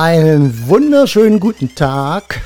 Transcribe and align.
Einen 0.00 0.68
wunderschönen 0.68 1.40
guten 1.40 1.74
Tag 1.74 2.40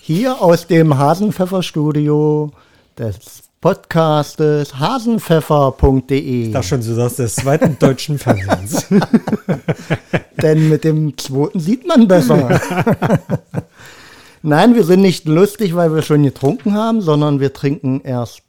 hier 0.00 0.40
aus 0.40 0.68
dem 0.68 0.96
Hasenpfeffer-Studio 0.96 2.52
des 2.96 3.42
Podcastes 3.60 4.78
hasenpfeffer.de. 4.78 6.52
Da 6.52 6.62
schon, 6.62 6.82
du 6.82 6.94
sagst, 6.94 7.18
des 7.18 7.34
zweiten 7.34 7.76
deutschen 7.80 8.20
Fernsehens. 8.20 8.86
Denn 10.40 10.68
mit 10.68 10.84
dem 10.84 11.18
zweiten 11.18 11.58
sieht 11.58 11.88
man 11.88 12.06
besser. 12.06 12.60
Nein, 14.42 14.76
wir 14.76 14.84
sind 14.84 15.00
nicht 15.00 15.26
lustig, 15.26 15.74
weil 15.74 15.92
wir 15.92 16.02
schon 16.02 16.22
getrunken 16.22 16.74
haben, 16.74 17.00
sondern 17.00 17.40
wir 17.40 17.52
trinken 17.52 18.00
erst 18.04 18.42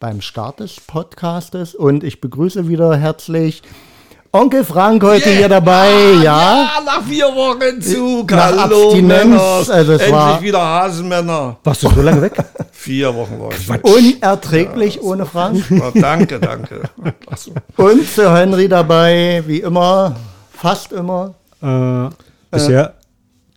beim 0.00 0.22
Start 0.22 0.58
des 0.58 0.80
Podcastes. 0.80 1.76
Und 1.76 2.02
ich 2.02 2.20
begrüße 2.20 2.66
wieder 2.66 2.96
herzlich 2.96 3.62
Onkel 4.36 4.64
Frank 4.64 5.02
heute 5.02 5.28
Yeah. 5.30 5.38
hier 5.38 5.48
dabei, 5.48 5.88
Ah, 5.88 6.22
ja. 6.22 6.68
Nach 6.84 7.02
vier 7.02 7.26
Wochen 7.26 7.80
Zug. 7.80 8.30
Nach 8.30 8.56
Hallo, 8.56 8.88
Abstinenz, 8.90 9.40
also 9.70 9.92
es 9.92 10.00
Endlich 10.00 10.12
war- 10.12 10.42
wieder 10.42 10.60
Hasenmänner. 10.60 11.56
Warst 11.64 11.82
du 11.82 11.88
so 11.88 12.02
lange 12.02 12.22
weg? 12.22 12.32
Vier 12.72 13.14
Wochen 13.14 13.38
war 13.40 13.50
ich. 13.52 13.84
Unerträglich 13.84 15.02
ohne 15.02 15.26
Frank. 15.26 15.64
Oh, 15.70 15.90
danke, 15.94 16.38
danke. 16.38 16.82
So. 17.36 17.52
Und 17.82 18.04
Sir 18.06 18.34
Henry 18.36 18.68
dabei, 18.68 19.42
wie 19.46 19.60
immer, 19.60 20.14
fast 20.52 20.92
immer, 20.92 21.34
Äh, 21.62 22.08
bisher, 22.50 22.94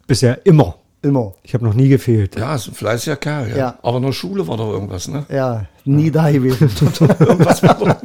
bisher 0.08 0.45
immer. 0.45 0.75
immer. 1.02 1.33
Ich 1.43 1.53
habe 1.53 1.66
noch 1.66 1.73
nie 1.73 1.89
gefehlt. 1.89 2.38
Ja, 2.38 2.55
ist 2.55 2.67
ein 2.69 2.73
fleißiger 2.73 3.17
Kerl. 3.17 3.49
Ja. 3.52 3.58
Ja. 3.58 3.75
Aber 3.83 3.97
in 3.97 4.03
der 4.03 4.11
Schule 4.14 4.47
war 4.47 4.58
doch 4.58 4.71
irgendwas, 4.71 5.08
ne? 5.08 5.25
Ja, 5.30 5.66
nie 5.86 6.09
da 6.11 6.31
gewesen. 6.31 6.69
Irgendwas 7.19 7.61
war 7.64 7.75
doch. 7.75 7.95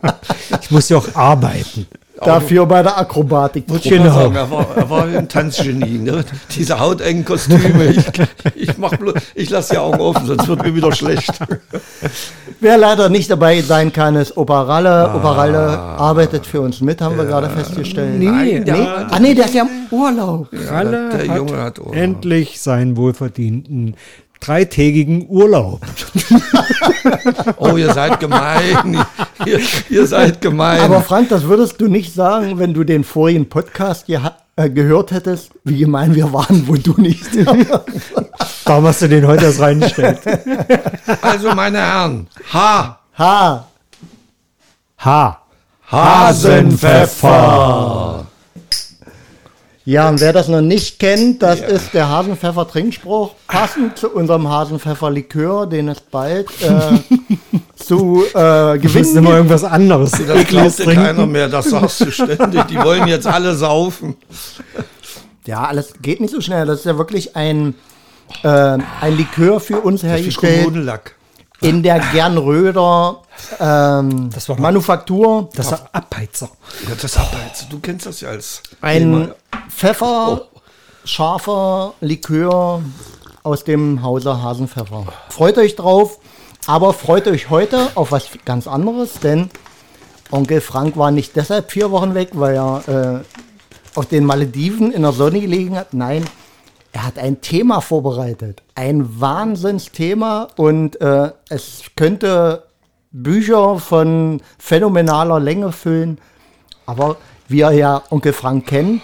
Ich 0.60 0.70
muss 0.70 0.88
ja 0.88 0.98
auch 0.98 1.08
arbeiten. 1.14 1.86
Dafür 2.22 2.64
bei 2.66 2.82
der 2.82 2.96
Akrobatik. 2.96 3.68
Muss 3.68 3.82
Genau. 3.82 4.12
sagen, 4.14 4.36
er 4.36 4.50
war, 4.50 4.66
er 4.76 4.88
war 4.88 5.04
ein 5.04 5.28
Tanzgenie. 5.28 5.98
Ne? 5.98 6.24
Diese 6.54 6.78
hautengen 6.78 7.24
Kostüme. 7.24 7.86
Ich, 7.86 8.04
ich, 8.70 8.78
mach 8.78 8.92
bloß, 8.96 9.14
ich 9.34 9.50
lasse 9.50 9.74
die 9.74 9.78
Augen 9.78 10.00
offen, 10.00 10.26
sonst 10.26 10.46
wird 10.46 10.62
mir 10.62 10.74
wieder 10.74 10.92
schlecht. 10.92 11.32
Wer 12.60 12.78
leider 12.78 13.08
nicht 13.08 13.30
dabei 13.30 13.60
sein 13.62 13.92
kann, 13.92 14.14
ist 14.16 14.36
Operalle. 14.36 15.12
Operalle 15.14 15.58
arbeitet 15.78 16.46
für 16.46 16.60
uns 16.60 16.80
mit, 16.80 17.00
haben 17.00 17.16
wir 17.16 17.24
gerade 17.24 17.50
festgestellt. 17.50 18.18
Nee, 18.18 18.26
Nein, 18.26 18.62
Nee? 18.64 18.70
ja. 18.70 19.06
Ah 19.10 19.18
nee, 19.18 19.34
der 19.34 19.46
ist 19.46 19.54
ja 19.54 19.62
im 19.62 19.96
Urlaub. 19.98 20.48
Ralle 20.70 21.10
der 21.10 21.28
hat 21.28 21.36
Junge 21.36 21.60
hat 21.60 21.78
Urlaub. 21.80 21.94
endlich 21.96 22.60
seinen 22.60 22.96
wohlverdienten 22.96 23.96
dreitägigen 24.40 25.26
Urlaub. 25.28 25.80
Oh, 27.58 27.76
ihr 27.76 27.92
seid 27.92 28.18
gemein. 28.20 29.04
Ihr, 29.44 29.60
ihr 29.90 30.06
seid 30.06 30.40
gemein. 30.40 30.80
Aber 30.80 31.02
Frank, 31.02 31.28
das 31.28 31.42
würdest 31.44 31.78
du 31.80 31.86
nicht 31.88 32.14
sagen, 32.14 32.58
wenn 32.58 32.72
du 32.74 32.82
den 32.84 33.04
vorigen 33.04 33.48
Podcast 33.48 34.06
geha- 34.08 34.32
äh, 34.56 34.70
gehört 34.70 35.10
hättest, 35.12 35.50
wie 35.64 35.78
gemein 35.78 36.14
wir 36.14 36.32
waren, 36.32 36.66
wo 36.66 36.74
du 36.76 36.94
nicht. 37.00 37.26
Warum 38.64 38.86
hast 38.86 39.02
du 39.02 39.08
den 39.08 39.26
heute 39.26 39.44
erst 39.46 39.60
reingestellt? 39.60 40.20
Also, 41.22 41.54
meine 41.54 41.78
Herren, 41.78 42.26
Ha! 42.52 42.98
ha, 43.18 43.66
Ha. 44.98 45.40
Hasenpfeffer! 45.90 48.26
Ja, 49.86 50.08
und 50.08 50.20
wer 50.20 50.32
das 50.32 50.48
noch 50.48 50.62
nicht 50.62 50.98
kennt, 50.98 51.42
das 51.42 51.60
ist 51.60 51.92
der 51.92 52.08
Hasenpfeffer-Trinkspruch, 52.08 53.32
passend 53.46 53.98
zu 53.98 54.08
unserem 54.08 54.48
Hasenpfeffer-Likör, 54.48 55.66
den 55.66 55.88
es 55.88 56.00
bald 56.00 56.48
äh, 56.62 56.98
zu 57.76 58.24
äh, 58.32 58.78
gewinnen 58.78 59.16
immer 59.16 59.20
gibt. 59.20 59.36
irgendwas 59.36 59.64
anderes. 59.64 60.12
Das 60.12 60.46
glaubt 60.46 60.78
dir 60.78 60.94
keiner 60.94 61.26
mehr, 61.26 61.48
das 61.48 61.68
sagst 61.68 62.00
du 62.00 62.10
ständig. 62.10 62.64
Die 62.64 62.76
wollen 62.76 63.06
jetzt 63.08 63.26
alle 63.26 63.54
saufen. 63.54 64.16
Ja, 65.44 65.64
alles 65.64 65.92
geht 66.00 66.20
nicht 66.20 66.32
so 66.32 66.40
schnell. 66.40 66.64
Das 66.64 66.78
ist 66.78 66.86
ja 66.86 66.96
wirklich 66.96 67.36
ein, 67.36 67.74
äh, 68.42 68.48
ein 68.48 69.16
Likör 69.18 69.60
für 69.60 69.80
uns 69.80 70.02
hergestellt 70.02 70.64
Kommunenlack. 70.64 71.14
In 71.60 71.82
der 71.82 72.00
Gernröder 72.12 73.22
ähm, 73.58 74.30
Das 74.30 74.48
war 74.48 74.58
Manufaktur. 74.58 75.48
Das 75.54 75.72
ist 75.72 75.82
Abheizer. 75.92 76.50
Ja, 76.88 76.94
das 77.00 77.16
Abheizen, 77.16 77.68
du 77.70 77.78
kennst 77.80 78.06
das 78.06 78.20
ja 78.20 78.30
als 78.30 78.62
Ein 78.80 79.32
Pfeffer, 79.68 80.42
scharfer 81.04 81.94
Likör 82.00 82.82
aus 83.42 83.64
dem 83.64 84.02
Hause 84.02 84.42
Hasenpfeffer. 84.42 85.06
Freut 85.28 85.58
euch 85.58 85.76
drauf, 85.76 86.18
aber 86.66 86.92
freut 86.92 87.26
euch 87.28 87.50
heute 87.50 87.88
auf 87.94 88.12
was 88.12 88.28
ganz 88.44 88.66
anderes, 88.66 89.20
denn 89.22 89.50
Onkel 90.30 90.60
Frank 90.60 90.96
war 90.96 91.10
nicht 91.10 91.36
deshalb 91.36 91.70
vier 91.70 91.90
Wochen 91.90 92.14
weg, 92.14 92.30
weil 92.32 92.56
er 92.56 93.22
äh, 93.22 93.98
auf 93.98 94.06
den 94.06 94.24
Malediven 94.24 94.92
in 94.92 95.02
der 95.02 95.12
Sonne 95.12 95.40
gelegen 95.40 95.76
hat. 95.76 95.94
Nein, 95.94 96.24
er 96.94 97.04
hat 97.04 97.18
ein 97.18 97.40
Thema 97.40 97.80
vorbereitet. 97.80 98.62
Ein 98.76 99.20
Wahnsinnsthema 99.20 100.46
und 100.56 101.00
äh, 101.00 101.32
es 101.50 101.82
könnte 101.96 102.68
Bücher 103.10 103.80
von 103.80 104.40
phänomenaler 104.58 105.40
Länge 105.40 105.72
füllen. 105.72 106.18
Aber 106.86 107.16
wie 107.48 107.58
ihr 107.58 107.72
ja 107.72 108.02
Onkel 108.10 108.32
Frank 108.32 108.66
kennt, 108.68 109.02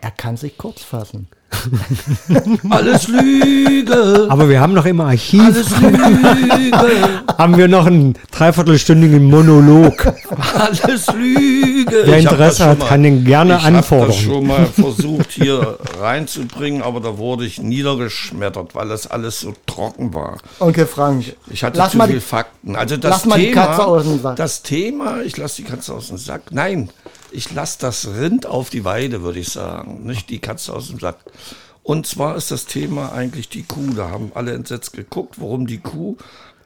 er 0.00 0.12
kann 0.12 0.36
sich 0.36 0.56
kurz 0.56 0.82
fassen. 0.82 1.28
alles 2.70 3.08
Lüge. 3.08 4.26
Aber 4.28 4.48
wir 4.48 4.60
haben 4.60 4.72
noch 4.72 4.86
im 4.86 5.00
Archiv 5.00 5.42
Alles 5.44 5.70
Lüge. 5.80 5.98
haben 7.38 7.56
wir 7.56 7.68
noch 7.68 7.86
einen 7.86 8.14
dreiviertelstündigen 8.30 9.24
Monolog. 9.24 10.06
Alles 10.54 11.06
Lüge. 11.14 12.02
Wer 12.04 12.18
Ich 12.18 12.24
Interesse 12.24 12.66
hat, 12.66 12.78
mal- 12.78 12.86
kann 12.86 13.02
den 13.02 13.24
gerne 13.24 13.56
ich 13.58 13.64
anfordern. 13.64 14.08
das 14.08 14.16
schon 14.18 14.46
mal 14.46 14.66
versucht 14.66 15.30
hier 15.32 15.78
reinzubringen, 16.00 16.82
aber 16.82 17.00
da 17.00 17.18
wurde 17.18 17.44
ich 17.44 17.60
niedergeschmettert, 17.60 18.74
weil 18.74 18.88
das 18.88 19.06
alles 19.06 19.40
so 19.40 19.54
trocken 19.66 20.14
war. 20.14 20.38
Onkel 20.60 20.86
Frank, 20.86 21.24
Ich 21.50 21.64
hatte 21.64 21.78
lass 21.78 21.92
zu 21.92 21.98
mal 21.98 22.06
viel 22.06 22.16
die, 22.16 22.20
Fakten. 22.20 22.76
Also 22.76 22.96
das 22.96 23.10
lass 23.10 23.26
mal 23.26 23.38
die 23.38 23.46
Thema, 23.50 23.66
Katze 23.66 23.84
aus 23.86 24.02
dem 24.04 24.20
Sack. 24.22 24.36
Das 24.36 24.62
Thema, 24.62 25.20
ich 25.22 25.36
lasse 25.36 25.56
die 25.62 25.64
Katze 25.68 25.94
aus 25.94 26.08
dem 26.08 26.18
Sack. 26.18 26.42
Nein, 26.50 26.90
ich 27.32 27.52
lasse 27.52 27.78
das 27.80 28.08
Rind 28.08 28.46
auf 28.46 28.70
die 28.70 28.84
Weide, 28.84 29.22
würde 29.22 29.40
ich 29.40 29.48
sagen. 29.48 30.04
Nicht 30.04 30.30
die 30.30 30.38
Katze 30.38 30.72
aus 30.72 30.88
dem 30.88 30.98
Sack. 30.98 31.18
Und 31.82 32.06
zwar 32.06 32.36
ist 32.36 32.50
das 32.50 32.66
Thema 32.66 33.12
eigentlich 33.12 33.48
die 33.48 33.62
Kuh. 33.62 33.92
Da 33.94 34.10
haben 34.10 34.32
alle 34.34 34.52
entsetzt 34.52 34.92
geguckt, 34.92 35.40
warum 35.40 35.66
die 35.66 35.78
Kuh. 35.78 36.16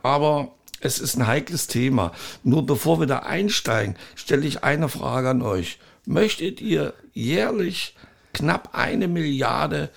Aber 0.03 0.53
es 0.81 0.99
ist 0.99 1.17
ein 1.17 1.27
heikles 1.27 1.67
Thema. 1.67 2.13
Nur 2.43 2.67
bevor 2.67 3.01
wir 3.01 3.07
da 3.07 3.21
einsteigen, 3.21 3.97
stelle 4.15 4.47
ich 4.47 4.65
eine 4.65 4.89
Frage 4.89 5.31
an 5.31 5.43
euch. 5.43 5.79
Möchtet 6.05 6.61
ihr 6.61 6.95
jährlich 7.13 7.97
knapp 8.33 8.71
eine 8.73 9.09
Milliarde 9.09 9.91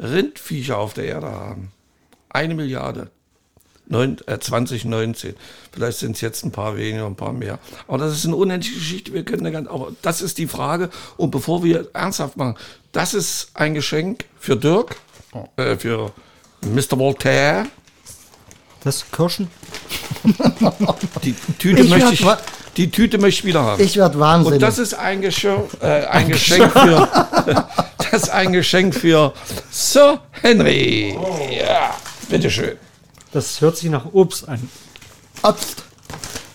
Rindviecher 0.00 0.78
auf 0.78 0.94
der 0.94 1.04
Erde 1.04 1.30
haben? 1.30 1.72
Eine 2.28 2.54
Milliarde. 2.54 3.10
Neun, 3.86 4.16
äh, 4.26 4.38
2019. 4.38 5.34
Vielleicht 5.72 5.98
sind 5.98 6.12
es 6.16 6.22
jetzt 6.22 6.44
ein 6.44 6.52
paar 6.52 6.76
weniger, 6.76 7.06
ein 7.06 7.16
paar 7.16 7.32
mehr. 7.32 7.58
Aber 7.86 7.98
das 7.98 8.14
ist 8.14 8.24
eine 8.24 8.36
unendliche 8.36 8.78
Geschichte. 8.78 9.12
Wir 9.12 9.24
können 9.24 9.44
da 9.44 9.50
ganz, 9.50 9.68
aber 9.68 9.92
das 10.00 10.22
ist 10.22 10.38
die 10.38 10.46
Frage. 10.46 10.88
Und 11.16 11.30
bevor 11.30 11.62
wir 11.62 11.88
ernsthaft 11.92 12.36
machen, 12.36 12.56
das 12.92 13.12
ist 13.12 13.50
ein 13.54 13.74
Geschenk 13.74 14.24
für 14.40 14.56
Dirk, 14.56 14.96
äh, 15.56 15.76
für 15.76 16.12
Mr. 16.62 16.98
Voltaire. 16.98 17.66
Das 18.84 19.10
Kirschen? 19.10 19.50
Die 21.22 21.34
Tüte 21.58 21.82
Ich 21.82 21.90
möchte 21.90 22.12
ich, 22.12 22.26
die 22.76 22.90
Tüte 22.90 23.18
möchte 23.18 23.40
ich 23.40 23.44
wieder 23.44 23.62
haben. 23.62 23.82
ich 23.82 23.96
werde 23.96 24.18
wahnsinnig. 24.18 24.54
Und 24.54 24.62
das 24.62 24.78
ist 24.78 24.94
ein, 24.94 25.20
Geschirr, 25.20 25.68
äh, 25.80 26.04
ein 26.06 26.28
Geschenk 26.28 26.70
für, 26.72 27.08
das 27.98 28.22
ist 28.24 28.28
ein 28.30 28.52
Geschenk 28.52 28.94
für 28.94 29.32
Sir 29.70 30.20
Henry. 30.42 31.18
Ja, 31.58 31.94
bitteschön. 32.28 32.76
Das 33.34 33.60
hört 33.60 33.76
sich 33.76 33.90
nach 33.90 34.06
Obst 34.14 34.48
an. 34.48 34.70
Obst. 35.42 35.82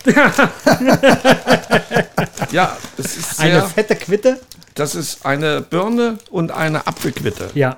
Ja, 2.52 2.76
es 2.98 3.18
ist 3.18 3.40
Eine 3.40 3.60
sehr, 3.60 3.64
fette 3.68 3.96
Quitte? 3.96 4.40
das 4.76 4.96
ist 4.96 5.26
eine 5.26 5.62
Birne 5.62 6.18
und 6.31 6.52
eine 6.52 6.88
Apfelquitte. 6.88 7.50
Ja. 7.54 7.78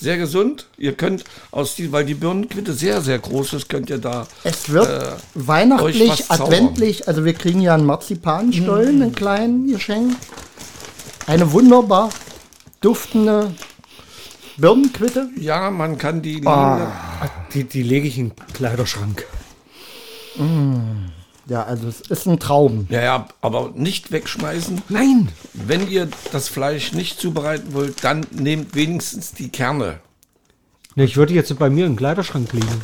Sehr 0.00 0.18
gesund. 0.18 0.66
Ihr 0.76 0.92
könnt 0.94 1.24
aus 1.52 1.76
die, 1.76 1.92
weil 1.92 2.04
die 2.04 2.14
Birnenquitte 2.14 2.72
sehr, 2.74 3.00
sehr 3.00 3.18
groß 3.20 3.52
ist, 3.54 3.68
könnt 3.68 3.88
ihr 3.88 3.98
da. 3.98 4.26
Es 4.42 4.68
wird 4.68 4.88
Äh, 4.88 5.12
weihnachtlich, 5.34 6.30
adventlich. 6.30 7.06
Also 7.08 7.24
wir 7.24 7.32
kriegen 7.34 7.60
ja 7.60 7.74
einen 7.74 7.86
Marzipanstollen, 7.86 8.98
Mm. 8.98 9.02
einen 9.02 9.14
kleinen 9.14 9.66
Geschenk. 9.68 10.16
Eine 11.26 11.52
wunderbar 11.52 12.10
duftende 12.80 13.54
Birnenquitte. 14.56 15.28
Ja, 15.38 15.70
man 15.70 15.98
kann 15.98 16.22
die. 16.22 16.46
Ah. 16.46 16.90
Die, 17.54 17.64
die 17.64 17.82
lege 17.82 18.06
ich 18.08 18.18
in 18.18 18.30
den 18.30 18.46
Kleiderschrank. 18.54 19.26
Ja, 21.48 21.64
also 21.64 21.88
es 21.88 22.00
ist 22.02 22.26
ein 22.26 22.38
Traum. 22.38 22.86
Ja, 22.88 23.02
ja, 23.02 23.28
aber 23.40 23.72
nicht 23.74 24.12
wegschmeißen. 24.12 24.82
Nein! 24.88 25.28
Wenn 25.52 25.88
ihr 25.90 26.08
das 26.30 26.48
Fleisch 26.48 26.92
nicht 26.92 27.20
zubereiten 27.20 27.74
wollt, 27.74 28.04
dann 28.04 28.26
nehmt 28.30 28.74
wenigstens 28.74 29.32
die 29.32 29.48
Kerne. 29.48 30.00
Ne, 30.94 31.04
ich 31.04 31.16
würde 31.16 31.34
jetzt 31.34 31.56
bei 31.58 31.68
mir 31.68 31.86
im 31.86 31.96
Kleiderschrank 31.96 32.52
liegen. 32.52 32.80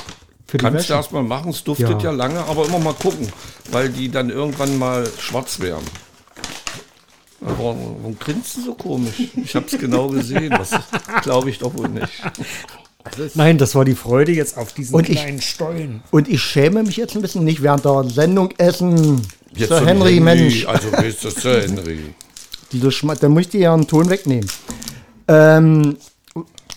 Für 0.46 0.58
die 0.58 0.64
Kannst 0.64 0.76
du 0.76 0.80
Wäsche. 0.80 0.92
erstmal 0.94 1.22
machen, 1.22 1.50
es 1.50 1.62
duftet 1.62 2.02
ja. 2.02 2.10
Ja. 2.10 2.10
lange, 2.10 2.40
aber 2.44 2.66
immer 2.66 2.78
mal 2.78 2.94
gucken, 2.94 3.28
weil 3.70 3.90
die 3.90 4.10
dann 4.10 4.30
irgendwann 4.30 4.78
mal 4.78 5.06
schwarz 5.18 5.60
werden. 5.60 5.84
Warum, 7.40 7.79
warum 8.00 8.19
grinst 8.19 8.56
du 8.56 8.62
so 8.62 8.75
komisch? 8.75 9.14
Ich 9.37 9.55
habe 9.55 9.67
es 9.67 9.79
genau 9.79 10.08
gesehen. 10.08 10.50
Das 10.50 10.70
glaube 11.23 11.50
ich 11.50 11.58
doch 11.58 11.73
wohl 11.76 11.88
nicht. 11.88 12.08
Nein, 13.35 13.58
das 13.58 13.75
war 13.75 13.85
die 13.85 13.94
Freude 13.94 14.32
jetzt 14.32 14.56
auf 14.58 14.73
diesen 14.73 14.94
Und 14.94 15.08
ich- 15.08 15.19
kleinen 15.20 15.40
Stollen. 15.40 16.02
Und 16.11 16.29
ich 16.29 16.43
schäme 16.43 16.82
mich 16.82 16.96
jetzt 16.96 17.14
ein 17.14 17.23
bisschen 17.23 17.44
nicht 17.44 17.62
während 17.62 17.85
der 17.85 18.05
Sendung 18.05 18.50
essen. 18.58 19.23
Jetzt 19.55 19.69
Sir 19.69 19.79
zum 19.79 19.87
Henry, 19.87 20.20
Mensch. 20.20 20.67
Also 20.67 20.90
bist 20.90 21.25
du 21.25 21.31
Sir 21.31 21.62
Henry. 21.62 22.00
Diese 22.73 22.90
Schma 22.93 23.14
da 23.14 23.29
muss 23.29 23.43
ich 23.43 23.49
dir 23.50 23.61
ja 23.61 23.75
einen 23.75 23.87
Ton 23.87 24.11
wegnehmen. 24.11 24.49
Ähm, 25.29 25.96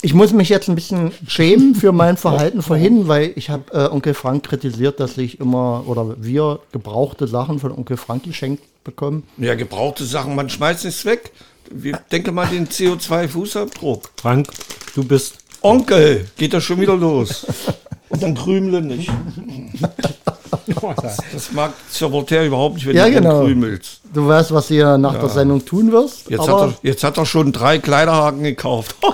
ich 0.01 0.13
muss 0.13 0.33
mich 0.33 0.50
jetzt 0.50 0.68
ein 0.68 0.75
bisschen 0.75 1.12
schämen 1.27 1.75
für 1.75 1.92
mein 1.92 2.18
Verhalten 2.18 2.62
vorhin, 2.62 3.07
weil 3.07 3.33
ich 3.36 3.50
habe 3.50 3.71
äh, 3.71 3.92
Onkel 3.92 4.13
Frank 4.13 4.44
kritisiert, 4.44 5.00
dass 5.00 5.18
ich 5.18 5.39
immer 5.39 5.83
oder 5.86 6.15
wir 6.19 6.59
gebrauchte 6.71 7.27
Sachen 7.27 7.59
von 7.59 7.71
Onkel 7.71 7.98
Frank 7.98 8.24
geschenkt 8.24 8.63
bekommen. 8.83 9.24
Ja, 9.38 9.56
gebrauchte 9.56 10.03
Sachen, 10.06 10.36
man 10.36 10.50
schmeißt 10.50 10.86
nichts 10.86 11.06
weg. 11.06 11.31
Wir, 11.69 12.00
denke 12.12 12.31
mal 12.31 12.48
den 12.48 12.68
CO2-Fußabdruck. 12.68 14.09
Frank, 14.18 14.48
du 14.95 15.03
bist. 15.03 15.38
Onkel, 15.62 16.25
geht 16.38 16.53
das 16.53 16.63
schon 16.63 16.81
wieder 16.81 16.98
los. 16.98 17.45
Und 18.09 18.24
dann 18.24 18.36
krümle 18.36 18.81
nicht. 18.81 19.09
Das 21.33 21.51
mag 21.51 21.74
Sir 21.89 22.12
Voltaire 22.12 22.45
überhaupt 22.45 22.75
nicht, 22.75 22.88
wenn 22.88 22.95
Ja, 22.95 23.06
du 23.06 23.12
genau. 23.13 23.42
krümelst. 23.42 24.01
Du 24.13 24.28
weißt, 24.28 24.54
was 24.54 24.69
ihr 24.72 24.98
nach 24.98 25.18
der 25.19 25.30
Sendung 25.30 25.63
tun 25.66 25.92
wirst. 25.92 26.30
Jetzt 26.30 26.42
hat, 26.48 26.50
er, 26.50 26.74
jetzt 26.83 27.04
hat 27.04 27.18
er 27.18 27.25
schon 27.25 27.51
drei 27.51 27.80
Kleiderhaken 27.80 28.44
gekauft. 28.44 28.95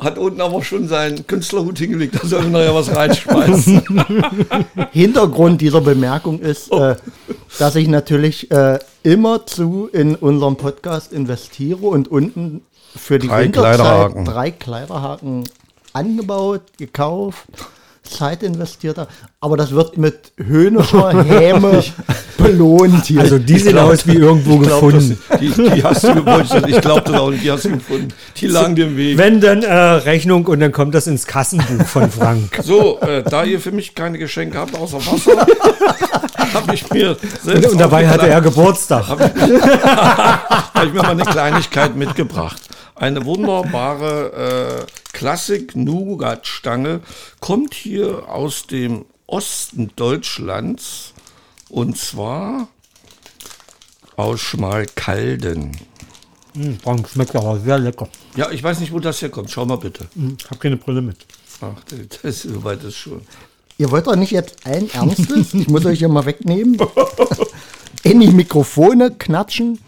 hat 0.00 0.18
unten 0.18 0.40
aber 0.40 0.62
schon 0.62 0.88
seinen 0.88 1.26
Künstlerhut 1.26 1.78
hingelegt, 1.78 2.14
da 2.22 2.26
soll 2.26 2.44
er 2.44 2.50
nachher 2.50 2.74
was 2.74 2.94
reinschmeißen. 2.94 3.82
Hintergrund 4.92 5.60
dieser 5.60 5.80
Bemerkung 5.80 6.40
ist, 6.40 6.72
äh, 6.72 6.96
dass 7.58 7.76
ich 7.76 7.86
natürlich 7.88 8.50
äh, 8.50 8.78
immerzu 9.02 9.88
in 9.92 10.14
unserem 10.14 10.56
Podcast 10.56 11.12
investiere 11.12 11.86
und 11.86 12.08
unten 12.08 12.62
für 12.96 13.18
die 13.18 13.28
Drei 13.28 13.44
Winterzeit 13.44 13.74
Kleiderhaken. 13.76 14.24
drei 14.24 14.50
Kleiderhaken 14.50 15.44
angebaut, 15.92 16.62
gekauft, 16.78 17.44
Zeit 18.02 18.42
investiert 18.42 18.98
habe. 18.98 19.08
Aber 19.40 19.56
das 19.56 19.70
wird 19.70 19.96
mit 19.96 20.32
höhnischer 20.36 21.22
Häme 21.24 21.82
belohnt 22.38 23.04
hier. 23.04 23.20
Also 23.20 23.38
die 23.38 23.58
sehen 23.58 23.78
aus 23.78 24.06
wie 24.06 24.14
irgendwo 24.16 24.54
Ich 24.60 24.62
glaub, 24.68 24.80
gefunden. 24.82 25.18
das- 25.28 25.38
Die, 25.38 25.48
die 25.50 25.84
hast 25.84 26.04
du 26.04 26.14
gewollt, 26.14 26.46
ich 26.66 26.80
glaube 26.80 27.02
das 27.02 27.14
auch 27.20 27.30
nicht, 27.30 27.44
die 27.44 27.50
hast 27.52 27.64
du 27.66 27.70
gefunden. 27.70 28.08
Die 28.36 28.46
lagen 28.48 28.74
dir 28.74 28.86
im 28.86 28.96
Weg. 28.96 29.16
Wenn 29.18 29.40
dann 29.40 29.62
äh, 29.62 29.72
Rechnung 29.72 30.46
und 30.46 30.60
dann 30.60 30.72
kommt 30.72 30.94
das 30.94 31.06
ins 31.06 31.26
Kassenbuch 31.26 31.86
von 31.86 32.10
Frank. 32.10 32.58
So, 32.64 32.98
äh, 33.00 33.22
da 33.22 33.44
ihr 33.44 33.60
für 33.60 33.70
mich 33.72 33.94
keine 33.94 34.18
Geschenke 34.18 34.58
habt 34.58 34.74
außer 34.74 34.98
Wasser, 34.98 35.46
habe 36.54 36.74
ich 36.74 36.90
mir 36.90 37.16
selbst 37.44 37.70
Und 37.72 37.78
dabei 37.78 38.08
hatte 38.08 38.26
er. 38.28 38.40
Geburtstag. 38.40 39.06
habe 39.08 39.30
ich 40.86 40.92
mir 40.92 41.02
mal 41.02 41.10
eine 41.10 41.24
Kleinigkeit 41.24 41.94
mitgebracht. 41.96 42.60
Eine 43.00 43.24
wunderbare 43.24 44.86
äh, 44.86 45.16
Klassik-Nougat-Stange 45.16 47.00
kommt 47.40 47.72
hier 47.72 48.28
aus 48.28 48.66
dem 48.66 49.06
Osten 49.26 49.90
Deutschlands 49.96 51.14
und 51.70 51.96
zwar 51.96 52.68
aus 54.16 54.40
Schmalkalden. 54.42 55.78
Hm, 56.54 56.78
Frank 56.78 57.08
schmeckt 57.08 57.34
aber 57.36 57.58
sehr 57.58 57.78
lecker. 57.78 58.06
Ja, 58.36 58.50
ich 58.50 58.62
weiß 58.62 58.80
nicht, 58.80 58.92
wo 58.92 58.98
das 58.98 59.22
herkommt. 59.22 59.50
Schau 59.50 59.64
mal 59.64 59.76
bitte. 59.76 60.06
Hm, 60.14 60.36
Ich 60.38 60.44
habe 60.50 60.56
keine 60.58 60.76
Brille 60.76 61.00
mit. 61.00 61.24
Ach, 61.62 61.72
das 61.88 62.18
ist 62.22 62.42
soweit 62.52 62.84
ist 62.84 62.96
schon. 62.96 63.22
Ihr 63.78 63.90
wollt 63.90 64.06
doch 64.08 64.16
nicht 64.16 64.32
jetzt 64.32 64.66
ein 64.66 64.90
Ernstes? 64.90 65.54
Ich 65.54 65.68
muss 65.68 65.86
euch 65.86 66.00
hier 66.00 66.08
mal 66.10 66.26
wegnehmen. 66.26 66.76
In 68.02 68.20
die 68.20 68.28
Mikrofone 68.28 69.10
knatschen. 69.12 69.78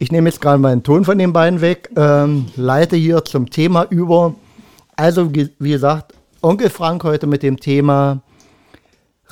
Ich 0.00 0.12
nehme 0.12 0.28
jetzt 0.28 0.40
gerade 0.40 0.58
meinen 0.58 0.84
Ton 0.84 1.04
von 1.04 1.18
den 1.18 1.32
beiden 1.32 1.60
weg, 1.60 1.90
ähm, 1.96 2.46
leite 2.54 2.94
hier 2.94 3.24
zum 3.24 3.50
Thema 3.50 3.84
über. 3.90 4.34
Also, 4.94 5.34
wie, 5.34 5.70
gesagt, 5.70 6.14
Onkel 6.40 6.70
Frank 6.70 7.02
heute 7.02 7.26
mit 7.26 7.42
dem 7.42 7.58
Thema 7.58 8.22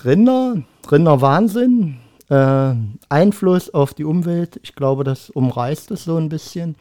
Rinder, 0.05 0.57
Rinderwahnsinn, 0.91 1.99
äh, 2.31 2.75
Einfluss 3.09 3.73
auf 3.73 3.95
die 3.95 4.05
Umwelt. 4.05 4.59
Ich 4.65 4.75
glaube, 4.75 5.05
das 5.05 5.31
umreißt 5.31 5.93
es 5.93 6.03
so 6.03 6.17
ein 6.17 6.29
bisschen. 6.29 6.75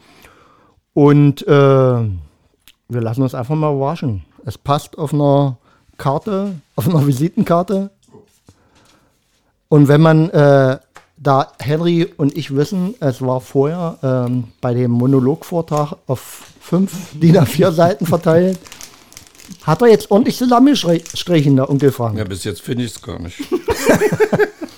Und 0.96 1.48
äh, 1.48 1.52
wir 1.52 2.12
lassen 2.90 3.22
uns 3.22 3.36
einfach 3.36 3.54
mal 3.54 3.72
überraschen. 3.72 4.26
Es 4.46 4.58
passt 4.58 4.98
auf 4.98 5.14
einer 5.14 5.58
Karte, 5.98 6.56
auf 6.76 6.90
einer 6.90 7.06
Visitenkarte. 7.08 7.92
Und 9.70 9.88
wenn 9.88 10.02
man, 10.02 10.30
äh, 10.32 10.80
da 11.18 11.52
Henry 11.60 12.08
und 12.18 12.38
ich 12.38 12.56
wissen, 12.56 12.96
es 13.00 13.22
war 13.22 13.42
vorher 13.42 13.98
ähm, 14.04 14.46
bei 14.62 14.74
dem 14.74 14.92
Monologvortrag 14.92 15.96
auf 16.08 16.44
fünf 16.60 16.92
DIN 17.14 17.38
A4 17.38 17.72
Seiten 17.72 18.06
verteilt, 18.06 18.60
hat 19.64 19.82
er 19.82 19.88
jetzt 19.88 20.12
ordentlich 20.12 20.38
zusammengestrichen, 20.38 21.56
der 21.56 21.70
Onkel 21.70 21.92
Frank. 21.92 22.18
Ja, 22.18 22.24
bis 22.24 22.44
jetzt 22.44 22.62
finde 22.62 22.84
ich 22.84 22.96
es 22.96 23.02
gar 23.02 23.20
nicht. 23.20 23.38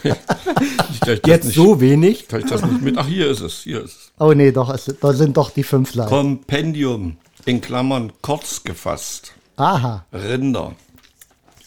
Ich 0.03 1.25
Jetzt 1.25 1.45
nicht, 1.45 1.55
so 1.55 1.79
wenig. 1.81 2.27
dass 2.27 2.43
ich 2.43 2.49
das 2.49 2.61
nicht 2.63 2.81
mit. 2.81 2.97
Ach, 2.97 3.07
hier 3.07 3.29
ist 3.29 3.41
es. 3.41 3.61
Hier 3.63 3.83
ist 3.83 3.91
es. 3.91 4.11
Oh 4.19 4.33
nee, 4.33 4.51
doch, 4.51 4.69
es, 4.69 4.85
da 4.99 5.13
sind 5.13 5.37
doch 5.37 5.49
die 5.51 5.63
fünf 5.63 5.93
Seiten. 5.93 6.09
Kompendium, 6.09 7.17
in 7.45 7.61
Klammern 7.61 8.11
kurz 8.21 8.63
gefasst. 8.63 9.33
Aha. 9.57 10.05
Rinder. 10.13 10.75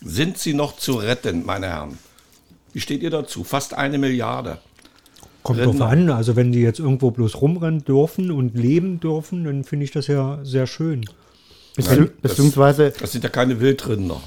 Sind 0.03 0.39
sie 0.39 0.55
noch 0.55 0.77
zu 0.77 0.95
retten, 0.95 1.45
meine 1.45 1.69
Herren? 1.69 1.99
Wie 2.73 2.81
steht 2.81 3.03
ihr 3.03 3.11
dazu? 3.11 3.45
Fast 3.45 3.75
eine 3.75 3.99
Milliarde. 3.99 4.59
Kommt 5.43 5.59
drauf 5.61 5.75
Rinder. 5.75 5.87
an. 5.89 6.11
Also 6.11 6.37
wenn 6.37 6.53
die 6.53 6.61
jetzt 6.61 6.79
irgendwo 6.81 7.11
bloß 7.11 7.41
rumrennen 7.41 7.85
dürfen 7.85 8.31
und 8.31 8.55
leben 8.57 9.01
dürfen, 9.01 9.45
dann 9.45 9.65
finde 9.65 9.85
ich 9.85 9.91
das 9.91 10.07
ja 10.07 10.39
sehr 10.43 10.67
schön. 10.67 11.05
Bezieh 11.77 11.97
das- 11.97 12.09
beziehungsweise, 12.23 12.93
Das 12.99 13.13
sind 13.13 13.25
ja 13.25 13.31
keine 13.31 13.59
Wildrinder. 13.61 14.21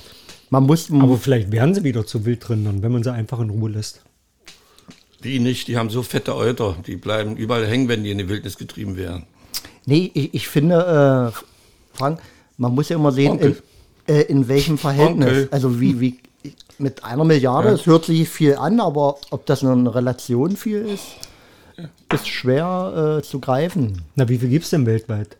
man 0.49 0.63
muss, 0.63 0.89
Aber 0.91 1.17
vielleicht 1.17 1.51
werden 1.51 1.73
sie 1.75 1.83
wieder 1.83 2.05
zu 2.05 2.25
Wildrindern, 2.25 2.81
wenn 2.81 2.91
man 2.91 3.03
sie 3.03 3.11
einfach 3.13 3.39
in 3.39 3.49
Ruhe 3.51 3.69
lässt. 3.69 4.01
Die 5.23 5.39
nicht, 5.39 5.67
die 5.67 5.77
haben 5.77 5.89
so 5.89 6.03
fette 6.03 6.35
Euter. 6.35 6.75
Die 6.85 6.95
bleiben 6.97 7.37
überall 7.37 7.65
hängen, 7.65 7.87
wenn 7.87 8.03
die 8.03 8.11
in 8.11 8.17
die 8.17 8.27
Wildnis 8.27 8.57
getrieben 8.57 8.97
werden. 8.97 9.23
nee, 9.85 10.11
ich, 10.13 10.33
ich 10.33 10.47
finde, 10.47 11.31
äh, 11.33 11.97
Frank, 11.97 12.19
man 12.57 12.73
muss 12.75 12.89
ja 12.89 12.95
immer 12.97 13.11
sehen, 13.11 13.25
in, 13.39 13.47
Onkel. 13.49 13.63
äh, 14.07 14.21
in 14.23 14.47
welchem 14.47 14.77
Verhältnis. 14.77 15.27
Onkel. 15.27 15.47
Also 15.51 15.79
wie, 15.79 15.99
wie 16.01 16.19
mit 16.77 17.03
einer 17.03 17.23
Milliarde, 17.23 17.69
es 17.69 17.85
hört 17.85 18.05
sich 18.05 18.27
viel 18.29 18.55
an, 18.55 18.79
aber 18.79 19.17
ob 19.31 19.45
das 19.45 19.63
eine 19.63 19.93
Relation 19.93 20.55
viel 20.55 20.85
ist, 20.85 21.05
ist 22.13 22.27
schwer 22.27 23.17
äh, 23.19 23.23
zu 23.23 23.39
greifen. 23.39 24.03
Na, 24.15 24.29
wie 24.29 24.37
viel 24.37 24.49
gibt 24.49 24.65
es 24.65 24.71
denn 24.71 24.85
weltweit? 24.85 25.37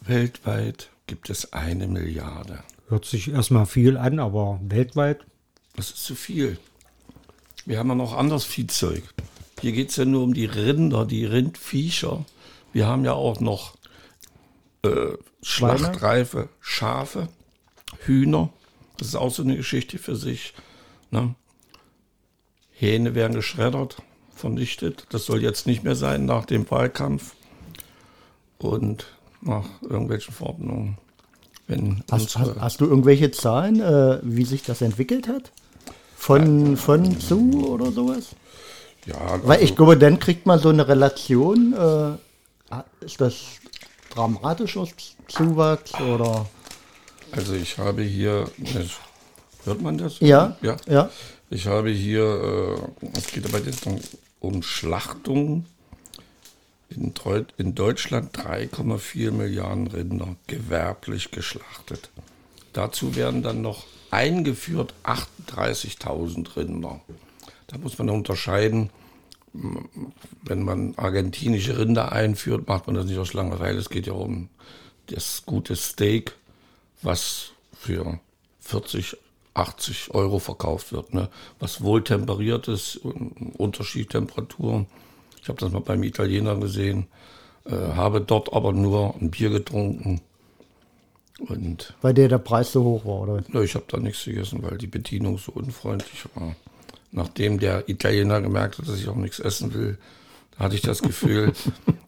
Weltweit 0.00 0.90
gibt 1.06 1.30
es 1.30 1.52
eine 1.52 1.86
Milliarde. 1.86 2.60
Hört 2.88 3.04
sich 3.04 3.30
erstmal 3.30 3.66
viel 3.66 3.96
an, 3.96 4.18
aber 4.18 4.60
weltweit? 4.62 5.20
Das 5.76 5.90
ist 5.90 6.04
zu 6.04 6.14
viel. 6.14 6.58
Wir 7.66 7.78
haben 7.78 7.88
ja 7.88 7.94
noch 7.94 8.16
anderes 8.16 8.44
Viehzeug. 8.44 9.02
Hier 9.60 9.72
geht 9.72 9.90
es 9.90 9.96
ja 9.96 10.04
nur 10.04 10.22
um 10.22 10.32
die 10.32 10.46
Rinder, 10.46 11.04
die 11.04 11.24
Rindviecher. 11.24 12.24
Wir 12.72 12.86
haben 12.86 13.04
ja 13.04 13.12
auch 13.12 13.40
noch 13.40 13.76
äh, 14.82 15.12
schlachtreife 15.42 16.48
Schafe, 16.60 17.28
Hühner. 18.00 18.50
Das 18.98 19.08
ist 19.08 19.16
auch 19.16 19.30
so 19.30 19.42
eine 19.42 19.56
Geschichte 19.56 19.98
für 19.98 20.16
sich. 20.16 20.54
Ne? 21.10 21.34
Hähne 22.72 23.14
werden 23.14 23.34
geschreddert, 23.34 24.02
vernichtet. 24.34 25.06
Das 25.10 25.24
soll 25.24 25.42
jetzt 25.42 25.66
nicht 25.66 25.84
mehr 25.84 25.96
sein 25.96 26.26
nach 26.26 26.44
dem 26.44 26.70
Wahlkampf 26.70 27.34
und 28.58 29.06
nach 29.40 29.66
irgendwelchen 29.82 30.34
Verordnungen. 30.34 30.98
Hast, 32.10 32.38
hast, 32.38 32.56
hast 32.58 32.80
du 32.80 32.86
irgendwelche 32.86 33.30
Zahlen, 33.30 33.80
äh, 33.80 34.20
wie 34.22 34.44
sich 34.44 34.62
das 34.62 34.80
entwickelt 34.80 35.28
hat? 35.28 35.52
Von, 36.16 36.76
von 36.76 37.20
zu 37.20 37.68
oder 37.68 37.92
sowas? 37.92 38.34
ja, 39.04 39.16
also, 39.16 39.46
Weil 39.46 39.62
ich 39.62 39.76
glaube, 39.76 39.96
dann 39.96 40.18
kriegt 40.18 40.46
man 40.46 40.58
so 40.58 40.70
eine 40.70 40.88
Relation. 40.88 41.74
Äh, 41.74 43.04
ist 43.04 43.20
das 43.20 43.34
dramatischer 44.10 44.86
Zuwachs 45.28 45.94
oder? 46.00 46.46
Also 47.32 47.54
ich 47.54 47.78
habe 47.78 48.02
hier, 48.02 48.50
hört 49.64 49.82
man 49.82 49.98
das? 49.98 50.20
Ja, 50.20 50.56
Ja. 50.62 50.76
ja. 50.86 51.10
Ich 51.50 51.66
habe 51.66 51.90
hier, 51.90 52.78
äh, 53.02 53.08
es 53.18 53.28
geht 53.28 53.46
aber 53.46 53.58
jetzt 53.60 53.86
noch 53.86 53.98
um 54.40 54.62
Schlachtung. 54.62 55.64
In, 56.90 57.12
in 57.58 57.74
Deutschland 57.74 58.36
3,4 58.38 59.30
Milliarden 59.30 59.88
Rinder 59.88 60.36
gewerblich 60.46 61.30
geschlachtet. 61.30 62.10
Dazu 62.72 63.14
werden 63.14 63.42
dann 63.42 63.60
noch 63.60 63.84
eingeführt 64.10 64.94
38.000 65.04 66.56
Rinder. 66.56 67.00
Da 67.66 67.76
muss 67.76 67.98
man 67.98 68.08
unterscheiden, 68.08 68.90
wenn 70.42 70.62
man 70.62 70.94
argentinische 70.96 71.78
Rinder 71.78 72.12
einführt, 72.12 72.68
macht 72.68 72.86
man 72.86 72.96
das 72.96 73.06
nicht 73.06 73.18
aus 73.18 73.34
Langeweile. 73.34 73.78
Es 73.78 73.90
geht 73.90 74.06
ja 74.06 74.12
um 74.14 74.48
das 75.06 75.44
gute 75.44 75.76
Steak, 75.76 76.34
was 77.02 77.52
für 77.72 78.20
40, 78.60 79.16
80 79.54 80.14
Euro 80.14 80.38
verkauft 80.38 80.92
wird, 80.92 81.14
ne? 81.14 81.28
was 81.58 81.82
wohl 81.82 82.02
temperiert 82.04 82.68
ist, 82.68 82.96
Unterschiedtemperaturen. 82.96 84.86
Ich 85.42 85.48
habe 85.48 85.58
das 85.58 85.72
mal 85.72 85.80
beim 85.80 86.02
Italiener 86.02 86.56
gesehen, 86.56 87.06
äh, 87.64 87.72
habe 87.72 88.20
dort 88.20 88.52
aber 88.52 88.72
nur 88.72 89.14
ein 89.20 89.30
Bier 89.30 89.50
getrunken. 89.50 90.20
Und 91.38 91.94
Weil 92.02 92.14
dir 92.14 92.28
der 92.28 92.38
Preis 92.38 92.72
so 92.72 92.82
hoch 92.82 93.04
war, 93.04 93.20
oder? 93.20 93.44
ja, 93.52 93.60
ich 93.62 93.74
habe 93.74 93.84
da 93.88 93.98
nichts 93.98 94.24
gegessen, 94.24 94.62
weil 94.62 94.76
die 94.76 94.88
Bedienung 94.88 95.38
so 95.38 95.52
unfreundlich 95.52 96.24
war. 96.34 96.56
Nachdem 97.12 97.58
der 97.58 97.88
Italiener 97.88 98.40
gemerkt 98.40 98.78
hat, 98.78 98.88
dass 98.88 98.98
ich 98.98 99.08
auch 99.08 99.14
nichts 99.14 99.38
essen 99.38 99.72
will, 99.72 99.98
hatte 100.58 100.74
ich 100.74 100.82
das 100.82 101.02
Gefühl, 101.02 101.52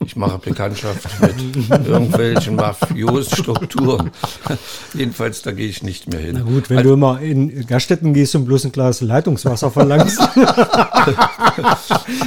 ich 0.05 0.17
mache 0.17 0.39
Bekanntschaft 0.39 1.09
mit 1.21 1.87
irgendwelchen 1.87 2.57
Mafios-Strukturen. 2.57 4.11
Jedenfalls, 4.95 5.43
da 5.43 5.53
gehe 5.53 5.69
ich 5.69 5.83
nicht 5.83 6.09
mehr 6.11 6.21
hin. 6.21 6.33
Na 6.35 6.43
gut, 6.43 6.69
wenn 6.69 6.83
du 6.83 6.95
immer 6.95 7.21
in 7.21 7.65
Gaststätten 7.67 8.13
gehst 8.13 8.35
und 8.35 8.47
bloß 8.47 8.65
ein 8.65 8.73
Glas 8.73 9.01
Leitungswasser 9.03 9.71
verlangst 9.71 10.19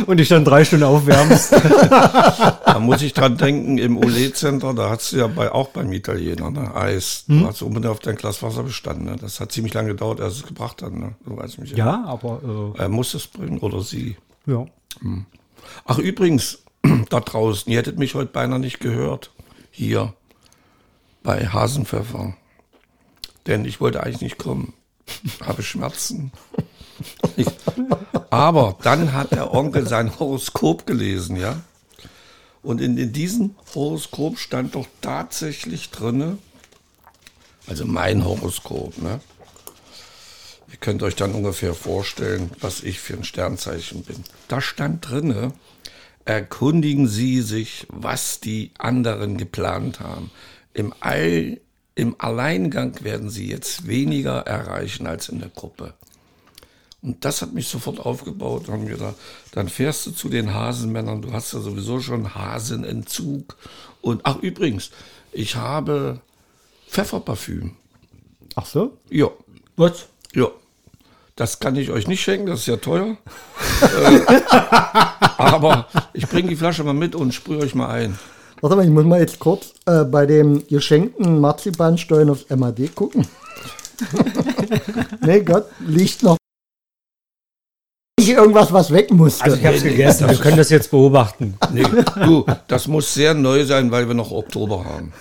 und 0.07 0.17
dich 0.17 0.29
dann 0.29 0.45
drei 0.45 0.63
Stunden 0.63 0.85
aufwärmst. 0.85 1.53
Da 2.65 2.79
muss 2.79 3.03
ich 3.03 3.13
dran 3.13 3.37
denken, 3.37 3.77
im 3.77 3.97
Ole-Center, 3.97 4.73
da 4.73 4.89
hast 4.89 5.11
du 5.11 5.17
ja 5.17 5.27
bei, 5.27 5.51
auch 5.51 5.67
beim 5.69 5.91
Italiener, 5.93 6.49
ne, 6.49 6.73
Eis. 6.73 7.23
Du 7.27 7.45
hast 7.45 7.61
unbedingt 7.61 7.91
auf 7.91 7.99
dein 7.99 8.15
Glas 8.15 8.41
Wasser 8.41 8.63
bestanden. 8.63 9.05
Ne? 9.05 9.15
Das 9.21 9.39
hat 9.39 9.51
ziemlich 9.51 9.75
lange 9.75 9.89
gedauert, 9.89 10.19
als 10.21 10.37
es 10.37 10.43
gebracht 10.43 10.81
hat. 10.81 10.91
Ne? 10.91 11.13
Du 11.23 11.37
weißt 11.37 11.59
mich 11.59 11.73
Ja, 11.73 12.03
aber 12.07 12.73
Er 12.77 12.89
muss 12.89 13.13
es 13.13 13.27
bringen 13.27 13.59
oder 13.59 13.81
sie. 13.81 14.15
äh, 14.47 14.51
ja. 14.53 14.65
Ach, 15.85 15.97
übrigens, 15.97 16.59
da 17.09 17.19
draußen, 17.19 17.71
ihr 17.71 17.79
hättet 17.79 17.99
mich 17.99 18.15
heute 18.15 18.31
beinahe 18.31 18.59
nicht 18.59 18.79
gehört. 18.79 19.31
Hier 19.71 20.13
bei 21.23 21.47
Hasenpfeffer. 21.47 22.35
Denn 23.47 23.65
ich 23.65 23.81
wollte 23.81 24.03
eigentlich 24.03 24.21
nicht 24.21 24.37
kommen. 24.37 24.73
Habe 25.41 25.63
Schmerzen. 25.63 26.31
Ich, 27.35 27.47
aber 28.29 28.77
dann 28.83 29.13
hat 29.13 29.31
der 29.31 29.53
Onkel 29.53 29.87
sein 29.87 30.19
Horoskop 30.19 30.85
gelesen, 30.85 31.35
ja. 31.35 31.61
Und 32.61 32.79
in, 32.79 32.97
in 32.97 33.11
diesem 33.11 33.55
Horoskop 33.73 34.37
stand 34.37 34.75
doch 34.75 34.87
tatsächlich 35.01 35.89
drinne, 35.89 36.37
also 37.67 37.85
mein 37.85 38.23
Horoskop, 38.23 38.97
ne? 39.01 39.19
Ihr 40.73 40.79
könnt 40.79 41.03
euch 41.03 41.15
dann 41.15 41.35
ungefähr 41.35 41.75
vorstellen, 41.75 42.49
was 42.59 42.81
ich 42.81 42.99
für 42.99 43.13
ein 43.13 43.23
Sternzeichen 43.23 44.01
bin. 44.01 44.23
Da 44.47 44.59
stand 44.59 45.07
drinne, 45.07 45.53
erkundigen 46.25 47.07
Sie 47.07 47.41
sich, 47.41 47.85
was 47.89 48.39
die 48.39 48.71
anderen 48.79 49.37
geplant 49.37 49.99
haben. 49.99 50.31
Im, 50.73 50.91
All, 50.99 51.61
Im 51.93 52.15
Alleingang 52.17 53.03
werden 53.03 53.29
Sie 53.29 53.47
jetzt 53.47 53.87
weniger 53.87 54.47
erreichen 54.47 55.05
als 55.05 55.29
in 55.29 55.39
der 55.39 55.49
Gruppe. 55.49 55.93
Und 57.03 57.23
das 57.23 57.43
hat 57.43 57.53
mich 57.53 57.67
sofort 57.67 57.99
aufgebaut. 57.99 58.67
Haben 58.67 58.87
wir 58.87 58.97
da, 58.97 59.13
dann 59.51 59.69
fährst 59.69 60.07
du 60.07 60.11
zu 60.11 60.27
den 60.27 60.55
Hasenmännern. 60.55 61.21
Du 61.21 61.33
hast 61.33 61.53
ja 61.53 61.59
sowieso 61.59 61.99
schon 61.99 62.33
Hasenentzug. 62.33 63.57
Und 64.01 64.21
ach 64.23 64.37
übrigens, 64.37 64.89
ich 65.31 65.55
habe 65.55 66.19
Pfefferparfüm. 66.87 67.75
Ach 68.55 68.65
so? 68.65 68.97
Ja, 69.11 69.29
Was? 69.75 70.07
ja. 70.33 70.47
Das 71.35 71.59
kann 71.59 71.75
ich 71.75 71.89
euch 71.89 72.07
nicht 72.07 72.21
schenken, 72.21 72.45
das 72.45 72.59
ist 72.59 72.67
ja 72.67 72.77
teuer. 72.77 73.17
äh, 73.81 74.19
aber 75.37 75.87
ich 76.13 76.27
bringe 76.27 76.49
die 76.49 76.55
Flasche 76.55 76.83
mal 76.83 76.93
mit 76.93 77.15
und 77.15 77.33
sprühe 77.33 77.59
euch 77.59 77.73
mal 77.73 77.89
ein. 77.89 78.19
Warte 78.61 78.75
mal, 78.75 78.85
ich 78.85 78.91
muss 78.91 79.03
mal 79.03 79.19
jetzt 79.19 79.39
kurz 79.39 79.73
äh, 79.87 80.03
bei 80.03 80.27
dem 80.27 80.65
geschenkten 80.67 81.39
Marzipansteuern 81.39 82.29
aufs 82.29 82.45
MAD 82.49 82.93
gucken. 82.95 83.27
nee, 85.21 85.41
Gott, 85.41 85.65
liegt 85.79 86.21
noch 86.21 86.37
nicht 88.19 88.29
irgendwas, 88.29 88.71
was 88.71 88.91
weg 88.91 89.11
musste. 89.11 89.43
Also 89.43 89.57
ich 89.57 89.65
habe 89.65 89.75
es 89.75 89.83
gegessen, 89.83 90.29
wir 90.29 90.37
können 90.37 90.57
das 90.57 90.69
jetzt 90.69 90.91
beobachten. 90.91 91.55
Nee, 91.73 91.83
du, 92.23 92.45
das 92.67 92.87
muss 92.87 93.13
sehr 93.13 93.33
neu 93.33 93.65
sein, 93.65 93.89
weil 93.91 94.07
wir 94.07 94.13
noch 94.13 94.31
Oktober 94.31 94.85
haben. 94.85 95.11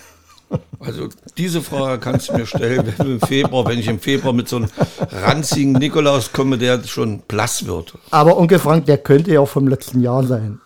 Also 0.84 1.08
diese 1.38 1.62
Frage 1.62 2.00
kannst 2.00 2.28
du 2.28 2.34
mir 2.34 2.46
stellen, 2.46 2.92
wenn 2.96 3.12
im 3.12 3.20
Februar, 3.20 3.64
wenn 3.66 3.78
ich 3.78 3.86
im 3.86 4.00
Februar 4.00 4.32
mit 4.32 4.48
so 4.48 4.56
einem 4.56 4.68
ranzigen 5.10 5.72
Nikolaus 5.72 6.32
komme, 6.32 6.58
der 6.58 6.82
schon 6.84 7.20
blass 7.20 7.66
wird. 7.66 7.94
Aber 8.10 8.36
Onkel 8.36 8.58
Frank, 8.58 8.86
der 8.86 8.98
könnte 8.98 9.32
ja 9.32 9.40
auch 9.40 9.48
vom 9.48 9.68
letzten 9.68 10.00
Jahr 10.00 10.24
sein. 10.24 10.60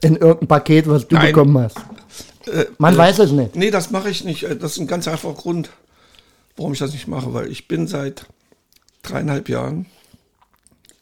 In 0.00 0.16
irgendeinem 0.16 0.48
Paket, 0.48 0.88
was 0.88 1.06
du 1.06 1.16
Nein. 1.16 1.26
bekommen 1.26 1.58
hast. 1.58 1.76
Man 2.78 2.96
weiß 2.96 3.18
es 3.18 3.30
nicht. 3.30 3.56
Nee, 3.56 3.70
das 3.70 3.90
mache 3.90 4.08
ich 4.08 4.24
nicht. 4.24 4.44
Das 4.44 4.72
ist 4.72 4.78
ein 4.78 4.86
ganz 4.86 5.06
einfacher 5.06 5.34
Grund, 5.34 5.68
warum 6.56 6.72
ich 6.72 6.78
das 6.78 6.92
nicht 6.92 7.06
mache, 7.06 7.34
weil 7.34 7.50
ich 7.50 7.68
bin 7.68 7.86
seit 7.86 8.24
dreieinhalb 9.02 9.50
Jahren 9.50 9.84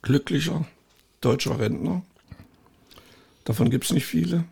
glücklicher 0.02 0.64
deutscher 1.20 1.60
Rentner. 1.60 2.02
Davon 3.44 3.70
gibt 3.70 3.84
es 3.84 3.92
nicht 3.92 4.06
viele. 4.06 4.44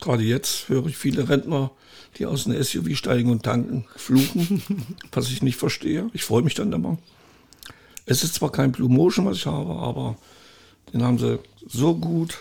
Gerade 0.00 0.22
jetzt 0.22 0.68
höre 0.68 0.86
ich 0.86 0.96
viele 0.96 1.28
Rentner, 1.28 1.72
die 2.16 2.26
aus 2.26 2.46
einem 2.46 2.62
SUV 2.62 2.96
steigen 2.96 3.30
und 3.30 3.42
tanken, 3.42 3.84
fluchen, 3.96 4.62
was 5.12 5.28
ich 5.28 5.42
nicht 5.42 5.56
verstehe. 5.56 6.08
Ich 6.12 6.22
freue 6.22 6.42
mich 6.42 6.54
dann 6.54 6.72
immer. 6.72 6.98
Es 8.06 8.22
ist 8.22 8.34
zwar 8.34 8.52
kein 8.52 8.70
Blue 8.70 8.88
Motion, 8.88 9.26
was 9.26 9.38
ich 9.38 9.46
habe, 9.46 9.74
aber 9.74 10.16
den 10.92 11.02
haben 11.02 11.18
sie 11.18 11.40
so 11.66 11.96
gut 11.96 12.38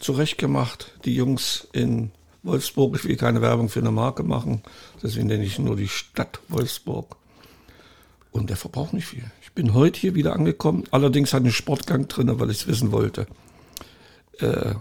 zurechtgemacht, 0.00 0.92
die 1.04 1.14
Jungs 1.14 1.68
in 1.72 2.10
Wolfsburg. 2.42 2.96
Ich 2.96 3.04
will 3.04 3.16
keine 3.16 3.40
Werbung 3.40 3.68
für 3.68 3.80
eine 3.80 3.92
Marke 3.92 4.24
machen, 4.24 4.62
deswegen 5.00 5.28
nenne 5.28 5.44
ich 5.44 5.60
nur 5.60 5.76
die 5.76 5.88
Stadt 5.88 6.40
Wolfsburg. 6.48 7.16
Und 8.32 8.50
der 8.50 8.56
verbraucht 8.56 8.94
nicht 8.94 9.06
viel. 9.06 9.30
Ich 9.42 9.52
bin 9.52 9.74
heute 9.74 9.98
hier 9.98 10.16
wieder 10.16 10.34
angekommen, 10.34 10.84
allerdings 10.90 11.32
hat 11.32 11.42
einen 11.42 11.52
Sportgang 11.52 12.08
drin, 12.08 12.38
weil 12.40 12.50
ich 12.50 12.62
es 12.62 12.66
wissen 12.66 12.90
wollte. 12.90 13.26
Äh, 14.38 14.74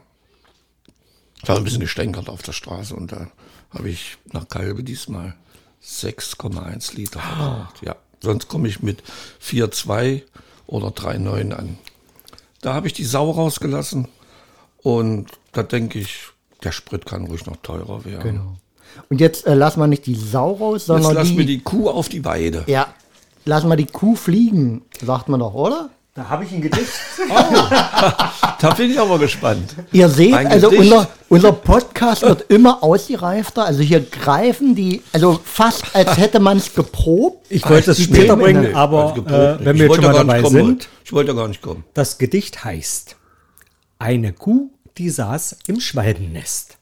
ich 1.41 1.50
habe 1.50 1.60
ein 1.60 1.63
bisschen 1.63 1.79
gestänkert 1.79 2.29
auf 2.29 2.41
der 2.41 2.51
Straße 2.51 2.96
und 2.96 3.12
da 3.12 3.27
habe 3.72 3.89
ich 3.89 4.17
nach 4.31 4.48
Kalbe 4.48 4.84
diesmal 4.84 5.36
6,1 5.84 6.96
Liter 6.96 7.19
verbraucht. 7.19 7.81
Ja, 7.81 7.96
sonst 8.22 8.48
komme 8.48 8.67
ich 8.67 8.81
mit 8.81 9.03
4,2 9.41 10.24
oder 10.67 10.88
3,9 10.89 11.53
an. 11.53 11.77
Da 12.62 12.74
habe 12.74 12.88
ich 12.88 12.93
die 12.93 13.05
Sau 13.05 13.31
rausgelassen 13.31 14.08
und 14.81 15.27
da 15.53 15.63
denke 15.63 16.00
ich, 16.00 16.27
der 16.63 16.74
Sprit 16.74 17.05
kann 17.05 17.25
ruhig 17.27 17.46
noch 17.46 17.58
teurer 17.58 18.03
werden. 18.03 18.24
Genau. 18.24 18.58
Und 19.10 19.22
jetzt 19.22 19.46
äh, 19.46 19.53
lassen 19.53 19.79
wir 19.79 19.88
nicht 19.88 20.05
die 20.05 20.15
Sau 20.15 20.53
raus, 20.53 20.81
Jetzt 20.81 20.88
sondern 20.88 21.13
lassen 21.13 21.31
die, 21.31 21.38
wir 21.38 21.46
die 21.46 21.62
Kuh 21.62 21.89
auf 21.89 22.10
die 22.10 22.25
Weide. 22.25 22.63
Ja, 22.67 22.93
lassen 23.46 23.69
wir 23.69 23.77
die 23.77 23.86
Kuh 23.86 24.15
fliegen, 24.15 24.81
sagt 25.01 25.29
man 25.29 25.39
doch, 25.39 25.53
oder? 25.53 25.89
Da 26.16 26.28
habe 26.28 26.44
ich 26.44 26.51
ein 26.51 26.62
Gedicht. 26.62 26.89
Da 28.62 28.72
bin 28.72 28.92
ich 28.92 29.00
aber 29.00 29.18
gespannt. 29.20 29.74
Ihr 29.94 30.10
seht, 30.10 30.34
Ein 30.34 30.48
also 30.48 30.70
unser, 30.70 31.08
unser 31.30 31.54
Podcast 31.54 32.24
wird 32.24 32.51
immer 32.51 32.84
ausgereifter. 32.84 33.63
Also 33.63 33.80
hier 33.82 34.01
greifen 34.01 34.75
die, 34.75 35.01
also 35.13 35.39
fast 35.42 35.96
als 35.96 36.18
hätte 36.18 36.42
man 36.42 36.58
es 36.58 36.74
geprobt. 36.75 37.46
Ich 37.50 37.68
wollte 37.70 37.92
es 37.92 38.04
später 38.04 38.36
bringen, 38.36 38.63
Nee, 38.63 38.74
aber 38.74 39.16
äh, 39.16 39.63
wenn 39.63 39.75
Ich 39.78 39.82
wir 39.82 39.88
jetzt 39.88 39.89
wollte 39.89 40.04
schon 40.04 40.12
mal 40.12 40.18
gar 40.18 40.24
nicht 40.25 40.30
dabei 40.34 40.42
kommen 40.42 40.66
sind. 40.66 40.89
Ich 41.06 41.13
wollte 41.13 41.34
gar 41.36 41.48
nicht 41.48 41.62
kommen. 41.62 41.86
das 41.94 42.18
Gedicht 42.18 42.66
heißt 42.66 43.16
Eine 43.98 44.34
Kuh, 44.34 44.70
die 44.98 45.10
saß 45.10 45.56
im 45.68 45.80
Schwalbennest. 45.80 46.78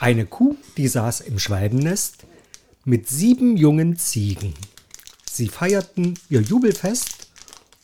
Eine 0.00 0.24
Kuh, 0.24 0.56
die 0.78 0.88
saß 0.88 1.20
im 1.20 1.38
Schwalbennest 1.38 2.14
mit 2.86 3.06
sieben 3.06 3.58
jungen 3.58 3.98
Ziegen. 3.98 4.54
Sie 5.30 5.48
feierten 5.48 6.14
ihr 6.30 6.40
Jubelfest 6.40 7.21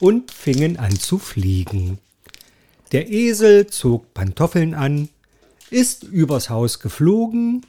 und 0.01 0.31
fingen 0.31 0.77
an 0.77 0.99
zu 0.99 1.19
fliegen. 1.19 1.99
Der 2.93 3.11
Esel 3.11 3.67
zog 3.67 4.15
Pantoffeln 4.15 4.75
an, 4.75 5.09
ist 5.71 6.05
übers 6.05 6.49
Haus 6.49 6.81
geflogen, 6.81 7.67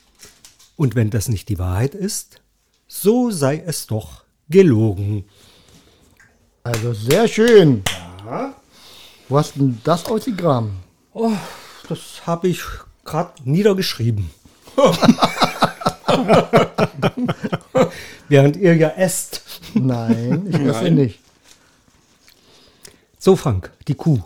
und 0.80 0.96
wenn 0.96 1.10
das 1.10 1.28
nicht 1.28 1.50
die 1.50 1.60
Wahrheit 1.60 1.94
ist, 1.94 2.40
so 2.88 3.32
sei 3.32 3.62
es 3.66 3.86
doch 3.86 4.24
gelogen. 4.50 5.26
Also 6.64 6.94
sehr 6.94 7.28
schön. 7.28 7.84
Wo 9.28 9.38
hast 9.38 9.58
denn 9.58 9.78
das 9.84 10.06
ausgegraben? 10.06 10.72
Oh, 11.14 11.34
das 11.90 12.26
habe 12.26 12.48
ich 12.48 12.62
gerade 13.04 13.34
niedergeschrieben. 13.44 14.30
Während 18.30 18.56
ihr 18.56 18.78
ja 18.78 18.90
esst. 18.90 19.42
Nein, 19.74 20.48
ich 20.50 20.58
Nein. 20.60 20.96
nicht. 20.96 21.20
So, 23.20 23.36
Frank, 23.36 23.72
die 23.88 23.96
Kuh. 23.96 24.20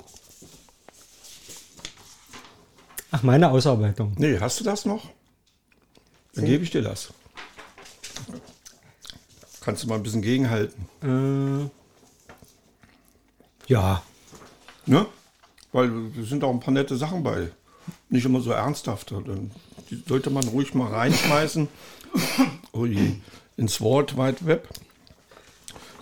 Ach, 3.12 3.24
meine 3.24 3.50
Ausarbeitung. 3.52 4.14
Nee, 4.18 4.40
hast 4.40 4.60
du 4.60 4.64
das 4.64 4.86
noch? 4.86 5.10
Dann 6.36 6.46
gebe 6.46 6.64
ich 6.64 6.72
dir 6.72 6.82
das. 6.82 7.10
Kannst 9.62 9.84
du 9.84 9.88
mal 9.88 9.96
ein 9.96 10.04
bisschen 10.04 10.22
gegenhalten. 10.22 10.86
Äh, 11.02 11.70
ja, 13.72 14.04
Ne? 14.86 15.06
Weil 15.72 15.90
da 16.14 16.24
sind 16.24 16.44
auch 16.44 16.52
ein 16.52 16.60
paar 16.60 16.74
nette 16.74 16.98
Sachen 16.98 17.24
bei. 17.24 17.50
Nicht 18.10 18.26
immer 18.26 18.42
so 18.42 18.52
ernsthaft. 18.52 19.12
Dann- 19.12 19.50
Die 19.90 20.04
sollte 20.08 20.30
man 20.30 20.46
ruhig 20.50 20.74
mal 20.74 20.92
reinschmeißen. 20.92 21.68
Ui, 22.74 23.22
ins 23.58 23.80
World 23.80 24.18
Wide 24.18 24.46
Web. 24.46 24.68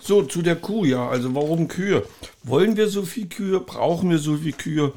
So, 0.04 0.22
zu 0.24 0.42
der 0.42 0.56
Kuh, 0.56 0.84
ja. 0.84 1.08
Also 1.08 1.34
warum 1.34 1.68
Kühe? 1.68 2.04
Wollen 2.42 2.76
wir 2.76 2.88
so 2.88 3.04
viel 3.04 3.28
Kühe? 3.28 3.60
Brauchen 3.60 4.10
wir 4.10 4.18
so 4.18 4.36
viel 4.36 4.52
Kühe? 4.52 4.92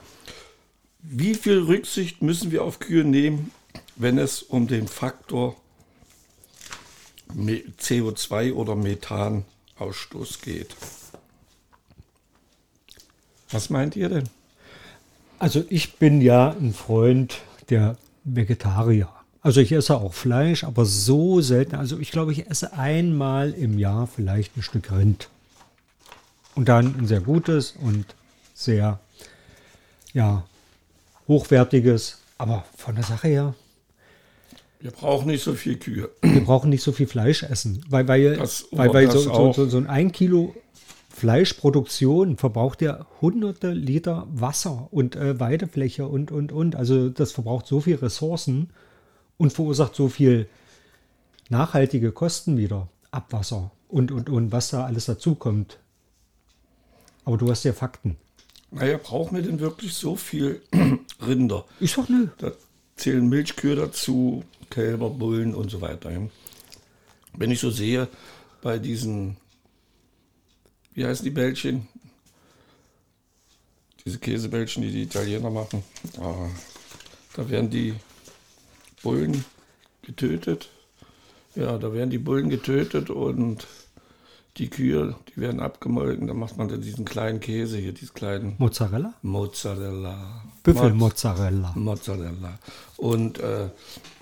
Wie 1.03 1.35
viel 1.35 1.59
Rücksicht 1.59 2.23
müssen 2.23 2.51
wir 2.51 2.63
auf 2.63 2.79
Kühe 2.79 3.03
nehmen, 3.03 3.51
wenn 3.95 4.17
es 4.17 4.41
um 4.41 4.67
den 4.67 4.87
Faktor 4.87 5.55
Me- 7.33 7.63
CO2 7.79 8.53
oder 8.53 8.75
Methanausstoß 8.75 10.41
geht? 10.41 10.75
Was 13.51 13.69
meint 13.69 13.95
ihr 13.95 14.09
denn? 14.09 14.27
Also 15.37 15.63
ich 15.69 15.97
bin 15.97 16.19
ja 16.19 16.49
ein 16.49 16.73
Freund 16.73 17.41
der 17.69 17.97
Vegetarier. 18.23 19.09
Also 19.45 19.61
ich 19.61 19.71
esse 19.71 19.95
auch 19.95 20.13
Fleisch, 20.15 20.63
aber 20.63 20.85
so 20.85 21.39
selten. 21.39 21.75
Also 21.75 21.99
ich 21.99 22.09
glaube, 22.09 22.31
ich 22.31 22.47
esse 22.49 22.73
einmal 22.73 23.51
im 23.51 23.77
Jahr 23.77 24.07
vielleicht 24.07 24.57
ein 24.57 24.63
Stück 24.63 24.91
Rind. 24.91 25.29
Und 26.55 26.67
dann 26.67 26.95
ein 26.97 27.05
sehr 27.05 27.21
gutes 27.21 27.75
und 27.79 28.05
sehr, 28.55 28.99
ja, 30.13 30.45
hochwertiges. 31.27 32.17
Aber 32.39 32.65
von 32.75 32.95
der 32.95 33.03
Sache 33.03 33.27
her, 33.27 33.53
Wir 34.79 34.89
brauchen 34.89 35.27
nicht 35.27 35.43
so 35.43 35.53
viel 35.53 35.77
Kühe. 35.77 36.09
wir 36.23 36.43
brauchen 36.43 36.71
nicht 36.71 36.81
so 36.81 36.91
viel 36.91 37.05
Fleisch 37.05 37.43
essen. 37.43 37.85
Weil, 37.87 38.07
weil, 38.07 38.37
Das- 38.37 38.65
weil, 38.71 38.91
weil 38.95 39.11
so, 39.11 39.19
so, 39.19 39.53
so, 39.53 39.69
so 39.69 39.77
ein 39.77 39.85
1 39.87 40.11
Kilo 40.11 40.55
Fleischproduktion 41.11 42.37
verbraucht 42.37 42.81
ja 42.81 43.05
hunderte 43.21 43.73
Liter 43.73 44.25
Wasser 44.31 44.87
und 44.89 45.15
äh, 45.15 45.39
Weidefläche 45.39 46.07
und, 46.07 46.31
und, 46.31 46.51
und. 46.51 46.75
Also 46.75 47.09
das 47.09 47.31
verbraucht 47.31 47.67
so 47.67 47.79
viel 47.81 47.95
Ressourcen 47.97 48.69
und 49.37 49.53
verursacht 49.53 49.95
so 49.95 50.09
viel 50.09 50.47
nachhaltige 51.49 52.11
Kosten 52.11 52.57
wieder. 52.57 52.89
Abwasser 53.11 53.71
und, 53.87 54.11
und, 54.11 54.29
und, 54.29 54.51
was 54.51 54.69
da 54.69 54.85
alles 54.85 55.05
dazukommt. 55.05 55.79
Aber 57.23 57.37
du 57.37 57.49
hast 57.49 57.63
ja 57.63 57.73
Fakten. 57.73 58.17
Naja, 58.71 58.99
brauchen 59.01 59.35
wir 59.35 59.41
denn 59.41 59.59
wirklich 59.59 59.93
so 59.93 60.15
viel 60.15 60.61
Rinder? 61.25 61.65
Ich 61.79 61.93
sag 61.93 62.09
nö. 62.09 62.27
Da 62.37 62.51
zählen 62.97 63.27
Milchkühe 63.27 63.75
dazu, 63.75 64.43
Kälber, 64.69 65.09
Bullen 65.09 65.55
und 65.55 65.71
so 65.71 65.81
weiter. 65.81 66.11
Wenn 67.33 67.51
ich 67.51 67.59
so 67.59 67.69
sehe, 67.69 68.09
bei 68.61 68.79
diesen, 68.79 69.37
wie 70.93 71.05
heißen 71.05 71.23
die 71.23 71.31
Bällchen? 71.31 71.87
Diese 74.05 74.19
Käsebällchen, 74.19 74.83
die 74.83 74.91
die 74.91 75.03
Italiener 75.03 75.49
machen. 75.49 75.83
Ah, 76.19 76.49
da 77.35 77.49
werden 77.49 77.69
die 77.69 77.95
Bullen 79.05 79.45
getötet. 80.01 80.69
Ja, 81.53 81.77
da 81.77 81.93
werden 81.93 82.09
die 82.09 82.17
Bullen 82.17 82.49
getötet 82.49 83.11
und 83.11 83.67
die 84.57 84.67
Kühe, 84.67 85.15
die 85.29 85.41
werden 85.41 85.59
abgemolken. 85.59 86.25
Da 86.25 86.33
macht 86.33 86.57
man 86.57 86.69
dann 86.69 86.81
diesen 86.81 87.05
kleinen 87.05 87.39
Käse 87.39 87.77
hier, 87.77 87.93
diesen 87.93 88.15
kleinen 88.15 88.55
Mozzarella? 88.57 89.13
Mozzarella. 89.21 90.43
Büffelmozzarella. 90.63 91.73
Mozzarella. 91.75 92.57
Und 92.97 93.37
äh, 93.37 93.69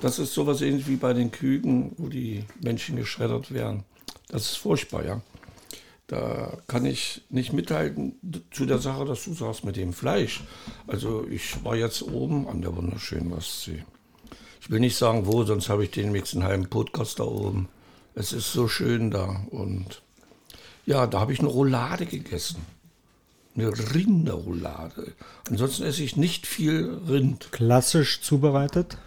das 0.02 0.20
ist 0.20 0.34
sowas 0.34 0.62
ähnlich 0.62 0.86
wie 0.88 0.98
bei 0.98 1.13
den 1.13 1.32
Küken, 1.32 1.94
wo 1.98 2.10
die 2.10 2.44
Männchen 2.62 2.98
geschreddert 2.98 3.54
werden. 3.54 3.86
Das 4.28 4.43
ist 4.43 4.58
furchtbar, 4.58 5.06
ja. 5.06 5.22
Da 6.08 6.58
kann 6.67 6.86
ich 6.86 7.22
nicht 7.30 7.54
mithalten 7.54 8.15
zu 8.52 8.65
der 8.65 8.80
Sache, 8.80 9.06
dass 9.06 9.24
du 9.24 9.34
sagst 9.34 9.63
mit 9.63 9.78
dem 9.78 9.93
Fleisch. 9.93 10.43
Also 10.88 11.26
ich 11.30 11.63
war 11.63 11.78
jetzt 11.78 12.04
oben 12.04 12.50
an 12.50 12.62
der 12.62 12.76
wunderschönen 12.76 13.32
Ostsee. 13.32 13.86
Ich 14.63 14.69
will 14.69 14.80
nicht 14.80 14.95
sagen 14.95 15.26
wo, 15.26 15.43
sonst 15.43 15.67
habe 15.67 15.84
ich 15.84 15.91
den 15.91 16.13
nächsten 16.13 16.45
halben 16.45 16.67
Podcast 16.69 17.19
da 17.19 17.26
oben. 17.26 17.67
Es 18.15 18.32
ist 18.32 18.54
so 18.54 18.69
schön 18.69 19.12
da 19.12 19.41
und 19.49 20.02
ja, 20.86 21.06
da 21.06 21.19
habe 21.19 21.34
ich 21.34 21.39
eine 21.39 21.49
Roulade 21.49 22.06
gegessen. 22.06 22.65
Eine 23.58 23.73
Rinderroulade. 23.93 25.12
Ansonsten 25.49 25.84
esse 25.84 26.02
ich 26.02 26.15
nicht 26.15 26.47
viel 26.47 26.97
Rind. 27.10 27.52
Klassisch 27.52 28.21
zubereitet. 28.21 28.97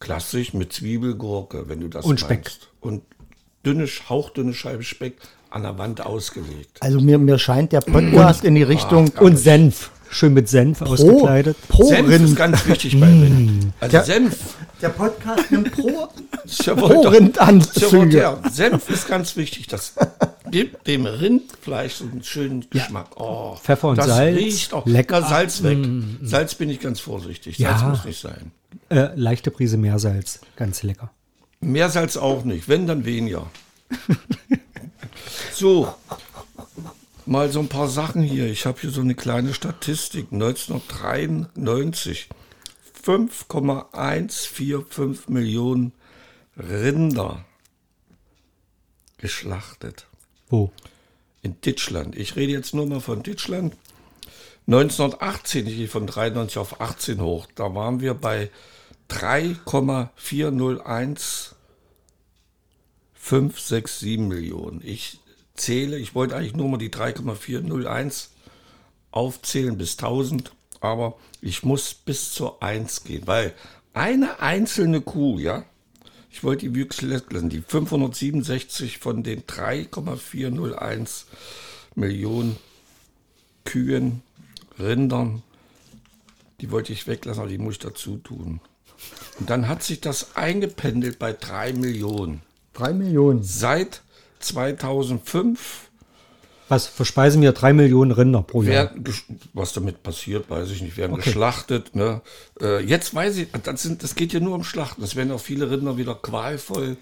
Klassisch 0.00 0.54
mit 0.54 0.72
Zwiebel, 0.72 1.16
Gurke, 1.16 1.68
wenn 1.68 1.80
du 1.80 1.88
das 1.88 2.06
Und 2.06 2.20
Speck. 2.20 2.44
meinst. 2.44 2.68
Und 2.80 3.02
dünne, 3.66 3.86
hauchdünne 3.86 4.54
Scheibe 4.54 4.84
Speck 4.84 5.18
an 5.50 5.64
der 5.64 5.76
Wand 5.76 6.00
ausgelegt. 6.00 6.78
Also 6.80 6.98
mir, 6.98 7.18
mir 7.18 7.38
scheint 7.38 7.72
der 7.72 7.82
Podcast 7.82 8.42
in 8.42 8.54
die 8.54 8.62
Richtung 8.62 9.10
Und 9.20 9.36
Senf. 9.36 9.90
Schön 10.14 10.34
mit 10.34 10.46
Senf 10.48 10.80
pro, 10.80 10.92
ausgekleidet. 10.92 11.56
pro 11.68 11.84
Senf 11.84 12.08
ist 12.10 12.20
Rind. 12.20 12.36
ganz 12.36 12.66
wichtig 12.66 13.00
bei 13.00 13.06
Rind. 13.06 13.72
Also 13.80 13.96
Ja. 13.96 14.04
Senf, 14.04 14.36
Der 14.82 14.90
Podcast 14.90 15.50
nimmt 15.50 15.72
pro, 15.72 16.08
ist 16.44 16.66
ja 16.66 16.74
pro 16.74 17.08
ist 17.10 17.80
ja 17.80 17.92
wohl 17.92 18.08
der. 18.10 18.38
Senf 18.52 18.90
ist 18.90 19.08
ganz 19.08 19.36
wichtig. 19.36 19.68
Das 19.68 19.94
gibt 20.50 20.86
dem 20.86 21.06
Rindfleisch 21.06 21.94
so 21.94 22.04
einen 22.04 22.22
schönen 22.22 22.66
Geschmack. 22.68 23.06
Oh, 23.16 23.56
Pfeffer 23.56 23.88
und 23.88 23.96
das 23.98 24.06
Salz, 24.06 24.36
Riecht 24.36 24.74
auch. 24.74 24.84
lecker. 24.86 25.20
Na, 25.22 25.28
Salz 25.28 25.62
weg. 25.62 25.78
Salz 26.22 26.54
bin 26.56 26.68
ich 26.68 26.80
ganz 26.80 27.00
vorsichtig. 27.00 27.56
Salz 27.56 27.80
Ja. 27.80 27.88
muss 27.88 28.04
nicht 28.04 28.20
sein. 28.20 28.50
Äh, 28.90 29.08
leichte 29.14 29.50
Prise 29.50 29.78
Meersalz. 29.78 30.40
Ganz 30.56 30.82
lecker. 30.82 31.10
Mehr 31.60 31.88
Salz 31.88 32.18
auch 32.18 32.44
nicht, 32.44 32.68
wenn 32.68 32.86
dann 32.86 33.04
weniger. 33.06 33.46
so, 35.54 35.94
mal 37.26 37.50
so 37.50 37.58
ein 37.60 37.68
paar 37.68 37.88
Sachen 37.88 38.22
hier. 38.22 38.46
Ich 38.46 38.66
habe 38.66 38.80
hier 38.80 38.90
so 38.90 39.00
eine 39.00 39.14
kleine 39.14 39.54
Statistik. 39.54 40.26
1993 40.32 42.28
5,145 43.02 45.28
Millionen 45.28 45.92
Rinder 46.56 47.44
geschlachtet 49.18 50.06
Wo? 50.48 50.72
in 51.42 51.60
Deutschland. 51.60 52.16
Ich 52.16 52.36
rede 52.36 52.52
jetzt 52.52 52.72
nur 52.74 52.86
mal 52.86 53.00
von 53.00 53.22
Deutschland. 53.22 53.76
1918, 54.66 55.66
ich 55.66 55.76
gehe 55.76 55.88
von 55.88 56.06
93 56.06 56.56
auf 56.58 56.80
18 56.80 57.20
hoch, 57.20 57.46
da 57.54 57.74
waren 57.74 58.00
wir 58.00 58.14
bei 58.14 58.50
3,401 59.08 61.56
567 63.14 64.18
Millionen. 64.18 64.80
Ich 64.84 65.18
zähle, 65.54 65.98
ich 65.98 66.14
wollte 66.14 66.36
eigentlich 66.36 66.56
nur 66.56 66.68
mal 66.68 66.78
die 66.78 66.90
3,401 66.90 68.30
aufzählen 69.10 69.76
bis 69.76 69.98
1000, 69.98 70.52
aber 70.80 71.16
ich 71.40 71.62
muss 71.62 71.94
bis 71.94 72.32
zur 72.32 72.62
1 72.62 73.04
gehen, 73.04 73.26
weil 73.26 73.54
eine 73.94 74.40
einzelne 74.40 75.00
Kuh, 75.00 75.38
ja, 75.38 75.64
ich 76.30 76.42
wollte 76.42 76.66
die 76.66 76.74
Wüchslettlen, 76.74 77.50
die 77.50 77.60
567 77.60 78.98
von 78.98 79.22
den 79.22 79.46
3,401 79.46 81.26
Millionen 81.94 82.56
Kühen, 83.64 84.22
Rindern, 84.78 85.42
die 86.60 86.70
wollte 86.70 86.92
ich 86.92 87.06
weglassen, 87.06 87.42
aber 87.42 87.50
die 87.50 87.58
muss 87.58 87.74
ich 87.74 87.80
dazu 87.80 88.16
tun. 88.16 88.60
Und 89.38 89.50
dann 89.50 89.68
hat 89.68 89.82
sich 89.82 90.00
das 90.00 90.36
eingependelt 90.36 91.18
bei 91.18 91.32
3 91.32 91.72
Millionen. 91.74 92.42
Drei 92.72 92.92
Millionen. 92.92 93.42
Seit 93.42 94.01
2005 94.44 95.88
Was 96.68 96.86
verspeisen 96.86 97.42
wir? 97.42 97.52
Drei 97.52 97.72
Millionen 97.72 98.10
Rinder 98.12 98.42
pro 98.42 98.62
Jahr. 98.62 98.90
was 99.52 99.72
damit 99.72 100.02
passiert, 100.02 100.48
weiß 100.48 100.70
ich 100.70 100.82
nicht, 100.82 100.96
werden 100.96 101.16
geschlachtet. 101.16 101.94
Ne? 101.94 102.20
Äh, 102.60 102.82
jetzt 102.84 103.14
weiß 103.14 103.36
ich, 103.38 103.48
das, 103.62 103.82
sind, 103.82 104.02
das 104.02 104.14
geht 104.14 104.32
ja 104.32 104.40
nur 104.40 104.54
um 104.54 104.64
Schlachten. 104.64 105.02
Es 105.02 105.16
werden 105.16 105.32
auch 105.32 105.40
viele 105.40 105.70
Rinder 105.70 105.96
wieder 105.96 106.14
qualvoll 106.14 106.96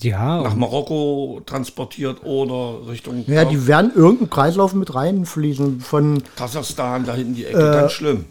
Ja, 0.00 0.42
nach 0.42 0.54
Marokko 0.54 1.42
transportiert 1.44 2.24
oder 2.24 2.88
Richtung 2.88 3.24
Ja, 3.26 3.44
die 3.44 3.66
werden 3.66 3.92
irgendeinen 3.94 4.30
Kreislauf 4.30 4.72
mit 4.74 4.94
reinfließen 4.94 5.80
von 5.80 6.22
Kasachstan, 6.36 7.04
da 7.04 7.14
hinten 7.14 7.34
die 7.34 7.44
Ecke. 7.44 7.58
Ganz 7.58 7.92
schlimm. 7.92 8.26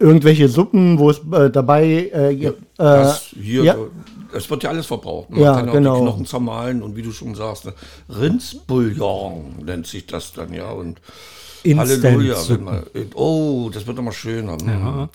Irgendwelche 0.00 0.48
Suppen, 0.48 0.98
wo 0.98 1.10
es 1.10 1.20
äh, 1.32 1.50
dabei 1.50 1.84
äh, 2.12 2.32
äh, 2.32 2.52
Das 2.76 3.34
hier, 3.40 3.64
ja. 3.64 3.74
äh, 3.74 3.88
es 4.32 4.48
wird 4.50 4.62
ja 4.62 4.70
alles 4.70 4.86
verbraucht. 4.86 5.30
Man 5.30 5.40
Ja, 5.40 5.54
kann 5.54 5.68
auch 5.68 5.72
genau. 5.72 5.96
die 5.96 6.02
Knochen 6.02 6.26
zermahlen 6.26 6.82
und 6.82 6.96
wie 6.96 7.02
du 7.02 7.12
schon 7.12 7.34
sagst, 7.34 7.66
ne, 7.66 7.74
Rindsbouillon 8.08 9.56
nennt 9.64 9.86
sich 9.86 10.06
das 10.06 10.32
dann, 10.32 10.52
ja. 10.52 10.70
Und 10.70 11.00
Instant 11.62 12.04
Halleluja. 12.04 12.36
Man, 12.58 12.82
oh, 13.14 13.70
das 13.72 13.86
wird 13.86 13.98
doch 13.98 14.02
mal 14.02 14.12
schöner. 14.12 14.56
Ja. 14.66 15.08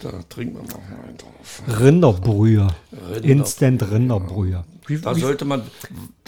Da 0.00 0.10
trinken 0.28 0.56
wir 0.56 0.62
noch 0.62 0.78
mal 0.88 1.08
einen 1.08 1.16
drauf. 1.18 1.62
Rinderbrühe. 1.80 2.68
Rinderbrühe, 2.92 3.32
Instant 3.32 3.90
Rinderbrühe. 3.90 4.64
Da 5.02 5.14
sollte 5.14 5.44
man, 5.44 5.62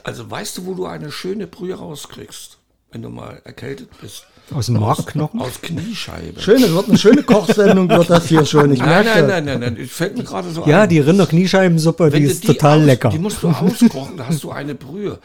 also 0.03 0.29
weißt 0.29 0.59
du, 0.59 0.67
wo 0.67 0.75
du 0.75 0.87
eine 0.87 1.13
schöne 1.13 1.47
Brühe 1.47 1.75
rauskriegst, 1.75 2.59
wenn 2.91 3.03
du 3.03 3.11
mal 3.11 3.41
erkältet 3.45 3.91
bist? 4.01 4.27
Aus 4.53 4.67
dem 4.67 4.81
Markknochen? 4.81 5.41
Aus 5.41 5.61
Kniescheibe. 5.63 6.41
schön, 6.41 6.63
es 6.63 6.73
wird 6.75 6.89
eine 6.89 6.99
schöne 6.99 7.23
Kochsendung, 7.23 7.89
wird 7.89 8.11
das 8.11 8.27
hier 8.27 8.45
schon. 8.45 8.73
Ich 8.73 8.81
Nein, 8.81 9.05
merke. 9.05 9.23
nein, 9.23 9.45
nein, 9.45 9.61
nein, 9.61 9.75
nein, 9.75 9.87
fällt 9.87 10.17
mir 10.17 10.25
gerade 10.25 10.51
so 10.51 10.65
Ja, 10.67 10.83
ein. 10.83 10.89
die 10.89 10.99
Rinderkniescheibensuppe, 11.01 12.11
die 12.11 12.23
ist 12.25 12.45
total 12.45 12.81
aus- 12.81 12.87
lecker. 12.87 13.09
Die 13.11 13.19
musst 13.19 13.43
du 13.43 13.49
auskochen, 13.49 14.17
da 14.17 14.27
hast 14.27 14.43
du 14.45 14.51
eine 14.51 14.75
Brühe. 14.75 15.19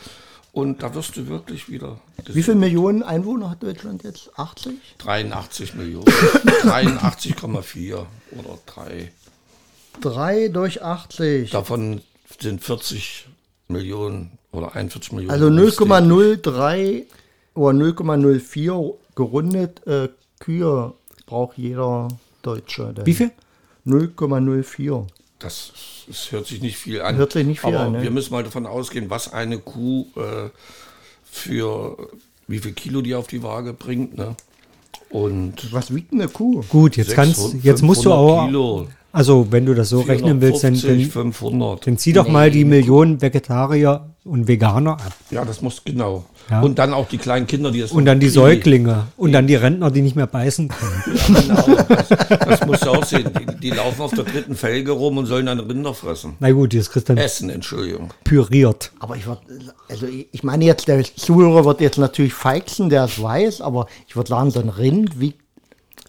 Und 0.51 0.81
da 0.83 0.95
wirst 0.95 1.17
du 1.17 1.27
wirklich 1.27 1.69
wieder. 1.69 1.99
Wie 2.27 2.41
viele 2.41 2.55
Millionen 2.55 3.03
Einwohner 3.03 3.49
hat 3.49 3.61
Deutschland 3.61 4.03
jetzt? 4.05 4.29
80? 4.37 4.71
83 4.99 5.73
Millionen. 5.75 6.05
83,4 6.05 8.05
oder 8.31 8.57
3. 8.65 9.11
3 10.01 10.47
durch 10.49 10.83
80. 10.83 11.51
Davon 11.51 12.01
sind 12.39 12.63
40 12.63 13.27
Millionen 13.67 14.31
oder 14.51 14.75
41 14.75 15.11
Millionen. 15.11 15.31
Also 15.31 15.49
berufstätig. 15.49 15.89
0,03 16.45 17.03
oder 17.55 17.77
0,04 17.77 18.93
gerundet 19.15 19.85
äh, 19.87 20.09
Kühe 20.39 20.93
braucht 21.25 21.57
jeder 21.57 22.09
Deutsche. 22.41 22.93
denn. 22.93 23.05
Wie 23.05 23.13
viel? 23.13 23.31
0,04. 23.85 25.05
Das, 25.39 25.73
das 26.07 26.31
hört 26.31 26.47
sich 26.47 26.61
nicht 26.61 26.77
viel 26.77 27.01
an. 27.01 27.15
Hört 27.15 27.33
sich 27.33 27.45
nicht 27.45 27.61
viel 27.61 27.75
aber 27.75 27.85
an, 27.85 27.91
ne? 27.93 28.01
wir 28.01 28.11
müssen 28.11 28.33
mal 28.33 28.43
davon 28.43 28.65
ausgehen, 28.65 29.09
was 29.09 29.31
eine 29.31 29.59
Kuh 29.59 30.07
äh, 30.15 30.49
für 31.23 31.97
wie 32.47 32.59
viel 32.59 32.73
Kilo 32.73 33.01
die 33.01 33.15
auf 33.15 33.27
die 33.27 33.43
Waage 33.43 33.73
bringt. 33.73 34.17
Ne? 34.17 34.35
Und 35.09 35.71
Was 35.71 35.93
wiegt 35.93 36.13
eine 36.13 36.27
Kuh? 36.27 36.63
Gut, 36.69 36.97
jetzt 36.97 37.13
kannst, 37.13 37.37
600, 37.37 37.63
jetzt 37.63 37.81
musst 37.81 38.05
du 38.05 38.09
500 38.09 38.19
auch, 38.19 38.45
Kilo, 38.47 38.87
also 39.11 39.47
wenn 39.49 39.65
du 39.65 39.73
das 39.73 39.89
so 39.89 40.01
rechnen 40.01 40.41
willst, 40.41 40.63
dann, 40.63 40.75
450, 40.75 41.13
dann, 41.13 41.33
500. 41.33 41.87
dann 41.87 41.97
zieh 41.97 42.13
doch 42.13 42.27
mal 42.27 42.51
die 42.51 42.65
Millionen 42.65 43.21
Vegetarier 43.21 44.14
und 44.25 44.47
Veganer 44.47 44.93
ab. 44.93 45.13
Ja, 45.29 45.45
das 45.45 45.61
muss 45.61 45.83
genau. 45.85 46.25
Ja. 46.49 46.61
Und 46.61 46.77
dann 46.79 46.93
auch 46.93 47.07
die 47.07 47.17
kleinen 47.17 47.47
Kinder, 47.47 47.71
die 47.71 47.79
es 47.79 47.91
Und 47.91 48.05
dann 48.05 48.19
die. 48.19 48.29
Säuglinge 48.29 49.07
und 49.17 49.31
dann 49.31 49.47
die 49.47 49.55
Rentner, 49.55 49.91
die 49.91 50.01
nicht 50.01 50.15
mehr 50.15 50.27
beißen 50.27 50.67
können. 50.67 51.01
Ja, 51.45 51.61
genau. 51.61 51.83
Das, 51.87 52.09
das 52.09 52.65
musst 52.65 52.85
du 52.85 52.89
auch 52.89 53.03
sehen. 53.05 53.29
Die, 53.39 53.59
die 53.59 53.69
laufen 53.69 54.01
auf 54.01 54.13
der 54.13 54.23
dritten 54.25 54.55
Felge 54.55 54.91
rum 54.91 55.17
und 55.17 55.27
sollen 55.27 55.45
dann 55.45 55.59
Rinder 55.59 55.93
fressen. 55.93 56.33
Na 56.39 56.51
gut, 56.51 56.73
das 56.73 56.89
kriegst 56.91 57.07
du 57.09 57.13
dann 57.15 57.23
Essen, 57.23 57.49
Entschuldigung. 57.49 58.11
püriert. 58.23 58.91
Aber 58.99 59.15
ich 59.15 59.25
würde, 59.27 59.41
also 59.89 60.07
ich 60.07 60.43
meine 60.43 60.65
jetzt, 60.65 60.87
der 60.87 61.03
Zuhörer 61.03 61.63
wird 61.65 61.81
jetzt 61.81 61.97
natürlich 61.97 62.33
feixen, 62.33 62.89
der 62.89 63.05
es 63.05 63.21
weiß, 63.21 63.61
aber 63.61 63.87
ich 64.07 64.15
würde 64.15 64.29
sagen, 64.29 64.51
so 64.51 64.59
ein 64.59 64.69
Rind 64.69 65.19
wiegt 65.19 65.39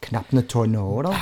knapp 0.01 0.27
eine 0.33 0.47
Tonne, 0.47 0.83
oder? 0.83 1.13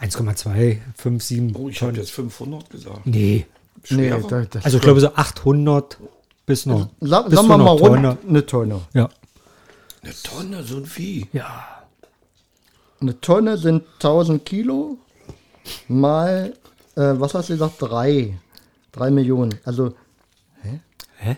1,2, 0.00 0.78
5, 0.96 1.22
7 1.22 1.56
Oh, 1.56 1.68
ich 1.68 1.80
habe 1.82 1.96
jetzt 1.96 2.10
500 2.10 2.68
gesagt. 2.70 3.00
Nee. 3.06 3.46
nee, 3.90 4.10
da, 4.10 4.42
das 4.50 4.64
Also 4.64 4.78
ich 4.78 4.82
glaube 4.82 5.00
so 5.00 5.14
800 5.14 5.98
bis 6.46 6.66
noch. 6.66 6.88
Sa 7.00 7.22
bis 7.22 7.34
sagen 7.36 7.48
wir 7.48 7.58
mal 7.58 7.70
einer 7.70 7.70
rund 7.80 7.94
Tonne. 8.02 8.18
eine 8.28 8.46
Tonne. 8.46 8.80
Ja. 8.94 9.08
Eine 10.02 10.12
Tonne, 10.22 10.62
so 10.64 10.76
ein 10.78 10.86
Vieh. 10.86 11.26
Ja. 11.32 11.64
Eine 13.00 13.20
Tonne 13.20 13.56
sind 13.58 13.84
1000 13.94 14.44
Kilo 14.44 14.98
mal, 15.88 16.54
äh, 16.96 17.00
was 17.14 17.34
hast 17.34 17.48
du 17.48 17.54
gesagt, 17.54 17.74
drei. 17.80 18.38
Drei 18.92 19.10
Millionen. 19.10 19.58
Also 19.64 19.94
Hä? 21.18 21.36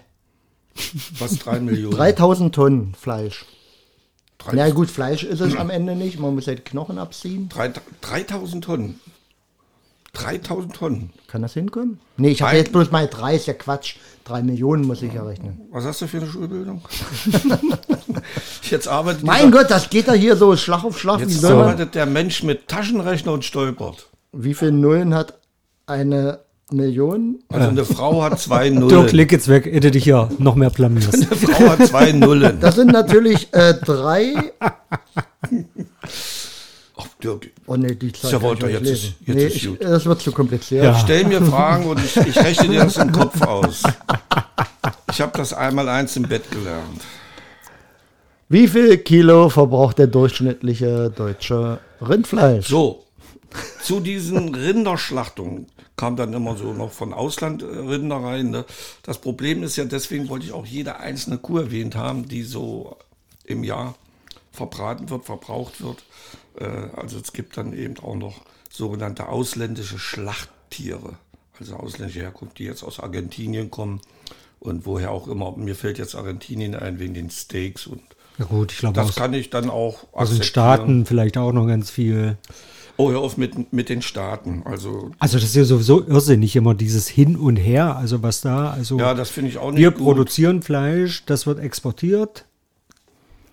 Was, 1.18 1.38
drei 1.38 1.60
Millionen? 1.60 1.96
3000 1.96 2.54
Tonnen 2.54 2.94
Fleisch. 2.98 3.44
Na 4.52 4.68
gut, 4.70 4.90
Fleisch 4.90 5.22
ist 5.22 5.40
es 5.40 5.54
am 5.56 5.70
Ende 5.70 5.94
nicht. 5.94 6.18
Man 6.18 6.34
muss 6.34 6.46
ja 6.46 6.54
die 6.54 6.62
Knochen 6.62 6.98
abziehen. 6.98 7.48
drei- 7.48 7.72
3000 8.00 8.64
Tonnen. 8.64 9.00
3000 10.14 10.74
Tonnen. 10.74 11.10
Kann 11.28 11.42
das 11.42 11.54
hinkommen? 11.54 11.98
Nee, 12.16 12.30
ich 12.30 12.42
habe 12.42 12.56
jetzt 12.56 12.72
bloß 12.72 12.90
mal 12.90 13.06
drei, 13.08 13.34
ist 13.36 13.46
ja 13.46 13.52
Quatsch. 13.54 13.96
Drei 14.24 14.42
Millionen 14.42 14.86
muss 14.86 15.02
ich 15.02 15.12
ja 15.12 15.22
rechnen. 15.22 15.60
Was 15.70 15.84
hast 15.84 16.00
du 16.00 16.06
für 16.06 16.16
eine 16.16 16.26
Schulbildung? 16.26 16.80
jetzt 18.70 18.88
arbeitet 18.88 19.22
Mein 19.24 19.50
Gott, 19.50 19.70
das 19.70 19.90
geht 19.90 20.06
ja 20.06 20.14
hier 20.14 20.36
so 20.36 20.56
Schlag 20.56 20.82
auf 20.84 20.98
Schlag. 20.98 21.20
Wie, 21.20 21.24
Jetzt 21.24 21.44
arbeitet 21.44 21.94
der 21.94 22.06
Mensch 22.06 22.42
mit 22.42 22.66
Taschenrechner 22.68 23.32
und 23.32 23.44
stolpert. 23.44 24.08
wie 24.32 24.54
viele 24.54 24.72
Nullen 24.72 25.12
hat 25.14 25.34
eine 25.86 26.38
Million? 26.70 27.40
Also 27.50 27.68
eine 27.68 27.84
Frau 27.84 28.22
hat 28.22 28.40
zwei 28.40 28.70
Dirk, 28.70 28.80
Nullen. 28.80 29.08
leg 29.08 29.30
jetzt 29.30 29.48
weg, 29.48 29.66
hätte 29.66 29.90
dich 29.90 30.04
hier 30.04 30.30
noch 30.38 30.54
mehr 30.54 30.70
blamierst. 30.70 31.12
Eine 31.14 31.26
Frau 31.26 31.68
hat 31.68 31.86
zwei 31.86 32.12
Nullen. 32.12 32.60
Das 32.60 32.76
sind 32.76 32.92
natürlich 32.92 33.52
äh, 33.52 33.74
drei. 33.74 34.32
Dirk, 37.24 37.50
Oh 37.66 37.76
ne, 37.76 37.96
die 37.96 38.12
Zeit 38.12 38.40
nicht 38.42 38.60
jetzt 38.62 38.82
lesen. 38.82 38.92
ist- 38.92 39.04
jetzt 39.26 39.36
nee, 39.36 39.44
ist 39.46 39.56
ich, 39.56 39.66
gut. 39.68 39.82
das 39.82 40.04
wird 40.04 40.20
zu 40.20 40.32
kompliziert. 40.32 40.84
Ja. 40.84 40.98
stell 40.98 41.24
mir 41.24 41.42
Fragen 41.54 41.86
und 41.86 41.98
ich, 42.04 42.16
ich 42.16 42.36
rechne 42.36 42.68
dir 42.68 42.84
das 42.84 42.96
im 42.98 43.10
Kopf 43.12 43.40
aus. 43.42 43.82
Ich 45.10 45.20
habe 45.20 45.36
das 45.36 45.52
einmal 45.52 45.88
eins 45.88 46.16
im 46.16 46.24
Bett 46.24 46.50
gelernt. 46.50 47.00
Wie 48.48 48.68
viel 48.68 48.98
Kilo 48.98 49.48
verbraucht 49.48 49.98
der 49.98 50.06
durchschnittliche 50.06 51.10
deutsche 51.10 51.80
Rindfleisch? 52.00 52.68
So, 52.68 53.04
zu 53.82 54.00
diesen 54.00 54.54
Rinderschlachtungen 54.54 55.66
kam 55.96 56.16
dann 56.16 56.32
immer 56.34 56.56
so 56.56 56.72
noch 56.72 56.90
von 56.92 57.12
Ausland 57.14 57.62
Rinder 57.62 58.16
rein. 58.16 58.50
Ne? 58.50 58.64
Das 59.02 59.18
Problem 59.18 59.62
ist 59.62 59.76
ja, 59.76 59.84
deswegen 59.84 60.28
wollte 60.28 60.44
ich 60.46 60.52
auch 60.52 60.66
jede 60.66 60.96
einzelne 60.98 61.38
Kuh 61.38 61.58
erwähnt 61.58 61.94
haben, 61.96 62.28
die 62.28 62.42
so 62.42 62.96
im 63.44 63.64
Jahr 63.64 63.94
verbraten 64.52 65.08
wird, 65.10 65.24
verbraucht 65.24 65.80
wird. 65.82 66.02
Äh, 66.58 66.64
also 66.96 67.18
es 67.18 67.32
gibt 67.32 67.56
dann 67.56 67.72
eben 67.72 67.98
auch 67.98 68.16
noch 68.16 68.42
sogenannte 68.70 69.28
ausländische 69.28 69.98
Schlachttiere, 69.98 71.16
also 71.58 71.76
ausländische 71.76 72.20
Herkunft, 72.20 72.58
die 72.58 72.64
jetzt 72.64 72.82
aus 72.82 73.00
Argentinien 73.00 73.70
kommen 73.70 74.00
und 74.60 74.86
woher 74.86 75.10
auch 75.10 75.28
immer. 75.28 75.56
Mir 75.56 75.76
fällt 75.76 75.98
jetzt 75.98 76.14
Argentinien 76.14 76.74
ein 76.74 76.98
wegen 76.98 77.14
den 77.14 77.30
Steaks 77.30 77.86
und 77.86 78.02
Ja 78.38 78.46
gut, 78.46 78.72
ich 78.72 78.78
glaube 78.78 78.96
das 78.96 79.10
aus, 79.10 79.14
kann 79.14 79.32
ich 79.34 79.50
dann 79.50 79.70
auch 79.70 80.04
aus 80.12 80.30
den 80.30 80.38
akzeptieren. 80.38 80.42
Staaten 80.42 81.06
vielleicht 81.06 81.36
auch 81.38 81.52
noch 81.52 81.66
ganz 81.66 81.90
viel. 81.90 82.36
Oh, 82.96 83.10
hör 83.10 83.20
auf 83.20 83.36
mit, 83.36 83.72
mit 83.72 83.88
den 83.88 84.02
Staaten. 84.02 84.62
Also, 84.64 85.10
Also 85.18 85.38
das 85.38 85.48
ist 85.48 85.56
ja 85.56 85.64
sowieso 85.64 86.06
irrsinnig 86.06 86.54
immer 86.54 86.74
dieses 86.74 87.08
Hin 87.08 87.36
und 87.36 87.56
Her, 87.56 87.96
also 87.96 88.22
was 88.22 88.40
da, 88.40 88.70
also 88.70 88.98
ja, 88.98 89.14
das 89.14 89.30
finde 89.30 89.50
ich 89.50 89.58
auch 89.58 89.72
nicht 89.72 89.80
wir 89.80 89.90
gut. 89.90 90.02
produzieren 90.02 90.62
Fleisch, 90.62 91.24
das 91.26 91.46
wird 91.46 91.58
exportiert, 91.58 92.44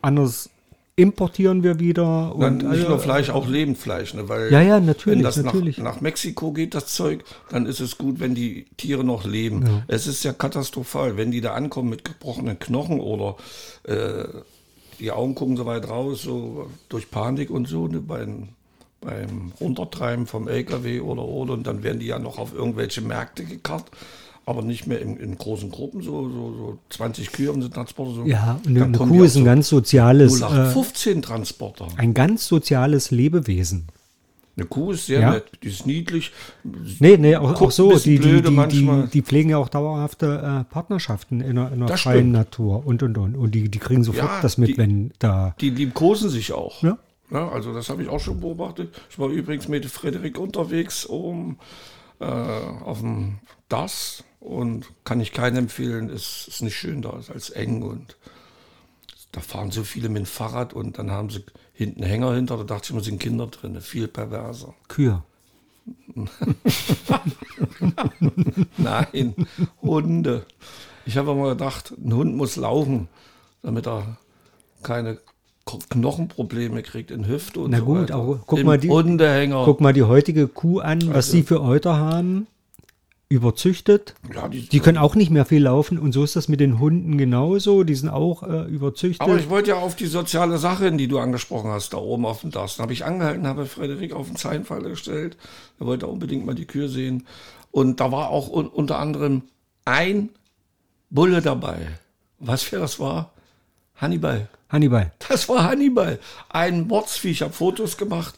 anders 0.02 0.50
importieren 1.02 1.64
wir 1.64 1.80
wieder 1.80 2.36
Dann 2.38 2.54
und 2.54 2.58
nicht 2.58 2.70
also, 2.70 2.90
nur 2.90 3.00
Fleisch, 3.00 3.30
auch 3.30 3.48
Lebendfleisch. 3.48 4.14
Ne? 4.14 4.30
Weil 4.30 4.52
Ja, 4.52 4.62
ja, 4.62 4.80
natürlich, 4.80 5.18
Wenn 5.18 5.24
das 5.24 5.38
natürlich. 5.38 5.78
Nach, 5.78 5.96
nach 5.96 6.02
Mexiko 6.02 6.52
geht, 6.52 6.76
das 6.76 6.88
Zeug, 6.88 7.24
dann 7.50 7.66
ist 7.66 7.80
es 7.80 7.98
gut, 7.98 8.20
wenn 8.20 8.36
die 8.36 8.66
Tiere 8.78 9.04
noch 9.04 9.26
leben. 9.26 9.84
Es 9.88 10.08
ist 10.08 10.24
ja 10.24 10.34
katastrophal, 10.34 11.18
wenn 11.18 11.32
die 11.32 11.42
da 11.42 11.54
ankommen 11.54 11.90
mit 11.90 12.06
gebrochenen 12.06 12.60
Knochen 12.60 13.00
oder 13.00 13.36
äh, 13.84 14.26
die 15.00 15.12
Augen 15.12 15.36
gucken 15.36 15.58
so 15.58 15.66
weit 15.66 15.90
raus, 15.90 16.22
so 16.22 16.70
durch 16.88 17.10
Panik 17.10 17.50
und 17.50 17.68
so, 17.68 17.88
ne, 17.88 18.00
beim, 18.00 18.50
beim 19.02 19.52
Runtertreiben 19.60 20.28
vom 20.28 20.48
LKW 20.48 21.00
oder 21.00 21.24
oder 21.24 21.54
und 21.54 21.66
dann 21.66 21.84
werden 21.84 22.00
die 22.00 22.06
ja 22.06 22.20
noch 22.20 22.38
auf 22.38 22.54
irgendwelche 22.54 23.02
Märkte 23.02 23.44
gekarrt. 23.44 23.90
Aber 24.46 24.64
nicht 24.64 24.88
mehr 24.88 25.00
in, 25.00 25.18
in 25.18 25.38
großen 25.38 25.70
Gruppen, 25.70 26.02
so, 26.02 26.28
so, 26.30 26.54
so 26.54 26.80
20 26.90 27.32
Kühe 27.32 27.52
und 27.52 27.72
Transporter. 27.74 28.14
So. 28.16 28.26
ja, 28.26 28.60
eine, 28.66 28.86
eine 28.86 28.98
Kuh 28.98 29.24
ist 29.24 29.36
ein 29.36 29.44
auf 29.44 29.46
ganz 29.46 29.70
soziales, 29.70 30.40
so 30.40 30.46
äh, 30.46 30.50
0815 30.50 31.22
Transporter. 31.22 31.88
ein 31.98 32.14
ganz 32.14 32.48
soziales 32.48 33.12
Lebewesen. 33.12 33.88
Eine 34.58 34.66
Kuh 34.66 34.92
ist 34.92 35.06
sehr 35.06 35.22
Ja. 35.22 35.32
nett, 35.32 35.46
die 35.64 35.68
ist 35.70 35.86
niedlich. 35.86 36.32
Nee, 37.00 37.18
nee, 37.18 37.36
auch, 37.36 37.62
auch 37.62 37.72
so. 37.72 37.98
Die, 37.98 38.20
die, 38.20 38.42
die, 38.42 39.08
die, 39.14 39.22
pflegen 39.22 39.50
ja 39.52 39.58
auch 39.58 39.70
dauerhafte 39.70 40.66
äh, 40.68 40.74
Partnerschaften 40.74 41.40
in 41.40 41.58
einer, 41.58 41.72
in 41.72 41.82
einer 41.84 41.98
freien 41.98 42.20
stimmt. 42.20 42.32
Natur 42.34 42.86
und 42.86 43.02
und 43.04 43.18
und. 43.18 43.36
Und 43.36 43.56
die, 43.56 43.70
die 43.70 43.80
kriegen 43.80 44.04
sofort 44.04 44.30
Ja, 44.30 44.42
das 44.42 44.58
mit, 44.58 44.78
wenn 44.78 45.12
da. 45.20 45.56
Die 45.62 45.70
liebkosen 45.70 46.30
sich 46.30 46.52
auch. 46.52 46.84
Ja. 46.84 46.98
Ja, 47.32 47.48
also 47.48 47.74
das 47.74 47.90
habe 47.90 48.04
ich 48.04 48.10
auch 48.10 48.20
schon 48.20 48.42
beobachtet. 48.42 48.94
Ich 49.10 49.18
war 49.18 49.30
übrigens 49.30 49.70
mit 49.70 49.86
Frederik 49.86 50.38
unterwegs 50.38 51.08
oben 51.08 51.58
äh, 52.22 52.84
auf 52.84 53.00
dem 53.00 53.40
Das 53.68 54.24
und 54.40 54.92
kann 55.04 55.20
ich 55.20 55.32
keinen 55.32 55.58
empfehlen. 55.58 56.10
Es 56.10 56.48
ist 56.48 56.62
nicht 56.62 56.76
schön 56.76 57.02
da, 57.02 57.14
es 57.18 57.30
ist 57.30 57.32
als 57.32 57.50
eng 57.52 57.82
und 57.82 58.18
da 59.32 59.42
fahren 59.42 59.72
so 59.72 59.84
viele 59.84 60.10
mit 60.10 60.24
dem 60.24 60.26
Fahrrad 60.26 60.74
und 60.74 60.98
dann 60.98 61.10
haben 61.12 61.30
sie 61.30 61.44
hinten 61.74 62.04
Hänger 62.04 62.34
hinter. 62.36 62.58
Da 62.58 62.64
dachte 62.64 62.86
ich 62.86 62.92
immer, 62.92 63.02
sind 63.02 63.20
Kinder 63.20 63.48
drin, 63.48 63.80
viel 63.82 64.08
perverser. 64.08 64.74
Kühe. 64.88 65.24
Nein, 68.78 69.36
Hunde. 69.82 70.46
Ich 71.06 71.18
habe 71.18 71.34
mal 71.34 71.50
gedacht, 71.50 71.92
ein 71.92 72.14
Hund 72.14 72.36
muss 72.36 72.56
laufen, 72.56 73.08
damit 73.64 73.88
er 73.88 74.18
keine 74.84 75.20
Knochenprobleme 75.66 76.82
kriegt 76.84 77.12
in 77.12 77.28
Hüfte 77.28 77.60
und 77.62 77.72
Na 77.72 77.80
so 77.80 77.86
gut, 77.86 78.00
weiter. 78.02 78.16
auch- 78.18 78.40
guck 78.46 78.60
Im 78.60 78.66
mal 78.66 78.78
die- 78.78 78.90
Hundehänger. 78.90 79.64
Guck 79.66 79.80
mal 79.82 79.94
die 79.94 80.04
heutige 80.04 80.48
Kuh 80.48 80.80
an, 80.80 81.02
was 81.10 81.16
Also- 81.16 81.32
sie 81.34 81.44
für 81.44 81.62
Euter 81.62 81.98
haben. 81.98 82.48
Überzüchtet. 83.30 84.14
ja, 84.36 84.50
die, 84.50 84.68
Die 84.68 84.80
können 84.82 84.98
auch 84.98 85.16
nicht 85.16 85.30
mehr 85.30 85.46
viel 85.46 85.64
laufen 85.64 85.98
und 85.98 86.12
so 86.12 86.22
ist 86.22 86.36
das 86.36 86.50
mit 86.50 86.60
den 86.60 86.80
Hunden 86.80 87.18
genauso. 87.18 87.84
Die 87.86 87.96
sind 87.96 88.10
auch 88.10 88.44
äh, 88.44 88.64
überzüchtet. 88.66 89.22
aber 89.22 89.38
ich 89.38 89.50
wollte 89.50 89.70
ja 89.70 89.78
auf 89.78 89.96
die 89.96 90.08
soziale 90.08 90.58
Sache, 90.58 90.84
hin, 90.84 90.98
die 90.98 91.08
du 91.08 91.18
angesprochen 91.18 91.72
hast, 91.72 91.94
da 91.94 91.98
oben 91.98 92.26
auf 92.26 92.42
dem 92.42 92.52
Dach. 92.52 92.70
Da 92.76 92.84
habe 92.84 92.92
ich 92.92 93.06
angehalten, 93.06 93.48
habe 93.48 93.68
Frederik 93.68 94.12
auf 94.12 94.28
den 94.28 94.36
Zaunpfahl 94.36 94.82
gestellt. 94.84 95.38
Er 95.80 95.86
wollte 95.86 96.08
unbedingt 96.08 96.46
mal 96.46 96.56
die 96.56 96.66
Kühe 96.66 96.90
sehen. 96.90 97.26
Und 97.72 98.02
da 98.02 98.12
war 98.12 98.32
auch 98.32 98.50
un 98.50 98.68
unter 98.68 99.00
anderem 99.00 99.44
ein 99.86 100.28
Bulle 101.10 101.42
dabei. 101.42 101.78
Was 102.40 102.64
für 102.64 102.80
das 102.80 103.00
war? 103.00 103.32
Hannibal. 103.96 104.50
Hannibal. 104.72 105.12
Das 105.28 105.50
war 105.50 105.64
Hannibal. 105.64 106.20
Ein 106.50 106.88
Mordsvieh. 106.88 107.32
Ich 107.32 107.42
habe 107.42 107.54
Fotos 107.54 107.98
gemacht. 107.98 108.36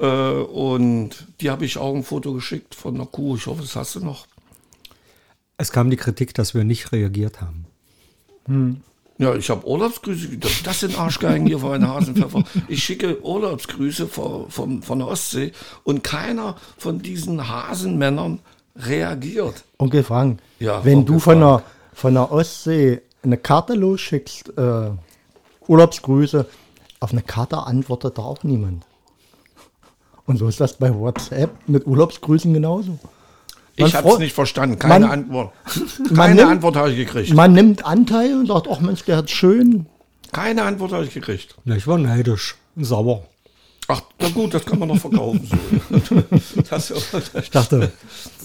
Äh, 0.00 0.06
und 0.06 1.10
die 1.40 1.50
habe 1.50 1.64
ich 1.64 1.76
auch 1.78 1.94
ein 1.94 2.04
Foto 2.04 2.32
geschickt 2.32 2.74
von 2.74 2.94
einer 2.94 3.06
Kuh. 3.06 3.36
Ich 3.36 3.46
hoffe, 3.46 3.62
das 3.62 3.76
hast 3.76 3.94
du 3.96 4.00
noch. 4.00 4.26
Es 5.58 5.70
kam 5.72 5.90
die 5.90 5.96
Kritik, 5.96 6.34
dass 6.34 6.54
wir 6.54 6.64
nicht 6.64 6.92
reagiert 6.92 7.40
haben. 7.40 7.66
Ja, 9.18 9.34
ich 9.36 9.50
habe 9.50 9.66
Urlaubsgrüße. 9.66 10.36
Das, 10.38 10.62
das 10.64 10.80
sind 10.80 10.98
Arschgeigen 10.98 11.46
hier 11.46 11.60
vor 11.60 11.74
einer 11.74 11.88
Hasenpfeffer. 11.94 12.42
Ich 12.68 12.82
schicke 12.82 13.22
Urlaubsgrüße 13.24 14.08
von, 14.08 14.50
von, 14.50 14.82
von 14.82 14.98
der 14.98 15.08
Ostsee 15.08 15.52
und 15.84 16.02
keiner 16.02 16.56
von 16.78 17.00
diesen 17.00 17.48
Hasenmännern 17.48 18.40
reagiert. 18.74 19.62
Onkel 19.78 20.02
Frank, 20.02 20.40
Ja, 20.58 20.84
wenn 20.84 21.00
Onkel 21.00 21.14
du 21.14 21.20
von 21.20 21.38
Frank. 21.40 21.62
der, 21.62 21.96
von 21.96 22.14
der 22.14 22.32
Ostsee 22.32 23.02
eine 23.22 23.36
Karte 23.36 23.74
losschickst, 23.74 24.58
äh, 24.58 24.90
Urlaubsgrüße, 25.68 26.46
auf 27.00 27.12
eine 27.12 27.22
Karte 27.22 27.58
antwortet 27.58 28.18
da 28.18 28.22
auch 28.22 28.42
niemand. 28.44 28.84
Und 30.26 30.36
so 30.38 30.46
ist 30.48 30.60
das 30.60 30.74
bei 30.74 30.94
WhatsApp 30.94 31.50
mit 31.66 31.86
Urlaubsgrüßen 31.86 32.52
genauso. 32.54 32.98
Man 33.78 33.88
Ich 33.88 33.94
habe 33.94 34.08
es 34.10 34.18
nicht 34.18 34.34
verstanden. 34.34 34.78
Keine 34.78 35.06
Man- 35.06 35.10
Antwort. 35.10 35.52
Keine 36.14 36.34
nimmt- 36.36 36.50
Antwort 36.50 36.76
habe 36.76 36.90
ich 36.92 36.96
gekriegt. 36.96 37.34
Man 37.34 37.52
nimmt 37.52 37.84
Anteil 37.84 38.34
und 38.38 38.46
sagt, 38.46 38.68
ach 38.70 38.80
Mensch, 38.80 39.02
der 39.04 39.16
hat 39.16 39.30
schön. 39.30 39.86
Keine 40.30 40.62
Antwort 40.62 40.92
habe 40.92 41.04
ich 41.04 41.12
gekriegt. 41.14 41.56
Na, 41.64 41.76
ich 41.76 41.86
war 41.86 41.98
neidisch 41.98 42.56
und 42.76 42.84
sauer. 42.84 43.24
Ach, 43.88 44.02
na 44.20 44.28
gut, 44.28 44.54
das 44.54 44.64
kann 44.64 44.78
man 44.78 44.88
noch 44.88 44.98
verkaufen. 44.98 45.48
So. 46.08 46.22
Das, 46.70 46.92
Ich 47.42 47.50
dachte, 47.50 47.92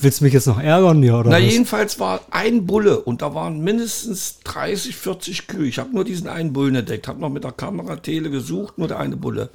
willst 0.01 0.19
du 0.19 0.25
mich 0.25 0.33
jetzt 0.33 0.47
noch 0.47 0.59
ärgern 0.59 1.01
hier 1.01 1.15
oder 1.15 1.29
na, 1.29 1.37
was? 1.37 1.43
jedenfalls 1.43 1.99
war 1.99 2.21
ein 2.31 2.65
Bulle 2.65 2.99
und 3.01 3.21
da 3.21 3.33
waren 3.35 3.59
mindestens 3.59 4.39
30, 4.43 4.95
40 4.95 5.47
Kühe. 5.47 5.67
Ich 5.67 5.77
habe 5.79 5.93
nur 5.93 6.03
diesen 6.03 6.27
einen 6.27 6.53
Bullen 6.53 6.75
entdeckt, 6.75 7.07
habe 7.07 7.19
noch 7.21 7.29
mit 7.29 7.43
der 7.43 7.51
Kamera 7.51 7.97
Tele 7.97 8.29
gesucht, 8.29 8.77
nur 8.77 8.87
der 8.87 8.99
eine 8.99 9.15
Bulle. 9.15 9.49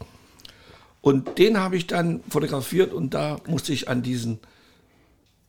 Und 1.01 1.38
den 1.38 1.59
habe 1.59 1.77
ich 1.77 1.88
dann 1.88 2.21
fotografiert 2.29 2.92
und 2.92 3.12
da 3.12 3.38
musste 3.47 3.73
ich 3.73 3.88
an 3.88 4.03
diesen 4.03 4.38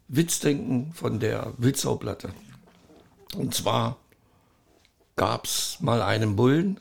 Witz 0.07 0.39
denken 0.39 0.91
von 0.95 1.19
der 1.19 1.53
Wildsauplatte. 1.57 2.29
Und 3.35 3.53
zwar 3.53 3.97
gab 5.15 5.45
es 5.45 5.77
mal 5.79 6.01
einen 6.01 6.35
Bullen, 6.35 6.79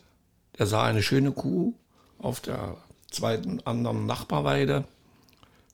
der 0.59 0.67
sah 0.67 0.85
eine 0.85 1.03
schöne 1.03 1.33
Kuh 1.33 1.75
auf 2.19 2.41
der 2.41 2.77
zweiten 3.13 3.61
anderen 3.65 4.07
Nachbarweide. 4.07 4.85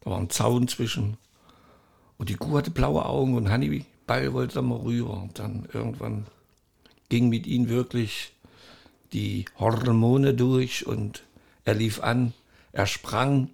Da 0.01 0.11
war 0.11 0.19
ein 0.19 0.31
Zaun 0.31 0.69
zwischen. 0.69 1.17
Und 2.19 2.29
die 2.29 2.35
Kuh 2.35 2.57
hatte 2.59 2.71
blaue 2.71 3.05
Augen 3.07 3.37
und 3.37 3.51
Hannibal 3.51 4.33
wollte 4.33 4.55
da 4.55 4.63
mal 4.63 4.79
rüber. 4.79 5.15
Und 5.15 5.39
dann 5.39 5.69
irgendwann 5.73 6.27
ging 7.09 7.29
mit 7.29 7.47
ihm 7.47 7.69
wirklich 7.69 8.33
die 9.13 9.47
Hormone 9.59 10.35
durch 10.35 10.87
und 10.87 11.23
er 11.65 11.75
lief 11.75 12.03
an, 12.03 12.35
er 12.73 12.87
sprang, 12.87 13.51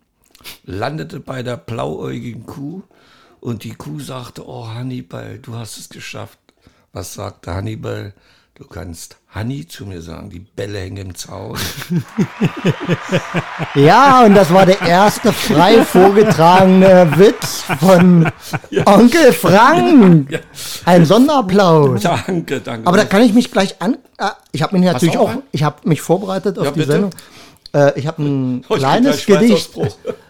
landete 0.64 1.20
bei 1.20 1.42
der 1.42 1.56
blauäugigen 1.56 2.46
Kuh 2.46 2.82
und 3.40 3.64
die 3.64 3.74
Kuh 3.74 4.00
sagte, 4.00 4.46
oh 4.48 4.68
Hannibal, 4.68 5.38
du 5.38 5.54
hast 5.54 5.78
es 5.78 5.88
geschafft. 5.88 6.38
Was 6.92 7.14
sagte 7.14 7.54
Hannibal? 7.54 8.14
Du 8.54 8.66
kannst 8.66 9.18
Hanni 9.34 9.66
zu 9.66 9.84
mir 9.86 10.00
sagen, 10.00 10.30
die 10.30 10.38
Bälle 10.38 10.78
hängen 10.78 11.08
im 11.08 11.14
Zaun. 11.14 11.58
Ja, 13.74 14.24
und 14.24 14.34
das 14.34 14.52
war 14.52 14.66
der 14.66 14.80
erste 14.80 15.32
frei 15.32 15.82
vorgetragene 15.84 17.12
Witz 17.16 17.62
von 17.80 18.30
Onkel 18.86 19.32
Frank. 19.32 20.40
Ein 20.84 21.04
Sonderapplaus. 21.04 22.02
danke, 22.02 22.60
danke. 22.60 22.86
Aber 22.86 22.96
da 22.96 23.04
kann 23.04 23.22
ich 23.22 23.34
mich 23.34 23.50
gleich 23.50 23.80
an. 23.82 23.94
Äh, 24.18 24.30
ich 24.52 24.62
habe 24.62 24.76
mich 24.78 24.84
natürlich 24.86 25.18
auch 25.18 25.24
auch, 25.24 25.28
einen? 25.30 25.42
ich 25.52 25.62
habe 25.64 25.76
mich 25.88 26.00
vorbereitet 26.00 26.58
auf 26.58 26.66
Ja, 26.66 26.70
die 26.72 26.80
bitte. 26.80 26.92
Sendung. 26.92 27.10
Äh, 27.72 27.98
ich 27.98 28.06
habe 28.06 28.22
ein 28.22 28.64
Oh, 28.68 28.74
ich 28.74 28.80
kleines 28.80 29.26
Gedicht 29.26 29.70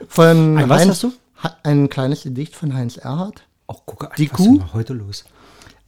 von 0.08 0.58
Ein 0.58 0.68
was 0.68 0.80
Heinz, 0.80 0.90
hast 0.90 1.02
du? 1.02 1.12
Ha- 1.42 1.56
ein 1.62 1.88
kleines 1.90 2.22
Gedicht 2.22 2.54
von 2.56 2.74
Heinz 2.74 2.96
Erhardt. 2.96 3.42
Oh, 3.66 3.74
gucke, 3.84 4.08
Die 4.16 4.30
was 4.30 4.36
Kuh? 4.38 4.54
ist 4.54 4.60
denn 4.62 4.72
heute 4.72 4.92
los? 4.94 5.24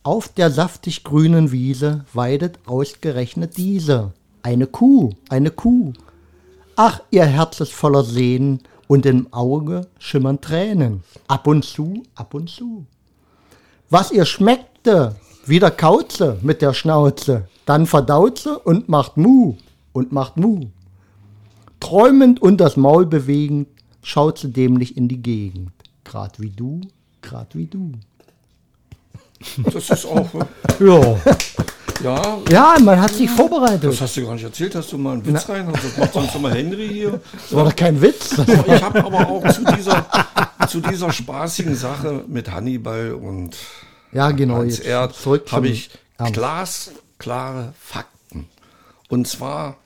Auf 0.07 0.29
der 0.29 0.53
saftig 0.53 1.03
grünen 1.03 1.51
Wiese 1.51 2.05
weidet 2.13 2.61
ausgerechnet 2.65 3.57
diese. 3.57 4.13
Eine 4.41 4.69
Kuh, 4.69 5.15
eine 5.29 5.51
Kuh. 5.51 5.95
Ach, 6.77 7.01
ihr 7.11 7.25
Herz 7.25 7.59
ist 7.59 7.73
voller 7.73 8.05
Sehnen 8.05 8.61
und 8.87 9.05
im 9.05 9.33
Auge 9.33 9.89
schimmern 9.99 10.41
Tränen. 10.41 11.03
Ab 11.27 11.49
und 11.49 11.65
zu, 11.65 12.05
ab 12.15 12.35
und 12.35 12.49
zu. 12.49 12.87
Was 13.91 14.13
ihr 14.13 14.27
schmeckte, 14.27 15.17
wieder 15.45 15.73
Kauze 15.73 16.39
mit 16.41 16.63
der 16.63 16.73
Schnauze, 16.73 17.49
dann 17.65 17.85
verdaut 17.85 18.39
sie 18.39 18.57
und 18.57 18.89
macht 18.89 19.17
Mu 19.17 19.57
und 19.93 20.13
macht 20.13 20.37
Mu. 20.37 20.67
Träumend 21.81 22.41
und 22.41 22.59
das 22.59 22.77
Maul 22.77 23.07
bewegend, 23.07 23.67
schaut 24.03 24.39
sie 24.39 24.53
dämlich 24.53 24.97
in 24.97 25.09
die 25.09 25.21
Gegend. 25.21 25.73
Grad 26.05 26.41
wie 26.41 26.51
du, 26.51 26.81
grad 27.23 27.57
wie 27.57 27.67
du. 27.67 27.91
Das 29.73 29.91
ist 29.91 30.05
auch, 30.07 30.29
Ja, 30.81 31.17
ja, 32.03 32.39
Ja, 32.51 32.77
man 32.83 33.01
hat 33.01 33.13
sich 33.13 33.31
vorbereitet. 33.31 33.85
das 33.85 34.01
hast 34.01 34.17
du 34.17 34.25
gar 34.27 34.35
nicht 34.35 34.45
erzählt, 34.45 34.75
hast 34.75 34.93
du 34.93 34.99
mal 34.99 35.15
einen 35.15 35.27
Witz 35.27 35.49
rein, 35.49 35.71
das 35.73 35.97
macht 35.97 36.13
sonst 36.13 36.35
immer 36.35 36.53
Henry 36.53 36.89
hier. 36.89 37.21
Das 37.33 37.55
war 37.55 37.65
doch 37.65 37.77
kein 37.77 38.01
Witz. 38.01 38.37
Ich 38.67 38.83
habe 38.83 39.05
aber 39.05 39.29
auch 39.29 39.49
zu 39.53 39.65
dieser, 39.65 40.07
zu 40.69 40.81
dieser 40.81 41.13
spaßigen 41.13 41.75
Sache 41.75 42.25
mit 42.27 42.51
Hannibal 42.51 43.13
und 43.15 43.57
Ja, 44.13 44.31
genau. 44.31 44.57
Hans 44.57 44.79
Erd 44.81 45.15
habe 45.53 45.69
ich 45.69 45.91
glasklare 46.33 47.73
Fakten. 47.81 48.49
Und 49.09 49.29
zwar, 49.29 49.77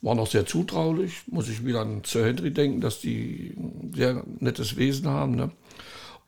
War 0.00 0.14
noch 0.14 0.26
sehr 0.26 0.46
zutraulich. 0.46 1.22
Muss 1.26 1.48
ich 1.48 1.64
wieder 1.64 1.80
an 1.80 2.02
Sir 2.04 2.26
Henry 2.26 2.50
denken, 2.50 2.80
dass 2.80 3.00
die 3.00 3.54
ein 3.56 3.92
sehr 3.94 4.24
nettes 4.40 4.76
Wesen 4.76 5.08
haben. 5.08 5.34
Ne? 5.34 5.50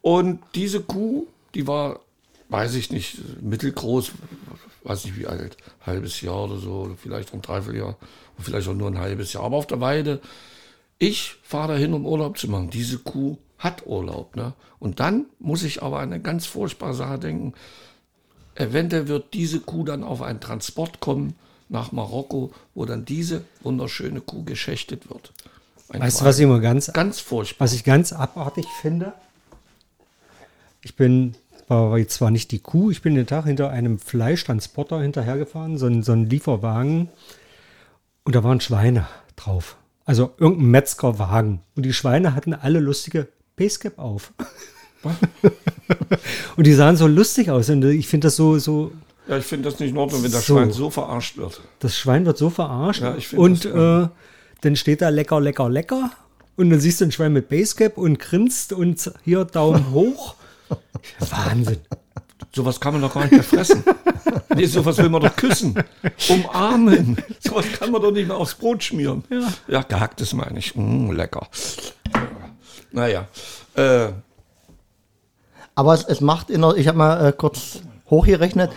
Und 0.03 0.41
diese 0.55 0.81
Kuh, 0.81 1.27
die 1.55 1.67
war, 1.67 2.01
weiß 2.49 2.75
ich 2.75 2.91
nicht, 2.91 3.19
mittelgroß, 3.43 4.13
weiß 4.85 5.05
nicht 5.05 5.19
wie 5.19 5.27
alt, 5.27 5.57
halbes 5.85 6.21
Jahr 6.21 6.45
oder 6.45 6.59
so, 6.59 6.97
vielleicht 7.03 7.35
ein 7.35 7.43
Dreivierteljahr, 7.43 7.97
vielleicht 8.39 8.69
auch 8.69 8.75
nur 8.75 8.89
ein 8.89 8.99
halbes 8.99 9.33
Jahr. 9.33 9.45
Aber 9.45 9.57
auf 9.57 9.67
der 9.67 9.81
Weide, 9.81 10.21
ich 10.99 11.37
fahre 11.43 11.73
dahin, 11.73 11.93
um 11.93 12.07
Urlaub 12.07 12.39
zu 12.39 12.49
machen. 12.49 12.71
Diese 12.71 12.99
Kuh 12.99 13.37
hat 13.59 13.87
Urlaub. 13.87 14.37
Ne? 14.37 14.55
Und 14.79 15.01
dann 15.01 15.27
muss 15.39 15.63
ich 15.63 15.83
aber 15.83 15.99
an 15.99 16.13
eine 16.13 16.23
ganz 16.23 16.47
furchtbare 16.47 16.95
Sache 16.95 17.19
denken. 17.19 17.55
Eventuell 18.55 19.09
wird 19.09 19.35
diese 19.35 19.61
Kuh 19.61 19.85
dann 19.85 20.03
auf 20.03 20.23
einen 20.23 20.41
Transport 20.41 21.01
kommen 21.01 21.35
nach 21.69 21.93
Marokko, 21.93 22.53
wo 22.75 22.85
dann 22.85 23.05
diese 23.05 23.45
wunderschöne 23.63 24.21
Kuh 24.21 24.45
geschächtet 24.45 25.09
wird. 25.11 25.33
Ein 25.89 26.01
weißt 26.01 26.21
du, 26.21 26.25
was 26.25 26.39
ich 26.39 26.45
immer 26.45 26.61
ganz, 26.61 26.93
Ganz 26.93 27.21
furchtbar. 27.21 27.65
was 27.65 27.73
ich 27.73 27.85
ganz 27.85 28.13
abartig 28.13 28.67
finde? 28.81 29.13
Ich 30.83 30.97
bin, 30.97 31.35
war 31.69 31.99
jetzt 31.99 32.15
zwar 32.15 32.31
nicht 32.31 32.51
die 32.51 32.59
Kuh, 32.59 32.91
ich 32.91 33.03
bin 33.03 33.15
den 33.15 33.27
Tag 33.27 33.45
hinter 33.45 33.71
einem 33.71 33.99
Fleischtransporter 33.99 35.01
hinterhergefahren, 35.01 35.79
so 35.79 35.87
ein, 35.87 36.03
so 36.03 36.13
ein 36.13 36.29
Lieferwagen. 36.29 37.09
Und 38.25 38.35
da 38.35 38.43
waren 38.43 38.61
Schweine 38.61 39.07
drauf. 39.37 39.77
Also 40.05 40.33
irgendein 40.39 40.71
Metzgerwagen. 40.71 41.61
Und 41.75 41.85
die 41.85 41.93
Schweine 41.93 42.35
hatten 42.35 42.55
alle 42.55 42.81
lustige 42.81 43.29
Basecap 43.57 43.99
auf. 43.99 44.33
und 46.57 46.67
die 46.67 46.75
sahen 46.75 46.97
so 46.97 47.07
lustig 47.07 47.51
aus. 47.51 47.69
Und 47.71 47.85
ich 47.85 48.09
finde 48.09 48.27
das 48.27 48.37
so, 48.37 48.59
so, 48.59 48.93
Ja, 49.29 49.39
ich 49.39 49.45
finde 49.45 49.71
das 49.71 49.81
nicht 49.81 49.91
in 49.91 49.97
Ordnung, 49.99 50.23
wenn 50.23 50.31
das 50.33 50.47
So. 50.47 50.57
Schwein 50.57 50.73
so 50.73 50.89
verarscht 50.91 51.37
wird. 51.37 51.61
das 51.81 51.97
Schwein 51.99 52.25
wird 52.27 52.39
so 52.39 52.49
verarscht. 52.51 53.03
Ja, 53.03 53.17
ich 53.17 53.37
und 53.37 53.65
das- 53.65 54.05
äh, 54.07 54.09
dann 54.63 54.77
steht 54.77 55.03
da 55.03 55.09
lecker, 55.09 55.41
lecker, 55.41 55.69
lecker. 55.69 56.11
Und 56.57 56.71
dann 56.71 56.81
siehst 56.81 57.01
du 57.01 57.05
ein 57.07 57.13
Schwein 57.13 57.33
mit 57.33 57.49
Basecap 57.49 57.99
und 57.99 58.19
grinst 58.19 58.73
und 58.73 59.13
hier 59.25 59.45
Daumen 59.45 59.91
hoch. 59.93 60.37
Wahnsinn. 61.19 61.79
Sowas 62.55 62.81
kann 62.81 62.95
man 62.95 63.03
doch 63.03 63.13
gar 63.13 63.23
nicht 63.23 63.33
mehr 63.33 63.43
fressen. 63.43 63.85
Nee, 64.55 64.65
sowas 64.65 64.97
will 64.97 65.11
man 65.11 65.21
doch 65.21 65.37
küssen, 65.37 65.75
umarmen. 66.31 67.19
Sowas 67.41 67.67
kann 67.79 67.91
man 67.93 68.01
doch 68.01 68.11
nicht 68.13 68.27
mehr 68.29 68.37
aufs 68.37 68.55
Brot 68.55 68.83
schmieren. 68.83 69.23
Ja, 69.29 69.53
ja 69.69 69.83
gehacktes 69.83 70.33
meine 70.33 70.59
ich. 70.59 70.75
Mm, 70.75 71.11
lecker. 71.11 71.47
Naja, 72.93 73.29
äh, 73.75 74.09
Aber 75.75 75.93
es, 75.95 76.05
es 76.05 76.21
macht 76.23 76.49
in 76.49 76.63
der, 76.63 76.75
ich 76.77 76.89
habe 76.89 76.97
mal 76.97 77.27
äh, 77.29 77.33
kurz 77.33 77.81
hochgerechnet, 78.11 78.71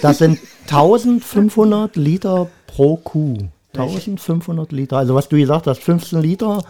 das 0.00 0.18
sind 0.18 0.38
1500 0.62 1.96
Liter 1.96 2.48
pro 2.66 2.96
Kuh. 2.96 3.38
1500 3.74 4.72
Liter. 4.72 4.98
Also 4.98 5.14
was 5.14 5.28
du 5.28 5.36
gesagt 5.36 5.66
hast, 5.66 5.82
15 5.82 6.20
Liter 6.20 6.62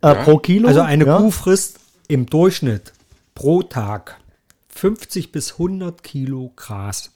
äh, 0.00 0.14
pro 0.14 0.38
Kilo. 0.38 0.68
Also 0.68 0.80
eine 0.80 1.04
ja? 1.04 1.18
Kuh 1.18 1.30
frisst 1.30 1.80
im 2.08 2.26
Durchschnitt 2.26 2.92
pro 3.34 3.62
Tag 3.62 4.18
50 4.68 5.32
bis 5.32 5.52
100 5.52 6.02
Kilo 6.02 6.52
Gras. 6.56 7.10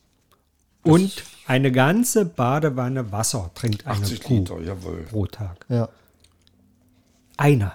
Und 0.82 1.24
eine 1.46 1.72
ganze 1.72 2.24
Badewanne 2.24 3.12
Wasser 3.12 3.50
trinkt 3.54 3.86
eine 3.86 4.00
80 4.00 4.22
Kuh 4.22 4.38
Liter, 4.38 4.60
jawohl. 4.60 5.06
pro 5.10 5.26
Tag. 5.26 5.66
Ja. 5.68 5.88
Eine. 7.36 7.72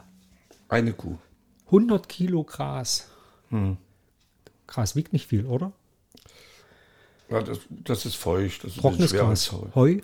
Eine 0.69 0.93
Kuh. 0.93 1.17
100 1.67 2.10
Kilo 2.10 2.43
Gras. 2.43 3.08
Hm. 3.49 3.78
Gras 4.67 4.95
wiegt 4.95 5.13
nicht 5.13 5.28
viel, 5.28 5.45
oder? 5.45 5.71
Ja, 7.30 7.42
das, 7.42 7.60
das 7.70 8.06
ist 8.06 8.16
feucht. 8.16 8.64
Das 8.64 8.72
ist 8.72 8.82
Trockenes 8.82 9.14
Gras. 9.14 9.52
Heu. 9.74 10.00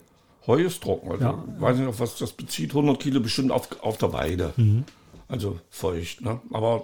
Heu. 0.48 0.62
Ist 0.62 0.82
trocken. 0.82 1.12
Also, 1.12 1.24
Ja. 1.24 1.44
weiß 1.60 1.78
nicht, 1.78 1.88
auf 1.88 2.00
was 2.00 2.16
das 2.16 2.32
bezieht. 2.32 2.72
100 2.72 3.00
Kilo 3.00 3.20
bestimmt 3.20 3.52
auf, 3.52 3.68
auf 3.82 3.98
der 3.98 4.12
Weide. 4.14 4.54
Mhm. 4.58 4.86
Also 5.28 5.60
feucht. 5.70 6.22
Ne? 6.22 6.42
Aber, 6.52 6.84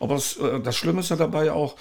aber 0.00 0.14
das, 0.14 0.36
äh, 0.36 0.60
das 0.60 0.76
Schlimme 0.76 1.00
ist 1.00 1.10
ja 1.10 1.16
dabei 1.16 1.52
auch, 1.52 1.74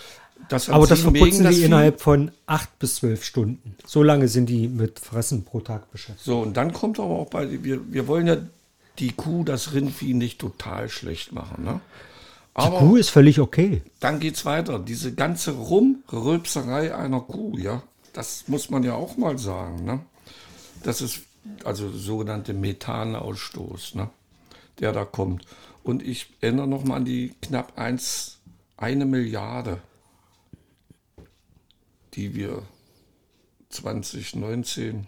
dass 0.49 0.69
Aber 0.69 0.87
das 0.87 1.01
verputzen 1.01 1.43
das 1.45 1.55
die 1.55 1.63
innerhalb 1.63 2.01
von 2.01 2.31
8 2.45 2.79
bis 2.79 2.95
12 2.95 3.23
Stunden. 3.23 3.75
So 3.85 4.03
lange 4.03 4.27
sind 4.27 4.47
die 4.47 4.67
mit 4.67 4.99
Fressen 4.99 5.45
pro 5.45 5.61
Tag 5.61 5.91
beschäftigt. 5.91 6.25
So, 6.25 6.41
und 6.41 6.55
dann 6.57 6.73
kommt 6.73 6.99
aber 6.99 7.15
auch 7.15 7.29
bei, 7.29 7.63
wir, 7.63 7.91
wir 7.91 8.07
wollen 8.07 8.27
ja 8.27 8.37
die 8.99 9.11
Kuh, 9.11 9.43
das 9.43 9.73
Rindvieh 9.73 10.13
nicht 10.13 10.39
total 10.39 10.89
schlecht 10.89 11.31
machen. 11.31 11.63
Ne? 11.63 11.79
Die 12.57 12.63
Aber 12.63 12.79
Kuh 12.79 12.95
ist 12.95 13.09
völlig 13.09 13.39
okay. 13.39 13.83
dann 13.99 14.19
geht's 14.19 14.43
weiter. 14.43 14.79
Diese 14.79 15.13
ganze 15.13 15.51
Rumrülpserei 15.51 16.95
einer 16.95 17.21
Kuh, 17.21 17.55
ja, 17.57 17.83
das 18.13 18.47
muss 18.47 18.71
man 18.71 18.83
ja 18.83 18.95
auch 18.95 19.15
mal 19.15 19.37
sagen. 19.37 19.85
Ne? 19.85 19.99
Das 20.81 21.01
ist 21.01 21.21
also 21.63 21.91
sogenannte 21.91 22.53
Methanausstoß, 22.53 23.93
ne? 23.93 24.09
der 24.79 24.91
da 24.91 25.05
kommt. 25.05 25.45
Und 25.83 26.01
ich 26.01 26.33
erinnere 26.41 26.67
noch 26.67 26.83
mal 26.83 26.95
an 26.95 27.05
die 27.05 27.35
knapp 27.43 27.77
eins, 27.77 28.39
eine 28.75 29.05
Milliarde, 29.05 29.79
die 32.15 32.33
wir 32.33 32.63
2019 33.69 35.07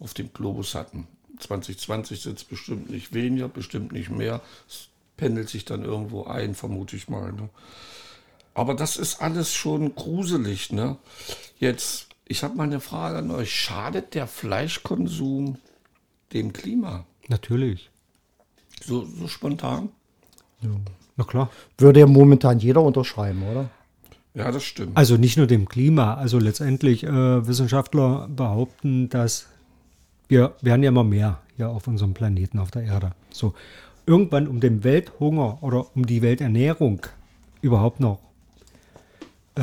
auf 0.00 0.14
dem 0.14 0.32
Globus 0.32 0.74
hatten. 0.74 1.06
2020 1.38 2.20
sind 2.20 2.38
es 2.38 2.44
bestimmt 2.44 2.90
nicht 2.90 3.14
weniger, 3.14 3.48
bestimmt 3.48 3.92
nicht 3.92 4.10
mehr. 4.10 4.40
Es 4.68 4.88
pendelt 5.16 5.48
sich 5.48 5.64
dann 5.64 5.84
irgendwo 5.84 6.24
ein, 6.24 6.54
vermute 6.54 6.96
ich 6.96 7.08
mal. 7.08 7.32
Ne? 7.32 7.48
Aber 8.54 8.74
das 8.74 8.96
ist 8.96 9.20
alles 9.20 9.52
schon 9.52 9.94
gruselig. 9.94 10.72
Ne? 10.72 10.96
Jetzt, 11.58 12.08
ich 12.26 12.42
habe 12.42 12.56
mal 12.56 12.64
eine 12.64 12.80
Frage 12.80 13.18
an 13.18 13.30
euch. 13.30 13.54
Schadet 13.54 14.14
der 14.14 14.26
Fleischkonsum 14.26 15.58
dem 16.32 16.52
Klima? 16.52 17.06
Natürlich. 17.28 17.90
So, 18.84 19.04
so 19.04 19.28
spontan? 19.28 19.90
Na 21.16 21.24
klar. 21.24 21.50
Würde 21.78 22.00
ja 22.00 22.06
momentan 22.06 22.58
jeder 22.58 22.82
unterschreiben, 22.82 23.42
oder? 23.42 23.70
Ja, 24.34 24.50
das 24.50 24.64
stimmt. 24.64 24.96
Also 24.96 25.16
nicht 25.16 25.36
nur 25.36 25.46
dem 25.46 25.68
Klima, 25.68 26.14
also 26.14 26.38
letztendlich 26.38 27.04
äh, 27.04 27.46
Wissenschaftler 27.46 28.28
behaupten, 28.28 29.08
dass 29.10 29.48
wir 30.28 30.54
werden 30.62 30.82
ja 30.82 30.88
immer 30.88 31.04
mehr 31.04 31.40
hier 31.56 31.68
auf 31.68 31.86
unserem 31.86 32.14
Planeten, 32.14 32.58
auf 32.58 32.70
der 32.70 32.82
Erde. 32.82 33.12
So 33.30 33.54
irgendwann 34.06 34.48
um 34.48 34.60
den 34.60 34.84
Welthunger 34.84 35.58
oder 35.62 35.86
um 35.94 36.06
die 36.06 36.22
Welternährung 36.22 37.00
überhaupt 37.60 38.00
noch 38.00 38.18
äh, 39.56 39.62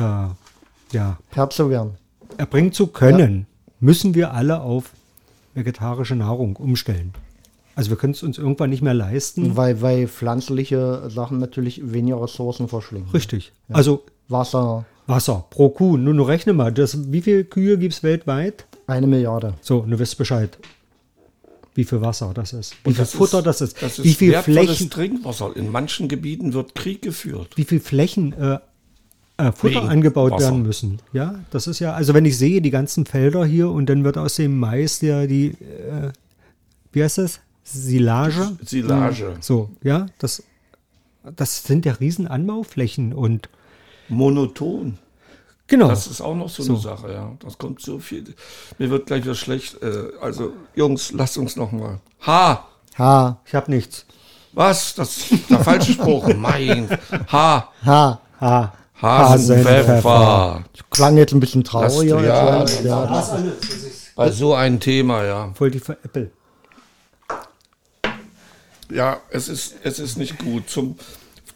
ja, 0.92 1.18
Herz 1.30 1.56
zu 1.56 1.70
werden. 1.70 1.92
erbringen 2.38 2.72
zu 2.72 2.86
können, 2.86 3.46
müssen 3.80 4.14
wir 4.14 4.32
alle 4.32 4.60
auf 4.62 4.92
vegetarische 5.54 6.16
Nahrung 6.16 6.56
umstellen. 6.56 7.12
Also 7.74 7.90
wir 7.90 7.96
können 7.96 8.12
es 8.12 8.22
uns 8.22 8.38
irgendwann 8.38 8.70
nicht 8.70 8.82
mehr 8.82 8.94
leisten. 8.94 9.56
Weil, 9.56 9.80
weil 9.80 10.08
pflanzliche 10.08 11.08
Sachen 11.08 11.38
natürlich 11.38 11.92
weniger 11.92 12.22
Ressourcen 12.22 12.68
verschlingen. 12.68 13.08
Richtig. 13.10 13.52
Also 13.68 14.04
Wasser, 14.28 14.84
Wasser 15.06 15.44
pro 15.50 15.70
Kuh. 15.70 15.96
Nur, 15.96 16.14
nur 16.14 16.28
rechne 16.28 16.52
mal, 16.52 16.72
das, 16.72 17.12
wie 17.12 17.20
viele 17.22 17.44
Kühe 17.44 17.78
gibt 17.78 17.94
es 17.94 18.02
weltweit? 18.02 18.66
eine 18.86 19.06
Milliarde. 19.06 19.54
So, 19.60 19.80
du 19.80 19.98
weißt 19.98 20.18
Bescheid, 20.18 20.58
wie 21.74 21.84
viel 21.84 22.00
Wasser 22.00 22.32
das 22.34 22.52
ist. 22.52 22.76
Wie 22.84 22.92
viel 22.92 23.04
Futter 23.04 23.42
das 23.42 23.60
ist. 23.60 23.80
Das 23.80 23.98
ist 23.98 24.04
wie 24.04 24.14
viel 24.14 24.34
Flächen, 24.42 24.90
Trinkwasser. 24.90 25.56
In 25.56 25.70
manchen 25.70 26.08
Gebieten 26.08 26.52
wird 26.52 26.74
Krieg 26.74 27.02
geführt. 27.02 27.56
wie 27.56 27.64
viel 27.64 27.80
Flächen 27.80 28.32
äh, 28.32 28.58
äh, 29.40 29.52
Futter 29.52 29.76
Wegen 29.76 29.88
angebaut 29.88 30.32
Wasser. 30.32 30.46
werden 30.46 30.62
müssen. 30.62 30.98
Ja, 31.12 31.40
das 31.50 31.66
ist 31.66 31.78
ja, 31.78 31.94
also 31.94 32.12
wenn 32.12 32.24
ich 32.24 32.36
sehe, 32.36 32.60
die 32.60 32.70
ganzen 32.70 33.06
Felder 33.06 33.44
hier 33.44 33.70
und 33.70 33.86
dann 33.86 34.04
wird 34.04 34.18
aus 34.18 34.36
dem 34.36 34.58
Mais 34.58 34.98
der 34.98 35.26
die, 35.26 35.48
äh, 35.48 36.12
wie 36.92 37.02
heißt 37.02 37.18
das? 37.18 37.40
Silage? 37.64 38.56
Silage. 38.64 39.36
So, 39.40 39.70
ja, 39.82 40.06
das, 40.18 40.42
das 41.36 41.62
sind 41.64 41.86
ja 41.86 41.92
riesen 41.92 42.26
Anbauflächen 42.26 43.12
und 43.12 43.48
Monoton. 44.08 44.98
Genau. 45.70 45.88
Das 45.88 46.06
ist 46.06 46.20
auch 46.20 46.34
noch 46.34 46.50
so, 46.50 46.62
eine 46.62 46.78
Sache, 46.78 47.10
ja. 47.12 47.32
Das 47.38 47.56
kommt 47.56 47.80
so 47.80 47.98
viel. 47.98 48.34
Mir 48.76 48.90
wird 48.90 49.06
gleich 49.06 49.22
wieder 49.22 49.34
schlecht. 49.34 49.82
Äh, 49.82 50.08
also, 50.20 50.52
Jungs, 50.74 51.12
lasst 51.12 51.38
uns 51.38 51.56
noch 51.56 51.72
mal. 51.72 52.00
Ha! 52.26 52.66
Ha, 52.98 53.40
ich 53.46 53.54
habe 53.54 53.70
nichts. 53.70 54.04
Was? 54.52 54.94
Das 54.94 55.16
ist 55.16 55.48
der 55.48 55.60
falsche 55.60 55.92
Spruch. 55.92 56.28
Mein. 56.36 56.88
Ha! 57.32 57.72
ha. 57.86 58.20
Ha. 58.40 58.72
Hasenpfeffer. 59.00 60.64
Klang 60.90 61.16
jetzt 61.16 61.32
ein 61.32 61.40
bisschen 61.40 61.64
trauriger. 61.64 62.20
Lasst- 62.20 62.84
ja. 62.84 63.06
jetzt, 63.08 63.24
ja. 63.24 63.42
Bei 64.14 64.30
so 64.30 64.54
ein 64.54 64.78
Thema, 64.80 65.24
ja. 65.24 65.52
Voll 65.54 65.70
die 65.70 65.80
Veräppel. 65.80 66.30
Ja, 68.90 69.20
es 69.30 69.48
ist, 69.48 69.76
es 69.82 69.98
ist 69.98 70.18
nicht 70.18 70.38
gut. 70.38 70.68
Zum, 70.68 70.96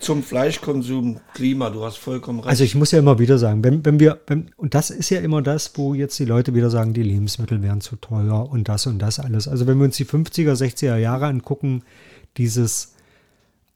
zum 0.04 0.22
Fleischkonsum, 0.22 1.20
Klima, 1.32 1.70
du 1.70 1.84
hast 1.84 1.96
vollkommen 1.96 2.40
recht. 2.40 2.48
Also 2.48 2.64
ich 2.64 2.74
muss 2.74 2.92
ja 2.92 2.98
immer 2.98 3.18
wieder 3.18 3.38
sagen, 3.38 3.64
wenn, 3.64 3.84
wenn 3.84 3.98
wir, 3.98 4.20
wenn, 4.26 4.50
und 4.56 4.74
das 4.74 4.90
ist 4.90 5.10
ja 5.10 5.20
immer 5.20 5.42
das, 5.42 5.72
wo 5.76 5.94
jetzt 5.94 6.18
die 6.18 6.24
Leute 6.24 6.54
wieder 6.54 6.70
sagen, 6.70 6.92
die 6.92 7.02
Lebensmittel 7.02 7.62
wären 7.62 7.80
zu 7.80 7.96
teuer 7.96 8.48
und 8.50 8.68
das 8.68 8.86
und 8.86 8.98
das 8.98 9.18
alles. 9.18 9.48
Also 9.48 9.66
wenn 9.66 9.78
wir 9.78 9.84
uns 9.84 9.96
die 9.96 10.04
50er, 10.04 10.52
60er 10.52 10.96
Jahre 10.96 11.26
angucken, 11.26 11.82
dieses 12.36 12.94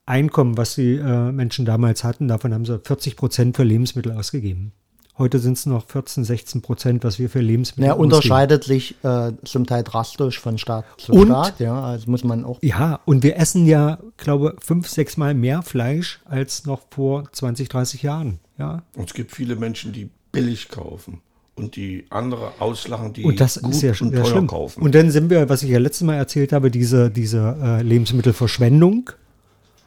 Einkommen, 0.05 0.57
was 0.57 0.75
die 0.75 0.95
äh, 0.95 1.31
Menschen 1.31 1.65
damals 1.65 2.03
hatten, 2.03 2.27
davon 2.27 2.53
haben 2.53 2.65
sie 2.65 2.79
40 2.79 3.15
Prozent 3.15 3.55
für 3.55 3.63
Lebensmittel 3.63 4.11
ausgegeben. 4.11 4.71
Heute 5.19 5.37
sind 5.39 5.57
es 5.57 5.65
noch 5.65 5.85
14, 5.87 6.23
16 6.23 6.61
Prozent, 6.61 7.03
was 7.03 7.19
wir 7.19 7.29
für 7.29 7.41
Lebensmittel 7.41 7.87
Ja, 7.89 7.93
unterscheidet 7.93 8.63
sich 8.63 8.95
äh, 9.03 9.33
zum 9.43 9.65
Teil 9.67 9.83
drastisch 9.83 10.39
von 10.39 10.57
Staat 10.57 10.85
zu 10.97 11.11
Und- 11.11 11.27
Staat. 11.27 11.59
Ja, 11.59 11.79
also 11.83 12.09
muss 12.09 12.23
man 12.23 12.45
auch. 12.45 12.57
Ja, 12.63 13.01
und 13.05 13.21
wir 13.21 13.35
essen 13.37 13.65
ja, 13.65 13.99
glaube 14.17 14.55
fünf, 14.61 14.87
sechs 14.87 15.17
Mal 15.17 15.33
mehr 15.33 15.61
Fleisch 15.61 16.21
als 16.25 16.65
noch 16.65 16.81
vor 16.89 17.29
20, 17.33 17.67
30 17.67 18.01
Jahren. 18.01 18.39
Ja, 18.57 18.83
Und 18.95 19.09
es 19.09 19.13
gibt 19.13 19.31
viele 19.35 19.55
Menschen, 19.57 19.91
die 19.91 20.09
billig 20.31 20.69
kaufen 20.69 21.21
und 21.55 21.75
die 21.75 22.05
andere 22.09 22.53
auslachen, 22.59 23.11
die 23.11 23.25
Und 23.25 23.41
das 23.41 23.61
gut 23.61 23.73
ist 23.73 23.81
ja, 23.81 23.91
und 23.99 24.13
teuer 24.13 24.25
schlimm. 24.25 24.47
kaufen. 24.47 24.81
Und 24.81 24.95
dann 24.95 25.11
sind 25.11 25.29
wir, 25.29 25.49
was 25.49 25.63
ich 25.63 25.69
ja 25.69 25.79
letztes 25.79 26.05
Mal 26.05 26.15
erzählt 26.15 26.53
habe, 26.53 26.71
diese, 26.71 27.09
diese 27.11 27.57
äh, 27.61 27.81
Lebensmittelverschwendung. 27.81 29.09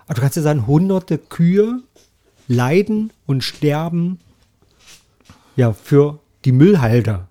Aber 0.04 0.14
du 0.16 0.20
kannst 0.20 0.36
ja 0.36 0.42
sagen, 0.42 0.66
hunderte 0.66 1.16
Kühe 1.16 1.80
leiden 2.48 3.12
und 3.26 3.42
sterben 3.44 4.18
ja 5.56 5.72
für 5.72 6.18
die 6.44 6.52
Müllhalter. 6.52 7.28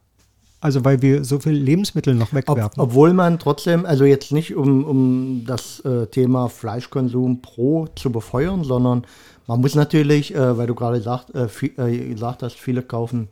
Also 0.63 0.85
weil 0.85 1.01
wir 1.01 1.23
so 1.23 1.39
viel 1.39 1.53
Lebensmittel 1.53 2.13
noch 2.13 2.27
Ob, 2.27 2.33
wegwerfen. 2.33 2.79
obwohl 2.81 3.13
man 3.13 3.39
trotzdem, 3.39 3.83
also 3.85 4.05
jetzt 4.05 4.31
nicht 4.31 4.55
um, 4.55 4.83
um 4.83 5.43
das 5.47 5.79
äh, 5.79 6.05
Thema 6.05 6.49
Fleischkonsum 6.49 7.41
pro 7.41 7.87
zu 7.95 8.11
befeuern, 8.11 8.63
sondern 8.63 9.05
man 9.47 9.59
muss 9.59 9.73
natürlich, 9.73 10.35
äh, 10.35 10.57
weil 10.57 10.67
du 10.67 10.75
gerade 10.75 11.01
sagt, 11.01 11.33
äh, 11.33 11.47
viel, 11.47 11.71
äh, 11.77 12.09
gesagt 12.09 12.43
hast, 12.43 12.57
viele 12.57 12.83
kaufen 12.83 13.29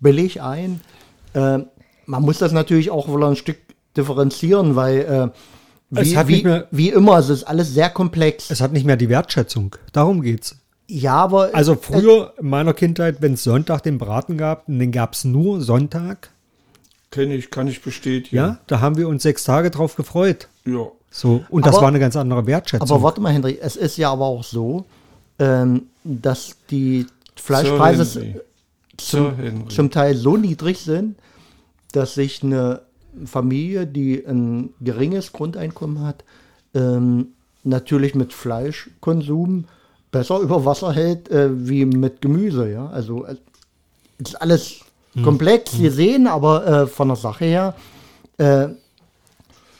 billig 0.00 0.40
ein. 0.40 0.80
Äh, 1.34 1.58
man 2.06 2.22
muss 2.22 2.38
das 2.38 2.52
natürlich 2.52 2.90
auch 2.90 3.06
wohl 3.08 3.22
ein 3.24 3.36
Stück 3.36 3.58
differenzieren, 3.94 4.74
weil 4.74 5.32
äh, 5.94 6.00
Es 6.00 6.10
wie, 6.26 6.28
wie, 6.28 6.42
mehr- 6.42 6.68
wie 6.70 6.88
immer, 6.88 7.18
es 7.18 7.28
ist 7.28 7.44
alles 7.44 7.74
sehr 7.74 7.90
komplex. 7.90 8.50
Es 8.50 8.62
hat 8.62 8.72
nicht 8.72 8.86
mehr 8.86 8.96
die 8.96 9.10
Wertschätzung. 9.10 9.76
Darum 9.92 10.22
geht's. 10.22 10.56
Ja, 10.94 11.14
aber 11.16 11.50
Also 11.54 11.74
früher 11.74 12.34
in 12.38 12.48
meiner 12.50 12.74
Kindheit, 12.74 13.22
wenn 13.22 13.34
es 13.34 13.44
Sonntag 13.44 13.82
den 13.82 13.98
Braten 13.98 14.36
gab, 14.36 14.68
und 14.68 14.78
den 14.78 14.92
gab 14.92 15.14
es 15.14 15.24
nur 15.24 15.60
Sonntag, 15.60 16.30
Kenne 17.10 17.34
ich, 17.34 17.50
kann 17.50 17.68
ich 17.68 17.82
bestätigen. 17.82 18.36
ja, 18.36 18.58
da 18.66 18.80
haben 18.80 18.96
wir 18.96 19.08
uns 19.08 19.22
sechs 19.22 19.44
Tage 19.44 19.70
drauf 19.70 19.96
gefreut. 19.96 20.48
Ja. 20.64 20.86
So, 21.10 21.44
und 21.50 21.66
das 21.66 21.74
Aber- 21.74 21.82
war 21.82 21.88
eine 21.88 21.98
ganz 22.00 22.16
andere 22.16 22.46
Wertschätzung. 22.46 22.90
Aber 22.90 23.02
warte 23.02 23.20
mal, 23.20 23.32
Henry, 23.32 23.58
es 23.60 23.76
ist 23.76 23.98
ja 23.98 24.10
aber 24.12 24.24
auch 24.26 24.44
so, 24.44 24.86
ähm, 25.38 25.84
dass 26.04 26.56
die 26.70 27.06
Fleischpreise 27.36 28.20
Henry. 28.20 28.40
zum, 28.96 29.68
zum 29.70 29.90
Teil 29.90 30.14
so 30.16 30.36
niedrig 30.38 30.78
sind, 30.78 31.16
dass 31.92 32.14
sich 32.14 32.42
eine 32.42 32.80
Familie, 33.26 33.86
die 33.86 34.24
ein 34.26 34.70
geringes 34.80 35.32
Grundeinkommen 35.32 36.02
hat, 36.02 36.24
ähm, 36.74 37.28
natürlich 37.62 38.14
mit 38.14 38.32
Fleischkonsum 38.32 39.66
besser 40.12 40.38
über 40.38 40.64
Wasser 40.64 40.92
hält 40.92 41.28
äh, 41.30 41.48
wie 41.68 41.84
mit 41.84 42.20
Gemüse. 42.20 42.70
Ja? 42.70 42.86
Also 42.90 43.24
äh, 43.24 43.34
ist 44.18 44.40
alles 44.40 44.80
komplex 45.24 45.76
gesehen, 45.78 46.26
aber 46.28 46.66
äh, 46.66 46.86
von 46.86 47.08
der 47.08 47.16
Sache 47.16 47.44
her 47.44 47.74
äh, 48.38 48.68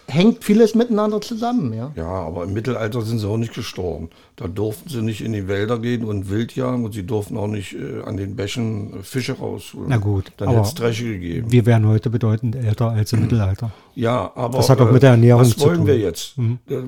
hängt 0.08 0.44
vieles 0.44 0.74
miteinander 0.74 1.20
zusammen. 1.20 1.72
Ja? 1.72 1.92
Ja, 1.94 2.08
aber 2.08 2.44
im 2.44 2.52
Mittelalter 2.52 3.00
sind 3.02 3.18
sie 3.18 3.26
auch 3.26 3.36
nicht 3.36 3.54
gestorben. 3.54 4.10
Da 4.36 4.46
durften 4.48 4.88
sie 4.88 5.00
nicht 5.00 5.22
in 5.22 5.32
die 5.32 5.48
Wälder 5.48 5.78
gehen 5.78 6.04
und 6.04 6.28
wild 6.28 6.54
jagen 6.54 6.84
und 6.84 6.92
sie 6.92 7.04
durften 7.06 7.36
auch 7.38 7.46
nicht 7.46 7.74
äh, 7.74 8.02
an 8.04 8.16
den 8.16 8.36
Bächen 8.36 9.00
äh, 9.00 9.02
Fische 9.02 9.38
rausholen. 9.38 9.88
Na 9.88 9.96
gut, 9.96 10.32
Dann 10.36 10.50
hätte 10.50 10.62
es 10.62 10.74
Dresche 10.74 11.04
gegeben. 11.04 11.50
wir 11.50 11.64
wären 11.66 11.86
heute 11.86 12.10
bedeutend 12.10 12.56
älter 12.56 12.90
als 12.90 13.12
im 13.12 13.20
Mittelalter. 13.22 13.70
Ja, 13.94 14.32
aber 14.34 14.58
Das 14.58 14.68
hat 14.68 14.80
auch 14.80 14.90
mit 14.90 15.02
der 15.02 15.10
Ernährung 15.12 15.42
was 15.42 15.50
zu 15.56 15.60
wollen 15.60 15.76
tun. 15.76 15.84
Mhm. 15.84 15.88
wir 15.88 15.98
jetzt? 15.98 16.34
Äh, 16.68 16.82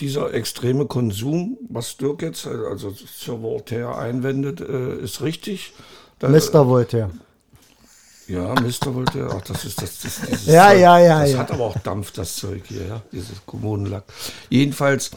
dieser 0.00 0.32
extreme 0.34 0.86
Konsum, 0.86 1.58
was 1.68 1.96
Dirk 1.96 2.22
jetzt, 2.22 2.46
äh, 2.46 2.50
also 2.70 2.90
Sir 2.90 3.42
Voltaire 3.42 3.96
einwendet, 3.98 4.60
äh, 4.60 4.96
ist 4.96 5.20
richtig. 5.22 5.72
Da, 6.18 6.28
Mr. 6.28 6.66
Voltaire. 6.66 7.10
Ja, 8.26 8.52
Mr. 8.54 8.94
Voltaire, 8.94 9.30
ach, 9.34 9.42
das 9.42 9.64
ist 9.64 9.80
das. 9.80 10.00
das 10.00 10.46
Ja, 10.46 10.68
Zeug. 10.70 10.80
ja, 10.80 10.98
ja, 10.98 11.20
Das 11.22 11.32
ja. 11.32 11.38
hat 11.38 11.50
aber 11.50 11.64
auch 11.64 11.78
Dampf, 11.78 12.12
das 12.12 12.36
Zeug 12.36 12.62
hier, 12.66 12.86
ja, 12.86 13.02
dieses 13.10 13.44
Kommunenlack. 13.46 14.04
Jedenfalls, 14.50 15.10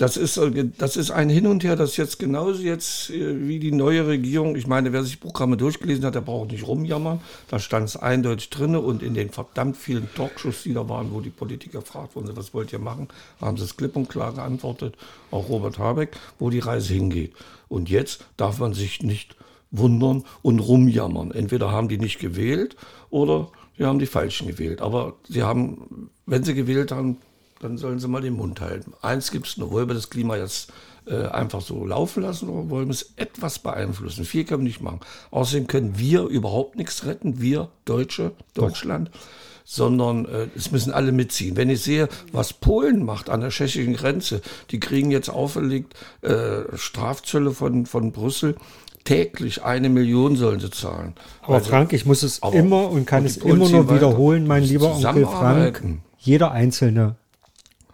das 0.00 0.16
ist, 0.16 0.38
äh, 0.38 0.70
das 0.78 0.96
ist 0.96 1.10
ein 1.10 1.28
Hin 1.28 1.46
und 1.46 1.62
Her, 1.62 1.76
das 1.76 1.98
jetzt 1.98 2.18
genauso 2.18 2.62
jetzt 2.62 3.10
äh, 3.10 3.46
wie 3.46 3.58
die 3.58 3.70
neue 3.70 4.06
Regierung. 4.06 4.56
Ich 4.56 4.66
meine, 4.66 4.94
wer 4.94 5.04
sich 5.04 5.20
Programme 5.20 5.58
durchgelesen 5.58 6.06
hat, 6.06 6.14
der 6.14 6.22
braucht 6.22 6.52
nicht 6.52 6.66
rumjammern. 6.66 7.20
Da 7.48 7.58
stand 7.58 7.90
es 7.90 7.96
eindeutig 7.98 8.48
drin 8.48 8.74
und 8.76 9.02
in 9.02 9.12
den 9.12 9.28
verdammt 9.28 9.76
vielen 9.76 10.08
Talkshows, 10.14 10.62
die 10.62 10.72
da 10.72 10.88
waren, 10.88 11.12
wo 11.12 11.20
die 11.20 11.28
Politiker 11.28 11.80
gefragt 11.80 12.16
wurden, 12.16 12.34
was 12.34 12.54
wollt 12.54 12.72
ihr 12.72 12.78
machen, 12.78 13.08
haben 13.42 13.58
sie 13.58 13.64
es 13.64 13.76
klipp 13.76 13.94
und 13.94 14.08
klar 14.08 14.32
geantwortet, 14.32 14.96
auch 15.30 15.50
Robert 15.50 15.78
Habeck, 15.78 16.16
wo 16.38 16.48
die 16.48 16.60
Reise 16.60 16.94
hingeht. 16.94 17.34
Und 17.68 17.90
jetzt 17.90 18.24
darf 18.38 18.58
man 18.58 18.72
sich 18.72 19.02
nicht 19.02 19.36
wundern 19.70 20.24
und 20.40 20.60
rumjammern. 20.60 21.30
Entweder 21.30 21.72
haben 21.72 21.88
die 21.88 21.98
nicht 21.98 22.18
gewählt 22.18 22.74
oder 23.10 23.48
sie 23.76 23.84
haben 23.84 23.98
die 23.98 24.06
Falschen 24.06 24.48
gewählt. 24.48 24.80
Aber 24.80 25.16
sie 25.28 25.42
haben, 25.42 26.08
wenn 26.24 26.42
sie 26.42 26.54
gewählt 26.54 26.90
haben, 26.90 27.18
dann 27.60 27.78
sollen 27.78 27.98
sie 27.98 28.08
mal 28.08 28.20
den 28.22 28.34
Mund 28.34 28.60
halten. 28.60 28.92
Eins 29.02 29.30
gibt 29.30 29.46
es 29.46 29.56
nur, 29.56 29.70
wollen 29.70 29.88
wir 29.88 29.94
das 29.94 30.10
Klima 30.10 30.36
jetzt 30.36 30.72
äh, 31.06 31.26
einfach 31.26 31.60
so 31.60 31.84
laufen 31.86 32.22
lassen 32.22 32.48
oder 32.48 32.68
wollen 32.70 32.88
wir 32.88 32.92
es 32.94 33.12
etwas 33.16 33.58
beeinflussen? 33.58 34.24
Viel 34.24 34.44
können 34.44 34.62
wir 34.62 34.68
nicht 34.68 34.80
machen. 34.80 35.00
Außerdem 35.30 35.66
können 35.66 35.98
wir 35.98 36.24
überhaupt 36.24 36.76
nichts 36.76 37.04
retten, 37.06 37.40
wir 37.40 37.68
Deutsche, 37.84 38.32
Deutschland. 38.54 39.10
Sondern 39.64 40.24
äh, 40.24 40.48
es 40.56 40.72
müssen 40.72 40.92
alle 40.92 41.12
mitziehen. 41.12 41.56
Wenn 41.56 41.70
ich 41.70 41.82
sehe, 41.82 42.08
was 42.32 42.52
Polen 42.52 43.04
macht 43.04 43.30
an 43.30 43.40
der 43.40 43.50
tschechischen 43.50 43.94
Grenze, 43.94 44.40
die 44.70 44.80
kriegen 44.80 45.10
jetzt 45.12 45.28
auferlegt 45.28 45.94
äh, 46.22 46.62
Strafzölle 46.74 47.52
von, 47.52 47.86
von 47.86 48.10
Brüssel. 48.10 48.56
Täglich 49.04 49.62
eine 49.62 49.88
Million 49.88 50.36
sollen 50.36 50.60
sie 50.60 50.70
zahlen. 50.70 51.14
Aber 51.42 51.60
sie- 51.60 51.68
Frank, 51.70 51.92
ich 51.92 52.04
muss 52.04 52.22
es 52.22 52.38
immer 52.52 52.90
und 52.90 53.06
kann 53.06 53.20
und 53.20 53.26
es 53.26 53.36
immer 53.38 53.68
nur 53.68 53.90
wiederholen, 53.94 54.46
mein 54.46 54.62
lieber 54.64 54.94
Onkel 54.94 55.24
Frank. 55.26 55.82
Jeder 56.18 56.50
Einzelne 56.50 57.16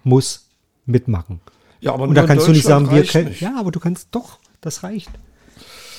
muss 0.07 0.47
mitmachen. 0.87 1.41
Ja, 1.81 1.93
aber 1.93 2.05
Und 2.05 2.15
da 2.15 2.25
kannst 2.27 2.47
du 2.49 2.53
nicht 2.53 2.63
sagen, 2.65 2.91
wir 2.91 3.05
können. 3.05 3.29
nicht. 3.29 3.41
Ja, 3.41 3.55
aber 3.59 3.71
du 3.71 3.81
kannst 3.81 4.09
doch, 4.13 4.39
das 4.61 4.83
reicht. 4.83 5.11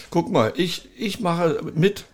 Guck 0.09 0.31
mal, 0.31 0.53
ich, 0.55 0.87
ich 0.97 1.19
mache 1.19 1.59
mit, 1.75 2.05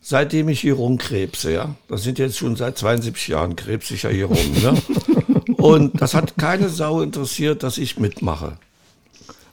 seitdem 0.00 0.48
ich 0.48 0.60
hier 0.60 0.74
rumkrebse, 0.74 1.52
ja. 1.52 1.74
Das 1.88 2.04
sind 2.04 2.18
jetzt 2.18 2.38
schon 2.38 2.54
seit 2.56 2.78
72 2.78 3.28
Jahren 3.28 3.56
krebse 3.56 3.94
ich 3.94 4.04
ja 4.04 4.10
hier 4.10 4.26
rum, 4.26 4.52
ne? 4.62 4.74
Und 5.56 6.00
das 6.00 6.14
hat 6.14 6.38
keine 6.38 6.68
Sau 6.68 7.02
interessiert, 7.02 7.62
dass 7.64 7.78
ich 7.78 7.98
mitmache. 7.98 8.56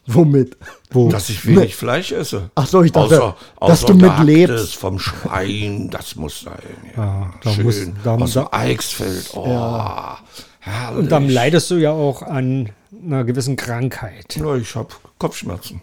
Womit? 0.08 0.58
Wo? 0.92 1.10
Dass 1.10 1.30
ich 1.30 1.46
wenig 1.46 1.76
Fleisch 1.76 2.12
esse. 2.12 2.50
Ach 2.56 2.66
so, 2.66 2.82
ich 2.82 2.92
dachte, 2.92 3.22
außer, 3.22 3.36
dass 3.60 3.84
außer 3.84 3.88
du 3.88 3.94
mitlebst. 3.96 4.76
vom 4.76 4.98
Schwein, 4.98 5.90
das 5.92 6.16
muss 6.16 6.42
sein. 6.42 6.58
Ja, 6.98 7.04
Ja, 7.04 7.34
da 7.44 7.52
schön. 7.52 7.64
muss- 7.66 7.88
da- 8.04 8.16
Aus 8.16 8.34
dem 8.34 8.48
Eichsfeld. 8.52 9.30
Oh, 9.36 10.14
herrlich. 10.60 11.00
Und 11.00 11.12
dann 11.12 11.30
leidest 11.30 11.70
du 11.72 11.76
ja 11.76 11.92
auch 11.92 12.22
an 12.22 12.70
einer 13.06 13.24
gewissen 13.24 13.56
Krankheit. 13.56 14.36
ja, 14.36 14.56
ich 14.56 14.76
habe 14.76 14.90
Kopfschmerzen. 15.20 15.82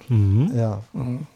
Ja. 0.57 0.81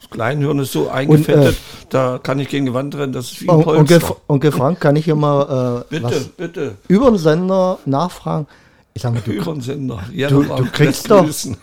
Das 0.00 0.10
Kleinhirn 0.10 0.58
ist 0.58 0.72
so 0.72 0.88
eingefettet, 0.88 1.56
da 1.90 2.18
kann 2.22 2.38
ich 2.38 2.48
gegen 2.48 2.66
die 2.66 2.74
Wand 2.74 2.94
rennen, 2.96 3.12
das 3.12 3.32
ist 3.32 3.42
wie 3.42 3.48
ein 3.48 3.56
On- 3.56 3.76
Onkel, 3.78 4.00
Polster. 4.00 4.16
Onkel 4.28 4.52
Frank, 4.52 4.80
kann 4.80 4.96
ich 4.96 5.04
hier 5.04 5.14
mal 5.16 5.84
äh, 5.90 5.90
Bitte, 5.90 6.04
was 6.04 6.24
bitte. 6.28 6.74
über 6.88 7.10
den 7.10 7.18
Sender 7.18 7.78
nachfragen? 7.84 8.46
Ich 8.94 9.02
sag 9.02 9.14
mal, 9.14 9.22
du, 9.24 9.30
Über 9.32 9.52
den 9.52 9.60
Sender. 9.60 10.00
Ja, 10.12 10.28
Du- 10.28 10.42
du 10.42 10.64
kriegst 10.72 11.10
doch- 11.10 11.24
grüßen. 11.24 11.56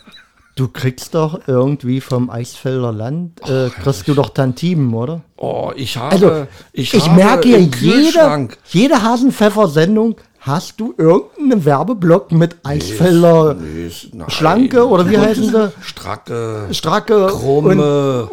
du 0.55 0.67
kriegst 0.69 1.13
doch 1.15 1.41
irgendwie 1.47 1.99
vom 2.01 2.29
Eichsfelder 2.29 2.91
Land, 2.93 3.41
äh, 3.49 3.69
kriegst 3.69 4.07
du 4.07 4.13
doch 4.13 4.29
Tantimen, 4.29 4.93
oder? 4.93 5.21
Oh, 5.37 5.71
ich 5.75 5.97
habe, 5.97 6.11
Also, 6.11 6.47
ich, 6.71 6.93
ich, 6.93 7.07
habe 7.09 7.15
merke 7.15 7.49
ja, 7.49 7.57
jede, 7.57 8.47
jede 8.69 9.01
Hasenpfeffer-Sendung 9.03 10.15
hast 10.47 10.79
du 10.79 10.93
irgendeinen 10.97 11.63
Werbeblock 11.65 12.31
mit 12.31 12.55
Eichsfelder 12.63 13.53
Nee, 13.55 13.91
nein. 14.13 14.29
Schlanke 14.29 14.87
oder 14.87 15.09
wie 15.09 15.17
Und 15.17 15.21
heißen 15.25 15.43
sie? 15.51 15.71
Stracke, 15.81 16.67
Stracke 16.71 17.25
und 17.25 17.31
Krumme 17.39 18.29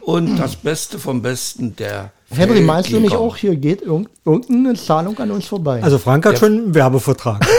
und 0.00 0.36
das 0.38 0.56
Beste 0.56 0.98
vom 0.98 1.22
Besten, 1.22 1.76
der 1.76 2.10
Henry, 2.30 2.60
meinst 2.60 2.90
du 2.92 3.00
nicht 3.00 3.14
auch, 3.16 3.36
hier 3.36 3.56
geht 3.56 3.80
irgend- 3.82 4.10
irgendeine 4.24 4.74
Zahlung 4.74 5.18
an 5.18 5.30
uns 5.30 5.46
vorbei? 5.46 5.82
Also 5.82 5.96
Frank 5.98 6.26
hat 6.26 6.38
schon 6.38 6.52
einen 6.52 6.74
Werbevertrag. 6.74 7.46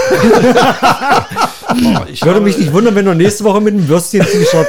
Oh, 1.72 2.00
ich 2.12 2.22
Würde 2.24 2.36
habe- 2.38 2.46
mich 2.46 2.58
nicht 2.58 2.74
wundern, 2.74 2.96
wenn 2.96 3.06
er 3.06 3.14
nächste 3.14 3.44
Woche 3.44 3.62
mit 3.62 3.74
einem 3.76 3.88
Würstchen-T-Shirt 3.88 4.68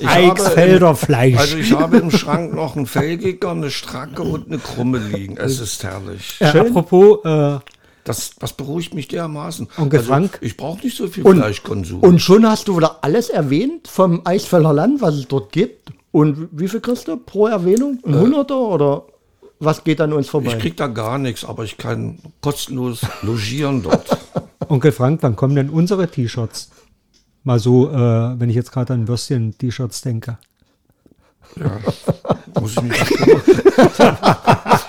Eichsfelder 0.04 0.94
Fleisch. 0.94 1.38
Also 1.38 1.56
ich 1.56 1.72
habe 1.72 1.96
im 1.96 2.10
Schrank 2.10 2.54
noch 2.54 2.76
einen 2.76 2.84
Felgiger, 2.86 3.50
eine 3.52 3.70
Stracke 3.70 4.22
und 4.22 4.46
eine 4.48 4.58
Krumme 4.58 4.98
liegen. 4.98 5.38
Es 5.38 5.58
ist 5.60 5.82
herrlich. 5.82 6.36
äh, 6.40 6.44
apropos, 6.58 7.24
äh, 7.24 7.58
Das, 8.10 8.30
das 8.38 8.52
beruhigt 8.52 8.92
mich 8.94 9.06
dermaßen. 9.08 9.68
Also, 9.76 9.98
Frank? 10.02 10.38
Ich 10.42 10.56
brauche 10.56 10.82
nicht 10.84 10.96
so 10.96 11.06
viel 11.06 11.24
Und- 11.24 11.36
Fleischkonsum. 11.38 12.00
Und 12.00 12.20
schon 12.20 12.46
hast 12.46 12.66
du 12.68 12.76
wieder 12.76 12.98
alles 13.02 13.28
erwähnt 13.30 13.86
vom 13.88 14.22
Eisfelder 14.24 14.72
Land, 14.72 15.00
was 15.00 15.14
es 15.14 15.28
dort 15.28 15.52
gibt. 15.52 15.90
Und 16.12 16.48
wie 16.52 16.66
viel 16.68 16.80
kriegst 16.80 17.06
du 17.06 17.16
pro 17.16 17.46
Erwähnung? 17.46 17.98
Ein 18.04 18.18
Hunderter 18.18 18.58
oder 18.58 19.04
was 19.60 19.84
geht 19.84 20.00
an 20.00 20.12
uns 20.12 20.28
vorbei? 20.28 20.52
ich 20.54 20.58
krieg 20.58 20.76
da 20.76 20.86
gar 20.88 21.18
nichts, 21.18 21.44
aber 21.44 21.62
ich 21.64 21.76
kann 21.78 22.18
kostenlos 22.40 23.02
logieren 23.22 23.82
dort. 23.82 24.18
Onkel 24.68 24.90
Frank, 24.92 25.22
wann 25.22 25.36
kommen 25.36 25.54
denn 25.54 25.70
unsere 25.70 26.08
T-Shirts? 26.08 26.70
Mal 27.44 27.58
so, 27.60 27.90
äh, 27.90 27.94
wenn 28.40 28.50
ich 28.50 28.56
jetzt 28.56 28.72
gerade 28.72 28.92
an 28.94 29.06
Würstchen-T-Shirts 29.08 30.02
denke. 30.02 30.38
Muss 32.60 32.72
ich 32.76 32.82
mich. 32.82 32.98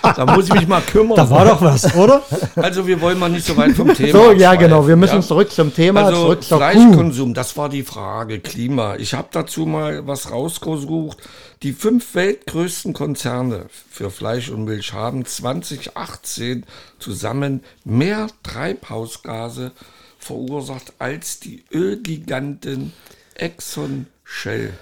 Da 0.01 0.25
muss 0.25 0.47
ich 0.47 0.53
mich 0.53 0.67
mal 0.67 0.81
kümmern. 0.81 1.15
Da 1.15 1.29
war 1.29 1.45
doch 1.45 1.61
was, 1.61 1.93
oder? 1.95 2.23
Also 2.55 2.85
wir 2.87 2.99
wollen 3.01 3.19
mal 3.19 3.29
nicht 3.29 3.45
so 3.45 3.55
weit 3.57 3.71
vom 3.75 3.93
Thema 3.93 4.11
so, 4.11 4.31
ja 4.31 4.55
genau, 4.55 4.87
wir 4.87 4.95
müssen 4.95 5.15
ja? 5.15 5.21
zurück 5.21 5.51
zum 5.51 5.73
Thema, 5.73 6.05
Also 6.05 6.23
zurück 6.23 6.43
zur 6.43 6.59
Kuh. 6.59 6.63
Fleischkonsum, 6.63 7.33
das 7.33 7.57
war 7.57 7.69
die 7.69 7.83
Frage. 7.83 8.39
Klima. 8.39 8.95
Ich 8.95 9.13
habe 9.13 9.27
dazu 9.31 9.65
mal 9.65 10.07
was 10.07 10.31
rausgesucht. 10.31 11.17
Die 11.63 11.73
fünf 11.73 12.15
weltgrößten 12.15 12.93
Konzerne 12.93 13.65
für 13.89 14.09
Fleisch 14.09 14.49
und 14.49 14.65
Milch 14.65 14.93
haben 14.93 15.25
2018 15.25 16.65
zusammen 16.99 17.63
mehr 17.83 18.27
Treibhausgase 18.43 19.71
verursacht 20.17 20.93
als 20.99 21.39
die 21.39 21.63
Ölgiganten 21.71 22.93
Exxon, 23.35 24.07
Shell 24.23 24.73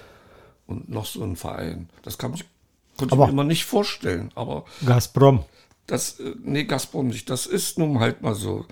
und 0.68 0.90
noch 0.90 1.06
so 1.06 1.24
ein 1.24 1.36
Verein. 1.36 1.90
Das 2.04 2.18
kann 2.18 2.32
man 2.32 2.40
konnte 3.00 3.14
ich 3.16 3.20
Aber- 3.20 3.26
mir 3.28 3.32
immer 3.34 3.44
nicht 3.44 3.66
vorstellen. 3.66 4.32
Aber 4.36 4.66
Gazprom. 4.86 5.44
das, 5.88 6.20
äh, 6.20 6.34
nee, 6.44 6.66
Gazprom 6.66 7.08
nicht. 7.08 7.30
Das 7.30 7.46
ist 7.46 7.80
nun 7.80 8.00
halt 8.00 8.22
mal 8.22 8.36
so. 8.36 8.66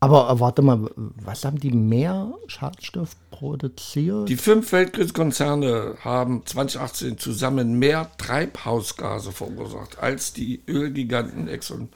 Aber 0.00 0.30
äh, 0.30 0.38
warte 0.38 0.62
mal, 0.62 0.88
was 1.24 1.44
haben 1.44 1.58
die 1.58 1.72
mehr 1.72 2.32
Schadstoff 2.46 3.16
produziert? 3.32 4.28
Die 4.28 4.36
fünf 4.36 4.70
Weltkonzerne 4.70 5.96
haben 6.04 6.42
2018 6.46 7.18
zusammen 7.18 7.80
mehr 7.80 8.08
Treibhausgase 8.18 9.32
verursacht 9.32 9.98
als 9.98 10.32
die 10.32 10.62
Ölgiganten 10.68 11.48
Exxon 11.48 11.88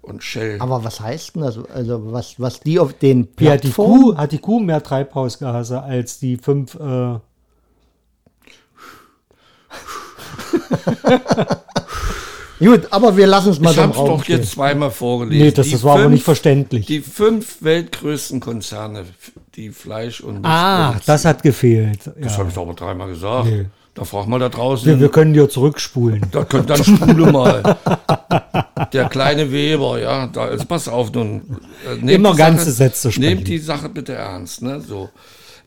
und 0.00 0.22
Shell. 0.22 0.60
Aber 0.60 0.82
was 0.84 1.00
heißt 1.00 1.34
denn 1.34 1.42
das? 1.42 1.58
Also 1.68 2.10
was, 2.12 2.40
was 2.40 2.60
die 2.60 2.78
auf 2.78 2.94
den 2.94 3.28
Wie 3.36 3.50
hat 3.50 3.64
die, 3.64 3.68
Plattformen- 3.68 4.02
Kuh, 4.02 4.16
hat 4.16 4.32
die 4.32 4.38
Kuh 4.38 4.60
mehr 4.60 4.82
Treibhausgase 4.82 5.82
als 5.82 6.18
die 6.18 6.38
fünf. 6.38 6.74
Äh, 6.76 7.18
Gut, 12.58 12.86
aber 12.90 13.14
wir 13.18 13.26
lassen 13.26 13.50
es 13.50 13.60
mal 13.60 13.70
ich 13.72 13.78
habe 13.78 13.94
Raum 13.94 14.08
doch 14.08 14.24
stehen. 14.24 14.38
jetzt 14.38 14.52
zweimal 14.52 14.90
vorgelesen. 14.90 15.44
nee, 15.44 15.50
das, 15.50 15.70
das 15.70 15.84
war 15.84 15.92
aber 15.92 16.02
fünf- 16.04 16.14
nicht 16.14 16.24
verständlich. 16.24 16.86
Die 16.86 17.00
fünf 17.00 17.58
weltgrößten 17.60 18.40
Konzerne, 18.40 19.04
die 19.56 19.68
Fleisch 19.70 20.22
und 20.22 20.36
Milch 20.40 20.46
ah, 20.46 20.86
produzieren. 20.92 21.02
das 21.06 21.24
hat 21.26 21.42
gefehlt. 21.42 22.00
Das 22.18 22.32
Ja. 22.32 22.38
habe 22.38 22.48
ich 22.48 22.54
doch 22.54 22.62
aber 22.62 22.72
dreimal 22.74 23.08
gesagt. 23.08 23.46
Nee. 23.46 23.66
Da 23.92 24.04
frag 24.04 24.26
mal 24.26 24.38
da 24.38 24.48
draußen. 24.50 24.86
Wir, 24.86 25.00
wir 25.00 25.08
können 25.10 25.32
dir 25.34 25.48
zurückspulen. 25.48 26.22
Da 26.30 26.44
könnt 26.44 26.68
dann 26.70 26.82
spule 26.84 27.30
mal. 27.32 27.76
Der 28.92 29.08
kleine 29.08 29.50
Weber, 29.52 29.98
ja, 29.98 30.26
da 30.26 30.48
ist, 30.48 30.66
pass 30.66 30.86
auf 30.88 31.12
nun. 31.12 31.58
äh, 32.06 32.14
Immer 32.14 32.34
ganze 32.36 32.72
Sätze 32.72 33.10
sprechen. 33.10 33.28
Nehmt 33.36 33.48
die 33.48 33.58
Sache 33.58 33.88
bitte 33.88 34.12
ernst, 34.14 34.60
ne, 34.62 34.80
so. 34.80 35.08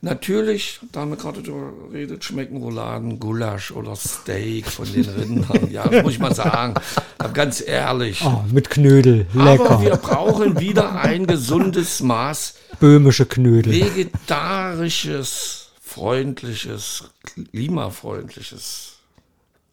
Natürlich, 0.01 0.79
da 0.93 1.01
haben 1.01 1.09
wir 1.09 1.17
gerade 1.17 1.43
drüber 1.43 1.73
redet, 1.91 2.23
schmecken 2.23 2.55
Rouladen, 2.57 3.19
Gulasch 3.19 3.71
oder 3.71 3.97
Steak 3.97 4.67
von 4.67 4.89
den 4.91 5.03
Rindern. 5.09 5.69
Ja, 5.71 5.85
das 5.89 6.03
muss 6.03 6.13
ich 6.13 6.19
mal 6.19 6.33
sagen. 6.33 6.75
Aber 7.17 7.33
ganz 7.33 7.61
ehrlich. 7.65 8.21
Oh, 8.23 8.45
mit 8.49 8.69
Knödel. 8.69 9.27
Aber 9.35 9.81
wir 9.81 9.89
Lecker. 9.91 9.97
brauchen 9.97 10.57
wieder 10.59 10.95
ein 11.01 11.27
gesundes 11.27 11.99
Maß 11.99 12.53
Böhmische 12.79 13.25
Knödel. 13.25 13.73
vegetarisches, 13.73 15.71
freundliches, 15.81 17.03
klimafreundliches 17.23 18.99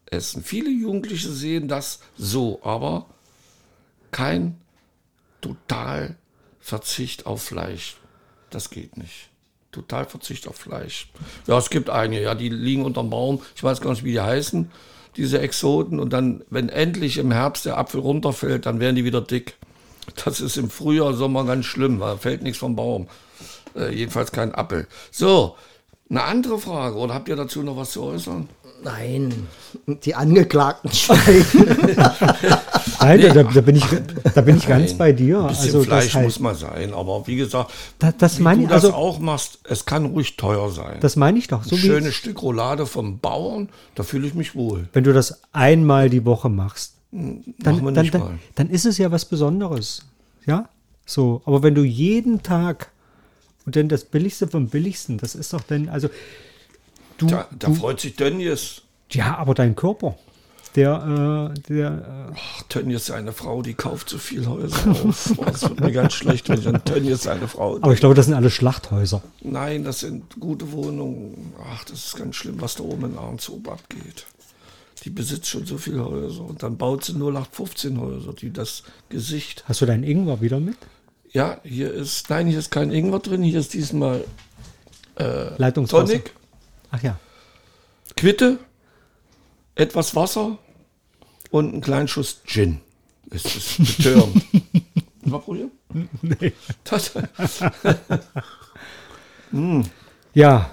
Essen. 0.07 0.43
Viele 0.43 0.69
Jugendliche 0.69 1.29
sehen 1.29 1.69
das 1.69 2.01
so, 2.17 2.59
aber 2.63 3.05
kein 4.11 4.57
total 5.39 6.17
Verzicht 6.59 7.25
auf 7.25 7.43
Fleisch. 7.43 7.95
Das 8.49 8.69
geht 8.69 8.97
nicht. 8.97 9.29
Total 9.77 10.05
Verzicht 10.05 10.47
auf 10.47 10.55
Fleisch. 10.55 11.07
Ja, 11.45 11.55
es 11.55 11.69
gibt 11.69 11.91
einige, 11.91 12.23
ja, 12.23 12.33
die 12.33 12.49
liegen 12.49 12.83
unterm 12.83 13.11
Baum. 13.11 13.41
Ich 13.55 13.63
weiß 13.63 13.79
gar 13.79 13.91
nicht, 13.91 14.03
wie 14.03 14.11
die 14.11 14.21
heißen, 14.21 14.71
diese 15.15 15.39
Exoten. 15.39 15.99
Und 15.99 16.13
dann, 16.13 16.43
wenn 16.49 16.69
endlich 16.69 17.19
im 17.19 17.31
Herbst 17.31 17.67
der 17.67 17.77
Apfel 17.77 18.01
runterfällt, 18.01 18.65
dann 18.65 18.79
werden 18.79 18.95
die 18.95 19.05
wieder 19.05 19.21
dick. 19.21 19.55
Das 20.25 20.39
ist 20.39 20.57
im 20.57 20.71
Frühjahr, 20.71 21.13
Sommer 21.13 21.43
ganz 21.43 21.65
schlimm, 21.65 21.99
weil 21.99 22.17
fällt 22.17 22.41
nichts 22.41 22.57
vom 22.57 22.75
Baum. 22.75 23.07
Äh, 23.75 23.93
jedenfalls 23.93 24.31
kein 24.31 24.55
Apfel. 24.55 24.87
So, 25.11 25.55
eine 26.09 26.23
andere 26.23 26.57
Frage. 26.57 26.95
Oder 26.95 27.13
habt 27.13 27.29
ihr 27.29 27.35
dazu 27.35 27.61
noch 27.61 27.77
was 27.77 27.91
zu 27.91 28.01
äußern? 28.01 28.49
Nein, 28.83 29.47
die 30.03 30.15
Angeklagten 30.15 30.91
schweigen. 30.91 31.95
Nein, 32.99 33.21
da, 33.21 33.43
da, 33.43 33.61
bin 33.61 33.75
ich, 33.75 33.85
da 34.33 34.41
bin 34.41 34.57
ich 34.57 34.67
ganz 34.67 34.89
Nein, 34.91 34.97
bei 34.97 35.11
dir. 35.13 35.39
Ein 35.39 35.47
bisschen 35.47 35.65
Also 35.65 35.83
Fleisch 35.83 36.05
das, 36.05 36.15
heißt, 36.15 36.23
muss 36.25 36.39
mal 36.39 36.55
sein. 36.55 36.93
Aber 36.93 37.25
wie 37.27 37.35
gesagt, 37.35 37.71
da, 37.99 38.11
das 38.11 38.39
wie 38.39 38.43
meine 38.43 38.63
du 38.63 38.67
das 38.69 38.85
also, 38.85 38.95
auch 38.95 39.19
machst, 39.19 39.59
es 39.63 39.85
kann 39.85 40.05
ruhig 40.05 40.37
teuer 40.37 40.69
sein. 40.71 40.97
das 41.01 41.15
meine 41.15 41.39
ich 41.39 41.47
doch. 41.47 41.63
So 41.63 41.75
Ein 41.75 41.81
wie, 41.81 41.85
schönes 41.87 42.15
Stück 42.15 42.41
Roulade 42.41 42.85
vom 42.85 43.19
Bauern, 43.19 43.69
da 43.95 44.03
fühle 44.03 44.27
ich 44.27 44.33
mich 44.35 44.55
wohl. 44.55 44.87
wenn 44.93 45.03
du 45.03 45.13
das 45.13 45.41
einmal 45.53 46.09
die 46.09 46.25
Woche 46.25 46.49
machst, 46.49 46.93
Machen 47.11 47.45
wir 47.55 47.63
dann, 47.63 47.93
dann, 47.93 48.01
nicht 48.03 48.13
dann, 48.13 48.21
mal. 48.21 48.39
dann 48.55 48.69
ist 48.69 48.85
es 48.85 48.97
ja 48.97 49.11
was 49.11 49.25
Besonderes. 49.25 50.03
Ja, 50.45 50.69
so. 51.05 51.41
Aber 51.45 51.63
wenn 51.63 51.73
du 51.73 51.83
jeden 51.83 52.43
Tag 52.43 52.91
und 53.65 53.75
dann 53.75 53.89
das 53.89 54.03
Billigste 54.03 54.47
vom 54.47 54.67
Billigsten, 54.67 55.17
das 55.17 55.33
ist 55.35 55.53
doch 55.53 55.61
dann, 55.61 55.89
also 55.89 56.09
du, 57.17 57.27
Da, 57.27 57.47
da 57.57 57.71
freut 57.71 57.99
sich 57.99 58.15
Tönnies. 58.15 58.81
ja, 59.11 59.37
aber 59.37 59.53
dein 59.53 59.75
Körper, 59.75 60.15
der, 60.75 61.51
äh, 61.55 61.59
der, 61.73 62.31
Ach, 62.35 62.61
Tönnies 62.69 63.07
seine 63.07 63.31
Frau, 63.33 63.61
die 63.61 63.73
kauft 63.73 64.09
so 64.09 64.17
viel 64.17 64.45
Häuser 64.47 64.91
auf. 64.91 65.33
Oh, 65.37 65.45
Es 65.51 65.63
wird 65.63 65.79
mir 65.79 65.91
ganz 65.91 66.13
schlecht, 66.13 66.49
wenn 66.49 66.59
ich 66.59 66.67
an 66.67 66.83
Tönnies 66.85 67.23
seine 67.23 67.47
Frau 67.47 67.77
äh, 67.77 67.81
aber 67.81 67.93
ich 67.93 67.99
glaube, 67.99 68.15
das 68.15 68.25
sind 68.27 68.35
alle 68.35 68.49
Schlachthäuser. 68.51 69.21
Nein, 69.41 69.83
das 69.83 70.01
sind 70.01 70.39
gute 70.39 70.71
Wohnungen. 70.71 71.53
Ach, 71.73 71.83
das 71.85 72.05
ist 72.07 72.15
ganz 72.17 72.35
schlimm, 72.35 72.61
was 72.61 72.75
da 72.75 72.83
oben 72.83 73.05
in 73.11 73.17
Ahrenshoop 73.17 73.67
abgeht. 73.69 74.25
Die 75.03 75.09
besitzt 75.09 75.47
schon 75.47 75.65
so 75.65 75.77
viele 75.77 76.03
Häuser 76.05 76.41
und 76.41 76.61
dann 76.63 76.77
baut 76.77 77.03
sie 77.05 77.13
0815 77.13 77.99
Häuser, 77.99 78.33
die 78.33 78.51
das 78.51 78.83
Gesicht. 79.09 79.63
Hast 79.67 79.81
du 79.81 79.85
deinen 79.85 80.03
Ingwer 80.03 80.41
wieder 80.41 80.59
mit? 80.59 80.77
Ja, 81.31 81.59
hier 81.63 81.93
ist, 81.93 82.29
nein, 82.29 82.47
hier 82.47 82.59
ist 82.59 82.71
kein 82.71 82.91
Ingwer 82.91 83.19
drin, 83.19 83.41
hier 83.43 83.59
ist 83.59 83.73
diesmal 83.73 84.23
Leitungswasser. 85.17 86.05
Tonic, 86.07 86.33
Ach 86.91 87.03
ja. 87.03 87.19
Quitte, 88.15 88.59
etwas 89.75 90.15
Wasser 90.15 90.57
und 91.51 91.73
einen 91.73 91.81
kleinen 91.81 92.07
Schuss 92.07 92.41
Gin. 92.45 92.81
Es 93.29 93.45
ist 93.45 93.97
betörend. 93.97 94.43
Mal 95.25 95.39
probieren? 95.39 95.71
Nee. 96.21 96.53
Das, 96.83 97.11
Ja, 100.33 100.71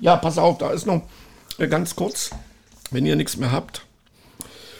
Ja, 0.00 0.16
pass 0.16 0.38
auf, 0.38 0.58
da 0.58 0.70
ist 0.70 0.86
noch 0.86 1.08
äh, 1.58 1.68
ganz 1.68 1.96
kurz, 1.96 2.30
wenn 2.90 3.06
ihr 3.06 3.16
nichts 3.16 3.36
mehr 3.36 3.52
habt. 3.52 3.86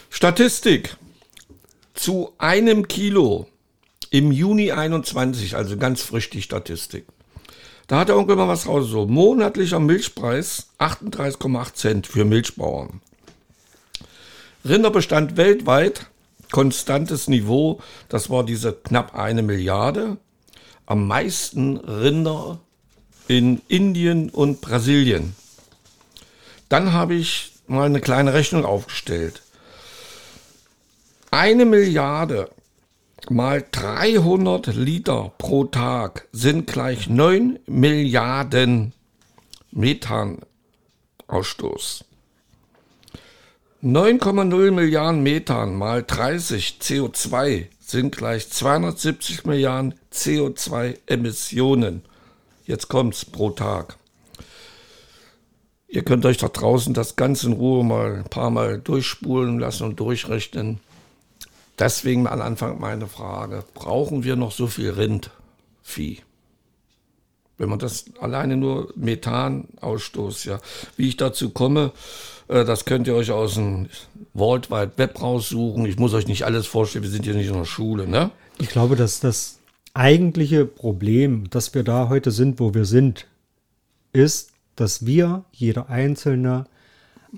Statistik 0.09 0.97
zu 1.93 2.33
einem 2.37 2.87
Kilo 2.87 3.47
im 4.11 4.31
Juni 4.31 4.71
21, 4.71 5.55
also 5.55 5.77
ganz 5.77 6.01
frisch 6.03 6.29
die 6.29 6.41
Statistik. 6.41 7.05
Da 7.87 7.99
hat 7.99 8.09
der 8.09 8.17
Onkel 8.17 8.35
mal 8.35 8.47
was 8.47 8.67
raus, 8.67 8.87
so 8.87 9.05
monatlicher 9.05 9.79
Milchpreis 9.79 10.69
38,8 10.79 11.73
Cent 11.73 12.07
für 12.07 12.25
Milchbauern. 12.25 13.01
Rinderbestand 14.67 15.37
weltweit, 15.37 16.07
konstantes 16.51 17.27
Niveau, 17.27 17.79
das 18.09 18.31
war 18.31 18.43
diese 18.43 18.73
knapp 18.73 19.13
eine 19.15 19.43
Milliarde. 19.43 20.17
Am 20.87 21.07
meisten 21.07 21.77
Rinder 21.77 22.59
in 23.27 23.61
Indien 23.67 24.29
und 24.29 24.61
Brasilien. 24.61 25.35
Dann 26.69 26.93
habe 26.93 27.13
ich 27.15 27.53
mal 27.67 27.85
eine 27.85 28.01
kleine 28.01 28.33
Rechnung 28.33 28.65
aufgestellt. 28.65 29.41
Eine 31.29 31.65
Milliarde 31.65 32.49
mal 33.31 33.65
300 33.71 34.75
Liter 34.75 35.31
pro 35.37 35.63
Tag 35.65 36.27
sind 36.31 36.67
gleich 36.67 37.09
9 37.09 37.59
Milliarden 37.67 38.93
Methanausstoß. 39.71 42.05
9,0 43.83 44.71
Milliarden 44.71 45.21
Methan 45.21 45.75
mal 45.75 46.01
30 46.03 46.79
CO2 46.81 47.67
sind 47.79 48.17
gleich 48.17 48.49
270 48.49 49.45
Milliarden 49.45 49.93
CO2-Emissionen. 50.11 52.01
Jetzt 52.65 52.87
kommt's 52.87 53.25
pro 53.25 53.51
Tag. 53.51 53.97
Ihr 55.87 56.03
könnt 56.03 56.25
euch 56.25 56.37
da 56.37 56.47
draußen 56.47 56.95
das 56.95 57.15
ganz 57.15 57.43
in 57.43 57.53
Ruhe 57.53 57.83
mal 57.83 58.15
ein 58.15 58.23
paar 58.23 58.49
Mal 58.49 58.79
durchspulen 58.79 59.59
lassen 59.59 59.83
und 59.83 59.99
durchrechnen. 59.99 60.79
Deswegen 61.79 62.27
am 62.27 62.41
Anfang 62.41 62.79
meine 62.79 63.07
Frage, 63.07 63.63
brauchen 63.73 64.23
wir 64.23 64.35
noch 64.35 64.51
so 64.51 64.67
viel 64.67 64.91
Rindvieh? 64.91 66.21
Wenn 67.57 67.69
man 67.69 67.79
das 67.79 68.05
alleine 68.19 68.57
nur 68.57 68.93
Methanausstoß, 68.95 70.45
ja. 70.45 70.59
Wie 70.97 71.07
ich 71.07 71.17
dazu 71.17 71.51
komme, 71.51 71.91
äh, 72.47 72.65
das 72.65 72.85
könnt 72.85 73.07
ihr 73.07 73.15
euch 73.15 73.31
aus 73.31 73.55
dem 73.55 73.87
World 74.33 74.69
Wide 74.69 74.93
Web 74.97 75.21
raussuchen. 75.21 75.85
Ich 75.85 75.97
muss 75.97 76.13
euch 76.13 76.27
nicht 76.27 76.43
alles 76.43 76.67
vorstellen, 76.67 77.03
wir 77.03 77.11
sind 77.11 77.23
hier 77.23 77.33
nicht 77.33 77.47
in 77.47 77.53
der 77.53 77.65
Schule, 77.65 78.07
ne? 78.07 78.31
ich 78.57 78.69
glaube, 78.69 78.95
dass 78.95 79.19
das 79.19 79.59
eigentliche 79.93 80.65
Problem, 80.65 81.49
dass 81.49 81.73
wir 81.73 81.83
da 81.83 82.09
heute 82.09 82.31
sind, 82.31 82.59
wo 82.59 82.73
wir 82.73 82.85
sind, 82.85 83.27
ist, 84.13 84.51
dass 84.75 85.05
wir, 85.05 85.45
jeder 85.51 85.89
Einzelne, 85.89 86.65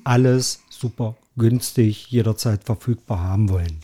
alles 0.03 0.61
super 0.69 1.15
günstig 1.37 2.07
jederzeit 2.09 2.63
verfügbar 2.63 3.19
haben 3.19 3.49
wollen. 3.49 3.79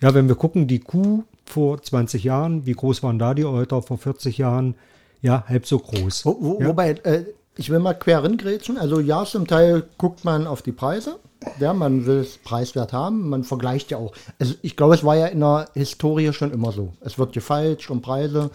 Ja, 0.00 0.14
wenn 0.14 0.28
wir 0.28 0.36
gucken, 0.36 0.66
die 0.68 0.78
Kuh 0.78 1.24
vor 1.44 1.82
20 1.82 2.24
Jahren, 2.24 2.66
wie 2.66 2.72
groß 2.72 3.02
waren 3.02 3.18
da 3.18 3.34
die 3.34 3.44
Euter 3.44 3.82
vor 3.82 3.98
40 3.98 4.38
Jahren? 4.38 4.74
Ja, 5.20 5.44
halb 5.48 5.66
so 5.66 5.78
groß. 5.78 6.24
Wo, 6.24 6.36
wo, 6.40 6.60
ja. 6.60 6.68
Wobei, 6.68 6.90
äh, 6.90 7.24
ich 7.56 7.70
will 7.70 7.80
mal 7.80 7.94
quer 7.94 8.22
grätschen. 8.22 8.78
Also 8.78 9.00
ja, 9.00 9.24
zum 9.24 9.46
Teil 9.46 9.84
guckt 9.98 10.24
man 10.24 10.46
auf 10.46 10.62
die 10.62 10.72
Preise. 10.72 11.18
Ja, 11.58 11.72
man 11.72 12.06
will 12.06 12.18
es 12.18 12.38
preiswert 12.38 12.92
haben. 12.92 13.28
Man 13.28 13.44
vergleicht 13.44 13.90
ja 13.90 13.98
auch. 13.98 14.12
Also 14.38 14.54
ich 14.62 14.76
glaube, 14.76 14.94
es 14.94 15.04
war 15.04 15.16
ja 15.16 15.26
in 15.26 15.40
der 15.40 15.68
Historie 15.74 16.32
schon 16.32 16.52
immer 16.52 16.72
so. 16.72 16.92
Es 17.00 17.18
wird 17.18 17.32
gefeilscht 17.32 17.90
um 17.90 18.00
Preise. 18.00 18.50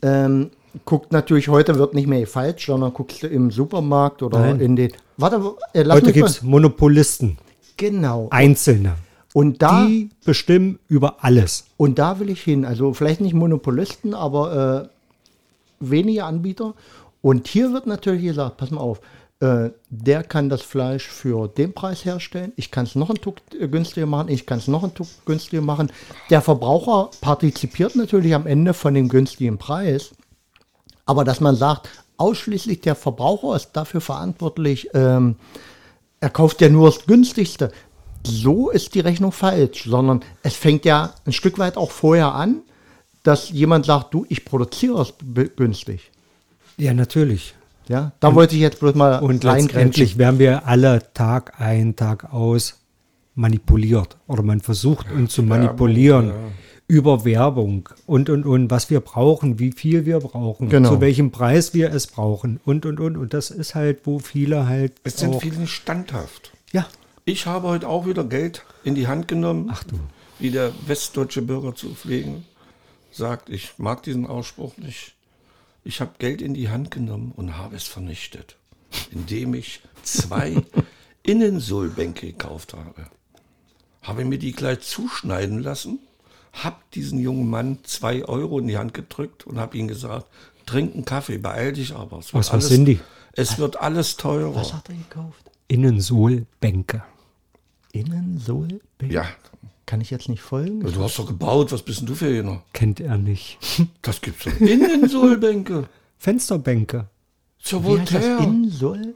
Ähm, 0.00 0.50
guckt 0.84 1.12
natürlich 1.12 1.48
heute 1.48 1.78
wird 1.78 1.94
nicht 1.94 2.06
mehr 2.06 2.20
gefeilscht, 2.20 2.66
sondern 2.66 2.92
guckst 2.94 3.22
du 3.22 3.26
im 3.26 3.50
Supermarkt 3.50 4.22
oder 4.22 4.38
Nein. 4.40 4.60
in 4.60 4.76
den. 4.76 4.92
Warte, 5.16 5.54
äh, 5.74 5.82
lass 5.82 5.98
Heute 5.98 6.12
gibt 6.12 6.28
es. 6.28 6.42
Monopolisten, 6.42 7.38
Genau. 7.76 8.28
Einzelne. 8.30 8.94
Und 9.34 9.62
da, 9.62 9.86
Die 9.86 10.10
bestimmen 10.24 10.78
über 10.88 11.24
alles. 11.24 11.64
und 11.78 11.98
da 11.98 12.18
will 12.20 12.28
ich 12.28 12.42
hin. 12.42 12.64
Also 12.64 12.92
vielleicht 12.92 13.20
nicht 13.20 13.32
Monopolisten, 13.34 14.12
aber 14.14 14.88
äh, 14.88 14.88
wenige 15.80 16.24
Anbieter. 16.24 16.74
Und 17.22 17.48
hier 17.48 17.72
wird 17.72 17.86
natürlich 17.86 18.24
gesagt, 18.24 18.56
pass 18.58 18.70
mal 18.70 18.80
auf, 18.80 19.00
äh, 19.40 19.70
der 19.88 20.22
kann 20.22 20.48
das 20.48 20.62
Fleisch 20.62 21.08
für 21.08 21.48
den 21.48 21.72
Preis 21.72 22.04
herstellen, 22.04 22.52
ich 22.56 22.70
kann 22.70 22.84
es 22.84 22.94
noch 22.94 23.08
einen 23.10 23.20
Tuck 23.20 23.36
äh, 23.58 23.68
günstiger 23.68 24.06
machen, 24.06 24.28
ich 24.28 24.44
kann 24.46 24.58
es 24.58 24.68
noch 24.68 24.82
einen 24.82 24.94
Tuck 24.94 25.08
günstiger 25.24 25.62
machen. 25.62 25.90
Der 26.30 26.42
Verbraucher 26.42 27.10
partizipiert 27.20 27.96
natürlich 27.96 28.34
am 28.34 28.46
Ende 28.46 28.74
von 28.74 28.94
dem 28.94 29.08
günstigen 29.08 29.58
Preis, 29.58 30.10
aber 31.06 31.24
dass 31.24 31.40
man 31.40 31.56
sagt, 31.56 31.88
ausschließlich 32.18 32.82
der 32.82 32.94
Verbraucher 32.94 33.56
ist 33.56 33.70
dafür 33.72 34.00
verantwortlich, 34.00 34.90
ähm, 34.94 35.36
er 36.20 36.30
kauft 36.30 36.60
ja 36.60 36.68
nur 36.68 36.90
das 36.90 37.06
günstigste. 37.06 37.72
So 38.24 38.70
ist 38.70 38.94
die 38.94 39.00
Rechnung 39.00 39.32
falsch, 39.32 39.84
sondern 39.84 40.20
es 40.42 40.54
fängt 40.54 40.84
ja 40.84 41.14
ein 41.26 41.32
Stück 41.32 41.58
weit 41.58 41.76
auch 41.76 41.90
vorher 41.90 42.34
an, 42.34 42.62
dass 43.22 43.50
jemand 43.50 43.86
sagt, 43.86 44.14
du, 44.14 44.26
ich 44.28 44.44
produziere 44.44 45.02
es 45.02 45.14
günstig. 45.56 46.10
Ja, 46.76 46.94
natürlich. 46.94 47.54
Ja, 47.88 48.12
da 48.20 48.34
wollte 48.34 48.54
ich 48.54 48.60
jetzt 48.62 48.78
bloß 48.80 48.94
mal 48.94 49.20
Und 49.20 49.44
letztendlich 49.44 50.16
werden 50.16 50.38
wir 50.38 50.66
alle 50.66 51.02
Tag 51.14 51.60
ein, 51.60 51.96
Tag 51.96 52.32
aus 52.32 52.78
manipuliert. 53.34 54.16
Oder 54.28 54.42
man 54.42 54.60
versucht 54.60 55.10
uns 55.10 55.32
zu 55.32 55.42
manipulieren 55.42 56.32
über 56.86 57.24
Werbung 57.24 57.88
und, 58.06 58.28
und, 58.28 58.44
und, 58.44 58.70
was 58.70 58.90
wir 58.90 59.00
brauchen, 59.00 59.58
wie 59.58 59.72
viel 59.72 60.04
wir 60.04 60.18
brauchen, 60.20 60.68
Genau. 60.68 60.90
zu 60.90 61.00
welchem 61.00 61.30
Preis 61.30 61.74
wir 61.74 61.92
es 61.92 62.06
brauchen 62.06 62.60
und, 62.64 62.84
und, 62.86 63.00
und. 63.00 63.16
Und 63.16 63.34
das 63.34 63.50
ist 63.50 63.74
halt, 63.74 64.00
wo 64.04 64.18
viele 64.18 64.66
halt 64.68 64.92
Es 65.04 65.16
sind 65.18 65.34
auch, 65.34 65.40
viele 65.40 65.66
standhaft. 65.66 66.52
ja, 66.72 66.86
Ich 67.24 67.46
habe 67.46 67.68
heute 67.68 67.88
auch 67.88 68.06
wieder 68.06 68.24
Geld 68.24 68.64
in 68.84 68.94
die 68.94 69.06
Hand 69.06 69.28
genommen. 69.28 69.68
Ach 69.72 69.84
du. 69.84 69.98
Wie 70.38 70.50
der 70.50 70.72
westdeutsche 70.86 71.42
Bürger 71.42 71.74
zu 71.74 71.94
pflegen 71.94 72.44
sagt, 73.12 73.48
ich 73.48 73.72
mag 73.78 74.02
diesen 74.02 74.26
Ausspruch 74.26 74.76
nicht. 74.76 75.14
Ich 75.84 76.00
habe 76.00 76.12
Geld 76.18 76.42
in 76.42 76.54
die 76.54 76.68
Hand 76.68 76.90
genommen 76.90 77.32
und 77.36 77.56
habe 77.58 77.76
es 77.76 77.84
vernichtet, 77.84 78.56
indem 79.12 79.54
ich 79.54 79.80
zwei 80.02 80.62
Innensohlbänke 81.22 82.26
gekauft 82.28 82.74
habe. 82.74 83.06
Habe 84.02 84.24
mir 84.24 84.38
die 84.38 84.52
gleich 84.52 84.80
zuschneiden 84.80 85.60
lassen, 85.60 86.00
habe 86.52 86.76
diesen 86.94 87.18
jungen 87.20 87.48
Mann 87.48 87.78
zwei 87.84 88.24
Euro 88.24 88.58
in 88.58 88.66
die 88.66 88.78
Hand 88.78 88.94
gedrückt 88.94 89.46
und 89.46 89.58
habe 89.58 89.76
ihm 89.78 89.86
gesagt, 89.86 90.26
trink 90.66 90.94
einen 90.94 91.04
Kaffee, 91.04 91.38
beeil 91.38 91.72
dich 91.72 91.94
aber. 91.94 92.18
Was- 92.18 92.34
was 92.52 92.68
sind 92.68 92.86
die? 92.86 93.00
Es 93.34 93.58
wird 93.58 93.80
alles 93.80 94.16
teurer. 94.16 94.54
Was 94.54 94.72
hat 94.74 94.88
er 94.88 94.94
gekauft? 94.96 95.50
Innensohlbänke. 95.68 97.02
Innensohl? 97.92 98.80
Ja, 99.02 99.26
Kann 99.86 100.00
ich 100.00 100.10
jetzt 100.10 100.28
nicht 100.28 100.42
folgen? 100.42 100.80
du 100.80 101.02
hast 101.02 101.18
doch 101.18 101.26
gebaut, 101.26 101.72
was 101.72 101.82
bist 101.82 102.00
denn 102.00 102.06
du 102.06 102.14
für 102.14 102.26
einer? 102.38 102.62
Kennt 102.72 103.00
er 103.00 103.16
nicht. 103.18 103.58
Das 104.02 104.20
gibt's 104.20 104.44
doch. 104.44 104.60
Innensohlbänke. 104.60 105.88
Fensterbänke. 106.18 107.08
Zur? 107.58 107.84
Voltaire. 107.84 108.38
Innensohl? 108.42 109.14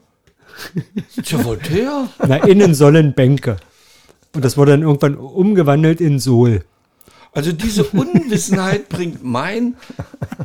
Zur 1.23 1.43
Voltaire. 1.43 2.09
Na, 2.27 2.37
innen 2.37 2.73
sollen 2.73 3.13
Bänke. 3.13 3.57
Und 4.33 4.45
das 4.45 4.57
wurde 4.57 4.71
dann 4.71 4.81
irgendwann 4.83 5.15
umgewandelt 5.17 5.99
in 6.01 6.19
Sohl. 6.19 6.63
Also 7.33 7.51
diese 7.51 7.83
Unwissenheit 7.83 8.89
bringt 8.89 9.23
meinen 9.23 9.75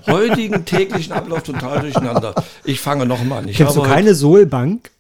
heutigen 0.07 0.65
täglichen 0.65 1.13
Ablauf 1.13 1.43
total 1.43 1.81
durcheinander. 1.81 2.35
Ich 2.65 2.81
fange 2.81 3.07
nochmal 3.07 3.39
an. 3.43 3.49
Ich 3.49 3.57
Kennst 3.57 3.77
du 3.77 3.83
keine 3.83 4.15
Sohlbank? 4.15 4.91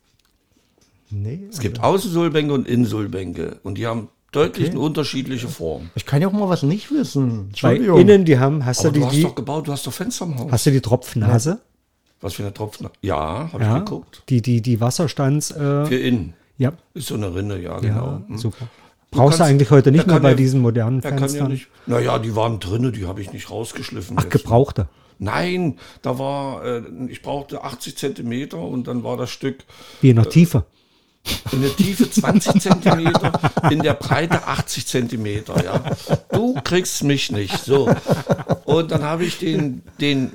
Nee. 1.10 1.40
Es 1.50 1.58
gibt 1.60 1.80
Außensohlbänke 1.82 2.54
und 2.54 2.66
Innensohlbänke. 2.66 3.58
Und 3.62 3.76
die 3.76 3.86
haben 3.86 4.08
deutlich 4.32 4.70
eine 4.70 4.80
unterschiedliche 4.80 5.46
Formen. 5.48 5.90
Ich 5.94 6.06
kann 6.06 6.22
ja 6.22 6.28
auch 6.28 6.32
mal 6.32 6.48
was 6.48 6.62
nicht 6.62 6.90
wissen. 6.90 7.28
Bei 7.28 7.72
Entschuldigung. 7.74 8.00
innen, 8.00 8.24
die 8.24 8.38
haben, 8.38 8.64
hast 8.64 8.80
Aber 8.80 8.88
du 8.88 8.94
die, 8.94 9.00
du 9.00 9.06
hast 9.06 9.16
die 9.16 9.22
doch 9.24 9.34
gebaut, 9.34 9.68
du 9.68 9.72
hast 9.72 9.86
doch 9.86 9.92
Fenster 9.92 10.24
im 10.24 10.38
Haus. 10.38 10.50
hast 10.50 10.64
du 10.66 10.70
die 10.70 10.80
Tropfnase? 10.80 11.58
Was 12.22 12.34
für 12.34 12.42
eine 12.44 12.54
Tropfen? 12.54 12.88
Ja, 13.02 13.50
habe 13.52 13.62
Ja. 13.62 13.78
ich 13.78 13.84
geguckt. 13.84 14.22
Die, 14.28 14.40
die, 14.40 14.62
die 14.62 14.80
Wasserstands, 14.80 15.50
äh, 15.50 15.84
Für 15.86 15.96
innen. 15.96 16.32
ja, 16.56 16.72
Ist 16.94 17.08
so 17.08 17.14
eine 17.16 17.34
Rinne, 17.34 17.56
ja, 17.60 17.72
ja, 17.74 17.78
genau. 17.80 18.22
Hm. 18.28 18.38
super. 18.38 18.68
Brauchst 19.12 19.38
du 19.40 19.44
eigentlich 19.44 19.70
heute 19.70 19.92
nicht 19.92 20.06
mehr 20.06 20.18
bei 20.20 20.30
ja- 20.30 20.34
diesen 20.34 20.60
modernen 20.60 21.00
ja 21.00 21.10
Fenstern? 21.10 21.50
nicht. 21.52 21.68
Naja, 21.86 22.18
die 22.18 22.34
waren 22.34 22.58
drinne, 22.60 22.90
die 22.92 23.06
habe 23.06 23.20
ich 23.20 23.32
nicht 23.32 23.50
rausgeschliffen. 23.50 24.16
Ach, 24.18 24.24
jetzt. 24.24 24.32
gebrauchte. 24.32 24.88
Nein, 25.18 25.78
da 26.00 26.18
war, 26.18 26.64
äh, 26.64 26.82
ich 27.08 27.22
brauchte 27.22 27.62
80 27.62 27.96
Zentimeter 27.96 28.58
und 28.58 28.88
dann 28.88 29.04
war 29.04 29.16
das 29.16 29.30
Stück 29.30 29.64
Wie 30.00 30.10
in 30.10 30.16
der 30.16 30.28
Tiefe. 30.28 30.64
in 31.52 31.60
der 31.62 31.76
Tiefe 31.76 32.10
20 32.10 32.60
Zentimeter, 32.60 33.38
in 33.70 33.80
der 33.82 33.94
Breite 33.94 34.44
80 34.48 34.86
Zentimeter. 34.86 35.62
Ja. 35.62 35.84
Du 36.32 36.54
kriegst 36.64 37.04
mich 37.04 37.30
nicht. 37.30 37.56
So. 37.64 37.88
Und 38.64 38.90
dann 38.90 39.02
habe 39.04 39.24
ich 39.24 39.38
den, 39.38 39.82
den 40.00 40.32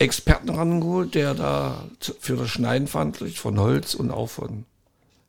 Experten 0.00 0.48
rangeholt, 0.50 1.14
der 1.14 1.34
da 1.34 1.84
für 2.18 2.34
das 2.36 2.48
Schneiden 2.48 2.88
verantwortlich 2.88 3.38
von 3.38 3.60
Holz 3.60 3.94
und 3.94 4.10
auch 4.10 4.28
von 4.28 4.64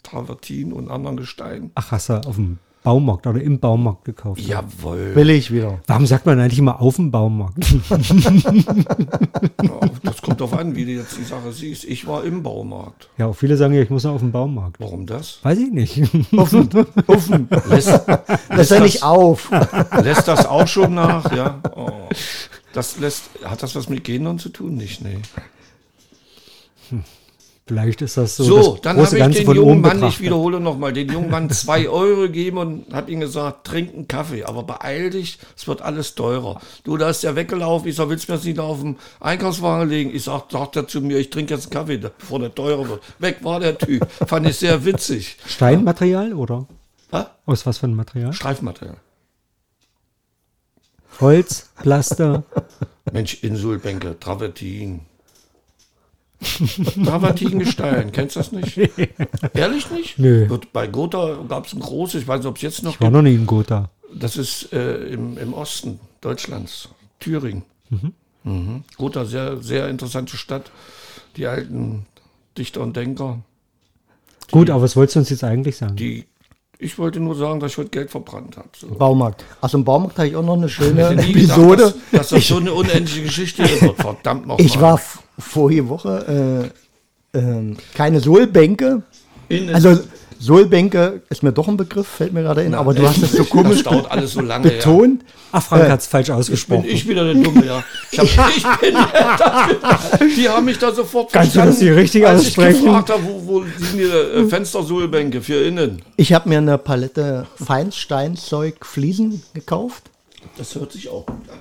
Travertin 0.01 0.73
und 0.73 0.89
anderen 0.89 1.17
Gesteinen. 1.17 1.71
Ach, 1.75 1.91
hast 1.91 2.09
du 2.09 2.13
auf 2.25 2.35
dem 2.35 2.57
Baumarkt 2.87 3.27
oder 3.27 3.41
im 3.41 3.59
Baumarkt 3.59 4.05
gekauft? 4.05 4.39
Jawohl. 4.39 5.11
Billig 5.13 5.51
wieder. 5.51 5.79
Warum 5.87 6.05
sagt 6.05 6.25
man 6.25 6.39
eigentlich 6.39 6.59
immer 6.59 6.79
auf 6.79 6.95
dem 6.95 7.11
Baumarkt? 7.11 7.57
Ja, 9.61 9.79
das 10.03 10.21
kommt 10.21 10.39
darauf 10.39 10.57
an, 10.57 10.73
wie 10.73 10.85
du 10.85 10.91
jetzt 10.91 11.17
die 11.17 11.23
Sache 11.25 11.51
siehst. 11.51 11.83
Ich 11.83 12.07
war 12.07 12.23
im 12.23 12.43
Baumarkt. 12.43 13.09
ja, 13.17 13.25
auch 13.27 13.33
viele 13.35 13.57
sagen 13.57 13.73
ja, 13.73 13.81
ich 13.81 13.89
muss 13.89 14.05
noch 14.05 14.13
auf 14.13 14.21
dem 14.21 14.31
Baumarkt. 14.31 14.79
Warum 14.79 15.05
das? 15.05 15.39
Weiß 15.43 15.57
ich 15.57 15.69
nicht. 15.71 16.01
Offen. 16.37 16.69
Offen. 17.07 17.49
Lässt, 17.69 18.01
Lass 18.49 18.71
er 18.71 18.79
nicht 18.79 19.03
auf. 19.03 19.51
lässt 20.01 20.29
das 20.29 20.45
auch 20.45 20.67
schon 20.67 20.93
nach? 20.93 21.29
Ja. 21.35 21.59
Oh. 21.75 21.89
Das 22.71 22.99
lässt, 22.99 23.23
hat 23.43 23.61
das 23.63 23.75
was 23.75 23.89
mit 23.89 24.05
Genon 24.05 24.39
zu 24.39 24.47
tun? 24.47 24.75
Nicht, 24.75 25.01
nee. 25.03 25.17
Vielleicht 27.67 28.01
ist 28.01 28.15
das 28.15 28.37
so. 28.37 28.43
So, 28.45 28.79
dann 28.81 28.95
habe 28.95 29.07
ich 29.13 29.19
Ganze 29.19 29.43
den 29.43 29.55
jungen 29.55 29.81
Mann, 29.81 30.01
ich 30.01 30.21
wiederhole 30.21 30.61
nochmal, 30.61 30.93
den 30.93 31.11
jungen 31.11 31.29
Mann 31.29 31.49
zwei 31.51 31.89
Euro 31.89 32.21
gegeben 32.21 32.57
und 32.59 32.93
habe 32.93 33.11
ihm 33.11 33.19
gesagt, 33.19 33.67
trink 33.67 33.93
einen 33.93 34.07
Kaffee, 34.07 34.45
aber 34.45 34.63
beeil 34.63 35.09
dich, 35.09 35.37
es 35.55 35.67
wird 35.67 35.81
alles 35.81 36.15
teurer. 36.15 36.61
Du, 36.85 36.95
da 36.95 37.09
ist 37.09 37.23
der 37.23 37.35
weggelaufen, 37.35 37.89
ich 37.89 37.97
sag, 37.97 38.07
willst 38.07 38.29
du 38.29 38.31
mir 38.31 38.37
das 38.37 38.45
nicht 38.45 38.59
auf 38.59 38.79
den 38.79 38.95
Einkaufswagen 39.19 39.89
legen? 39.89 40.15
Ich 40.15 40.23
sag, 40.23 40.49
sagt 40.49 40.77
er 40.77 40.87
zu 40.87 41.01
mir, 41.01 41.17
ich 41.17 41.29
trinke 41.29 41.53
jetzt 41.53 41.65
einen 41.65 41.73
Kaffee, 41.73 41.97
bevor 41.97 42.39
der 42.39 42.55
teurer 42.55 42.87
wird. 42.87 43.01
Weg 43.19 43.43
war 43.43 43.59
der 43.59 43.77
Typ, 43.77 44.07
fand 44.25 44.47
ich 44.47 44.55
sehr 44.55 44.85
witzig. 44.85 45.35
Steinmaterial 45.45 46.33
oder? 46.33 46.67
Ha? 47.11 47.31
Aus 47.45 47.65
was 47.65 47.79
für 47.79 47.87
ein 47.87 47.95
Material? 47.95 48.31
Streifmaterial. 48.31 48.95
Holz, 51.19 51.69
Plaster. 51.81 52.43
Mensch, 53.11 53.43
Insulbänke, 53.43 54.17
Travertin. 54.19 55.01
Travertingestein, 56.39 58.11
kennst 58.11 58.35
du 58.35 58.39
das 58.39 58.51
nicht? 58.51 58.77
Ehrlich 59.53 59.89
nicht? 59.91 60.19
Nö. 60.19 60.49
Wird 60.49 60.71
Bei 60.71 60.87
Gotha 60.87 61.39
gab 61.47 61.65
es 61.65 61.73
ein 61.73 61.79
großes, 61.79 62.21
ich 62.21 62.27
weiß 62.27 62.39
nicht, 62.39 62.47
ob 62.47 62.57
es 62.57 62.61
jetzt 62.61 62.83
noch 62.83 62.93
Ich 62.93 63.01
war 63.01 63.09
noch 63.09 63.21
nie 63.21 63.35
in 63.35 63.45
Gotha. 63.47 63.89
Das 64.13 64.37
ist 64.37 64.71
äh, 64.71 65.07
im, 65.07 65.37
im 65.37 65.53
Osten 65.53 65.99
Deutschlands, 66.21 66.89
Thüringen. 67.19 67.63
Mhm. 68.43 68.83
Gotha, 68.97 69.25
sehr, 69.25 69.57
sehr 69.57 69.89
interessante 69.89 70.37
Stadt. 70.37 70.71
Die 71.35 71.47
alten 71.47 72.05
Dichter 72.57 72.81
und 72.81 72.95
Denker. 72.95 73.39
Gut, 74.51 74.69
aber 74.69 74.83
was 74.83 74.95
wolltest 74.95 75.15
du 75.15 75.19
uns 75.19 75.29
jetzt 75.29 75.43
eigentlich 75.43 75.77
sagen? 75.77 75.95
Die, 75.95 76.25
ich 76.79 76.97
wollte 76.97 77.19
nur 77.19 77.35
sagen, 77.35 77.59
dass 77.59 77.71
ich 77.71 77.77
heute 77.77 77.89
Geld 77.89 78.11
verbrannt 78.11 78.57
habe. 78.57 78.69
So. 78.77 78.87
Baumarkt. 78.87 79.43
Also 79.61 79.77
im 79.77 79.83
Baumarkt 79.83 80.17
habe 80.17 80.27
ich 80.27 80.35
auch 80.35 80.43
noch 80.43 80.55
eine 80.55 80.69
schöne 80.69 81.09
Episode. 81.09 81.77
gedacht, 81.77 81.95
dass, 82.11 82.19
dass 82.19 82.29
das 82.29 82.47
so 82.47 82.57
eine 82.57 82.73
unendliche 82.73 83.23
Geschichte. 83.23 83.65
Verdammt 83.97 84.47
nochmal. 84.47 84.65
Ich 84.65 84.79
war 84.79 84.99
vorige 85.37 85.89
Woche 85.89 86.71
äh, 87.33 87.37
ähm, 87.37 87.77
keine 87.93 88.19
Sohlbänke. 88.19 89.03
Also 89.73 89.99
Sohlbänke 90.39 91.21
ist 91.29 91.41
mir 91.41 91.51
doch 91.51 91.67
ein 91.67 91.77
Begriff, 91.77 92.07
fällt 92.07 92.31
mir 92.33 92.43
gerade 92.43 92.61
in, 92.63 92.75
aber 92.75 92.93
du 92.93 93.07
hast 93.07 93.23
es 93.23 93.31
so 93.31 93.43
komisch 93.45 93.83
Das 93.83 93.91
dauert 93.91 94.11
alles 94.11 94.33
so 94.33 94.41
lange. 94.41 94.67
Ja. 94.69 94.73
betont. 94.77 95.23
Ach, 95.51 95.63
Frank 95.63 95.85
Äh, 95.85 95.89
hat 95.89 95.99
es 96.01 96.07
falsch 96.07 96.27
Bin 96.27 96.35
ausgesprochen. 96.35 96.85
ich 96.87 97.07
wieder 97.07 97.23
der 97.33 97.41
Dumme, 97.41 97.65
ja. 97.65 97.83
Ich, 98.11 98.37
hab, 98.37 98.49
ich 98.55 98.63
bin 98.81 98.93
der, 98.93 100.29
Die 100.35 100.49
haben 100.49 100.65
mich 100.65 100.77
da 100.77 100.93
sofort 100.93 101.31
Kannst 101.33 101.55
du 101.55 101.59
das 101.59 101.79
hier 101.79 101.95
richtig 101.95 102.27
als 102.27 102.41
aussprechen? 102.41 102.79
ich 102.79 102.83
gefragt 102.85 103.09
habe, 103.09 103.23
wo, 103.23 103.47
wo 103.47 103.63
sind 103.63 103.97
die 103.97 104.03
äh, 104.03 104.47
Fenstersohlbänke 104.47 105.41
für 105.41 105.55
innen? 105.63 106.01
Ich 106.17 106.33
habe 106.33 106.49
mir 106.49 106.57
eine 106.59 106.77
Palette 106.77 107.47
Feinsteinzeug 107.55 108.85
Fliesen 108.85 109.41
gekauft 109.53 110.11
Das 110.57 110.75
hört 110.75 110.91
sich 110.91 111.09
auch 111.09 111.25
gut 111.25 111.49
an. 111.49 111.57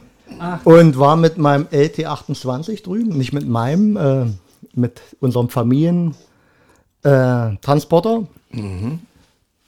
Und 0.65 0.99
war 0.99 1.17
mit 1.17 1.39
meinem 1.39 1.65
LT28 1.67 2.83
drüben, 2.83 3.17
nicht 3.17 3.33
mit 3.33 3.49
meinem, 3.49 3.97
äh, 3.97 4.27
mit 4.75 5.01
unserem 5.21 5.49
Familientransporter 5.49 7.53
äh, 7.53 7.57
Transporter. 7.61 8.27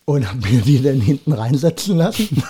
und 0.05 0.29
habe 0.29 0.49
mir 0.49 0.61
die 0.63 0.83
dann 0.83 1.01
hinten 1.01 1.33
reinsetzen 1.33 1.97
lassen. 1.97 2.43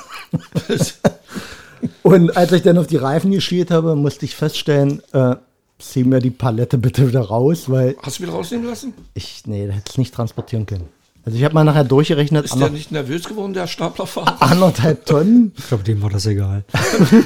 und 2.03 2.37
als 2.37 2.53
ich 2.53 2.63
dann 2.63 2.79
auf 2.79 2.87
die 2.87 2.97
Reifen 2.97 3.31
geschielt 3.31 3.71
habe, 3.71 3.97
musste 3.97 4.25
ich 4.25 4.35
feststellen, 4.35 5.03
äh, 5.13 5.37
zieh 5.79 6.05
mir 6.05 6.21
die 6.21 6.31
Palette 6.31 6.79
bitte 6.79 7.09
wieder 7.09 7.21
raus, 7.21 7.71
weil 7.71 7.97
Hast 8.03 8.19
du 8.19 8.25
wieder 8.25 8.33
rausnehmen 8.33 8.67
lassen? 8.67 8.95
ich, 9.15 9.43
nee, 9.47 9.67
da 9.67 9.75
hätte 9.75 9.91
es 9.91 9.99
nicht 9.99 10.15
transportieren 10.15 10.67
können. 10.67 10.89
Also 11.29 11.37
ich 11.37 11.45
habe 11.45 11.53
mal 11.53 11.65
nachher 11.65 11.85
durchgerechnet, 11.85 12.47
Ist 12.47 12.59
der 12.59 12.71
nicht 12.71 12.91
nervös 12.91 13.25
geworden, 13.25 13.53
der 13.53 13.67
Staplerfahrer? 13.67 14.41
anderthalb 14.51 15.05
Tonnen. 15.05 15.53
Ich 15.59 15.69
glaube, 15.69 15.85
dem 15.85 16.01
war 16.01 16.09
das 16.09 16.25
egal. 16.25 16.65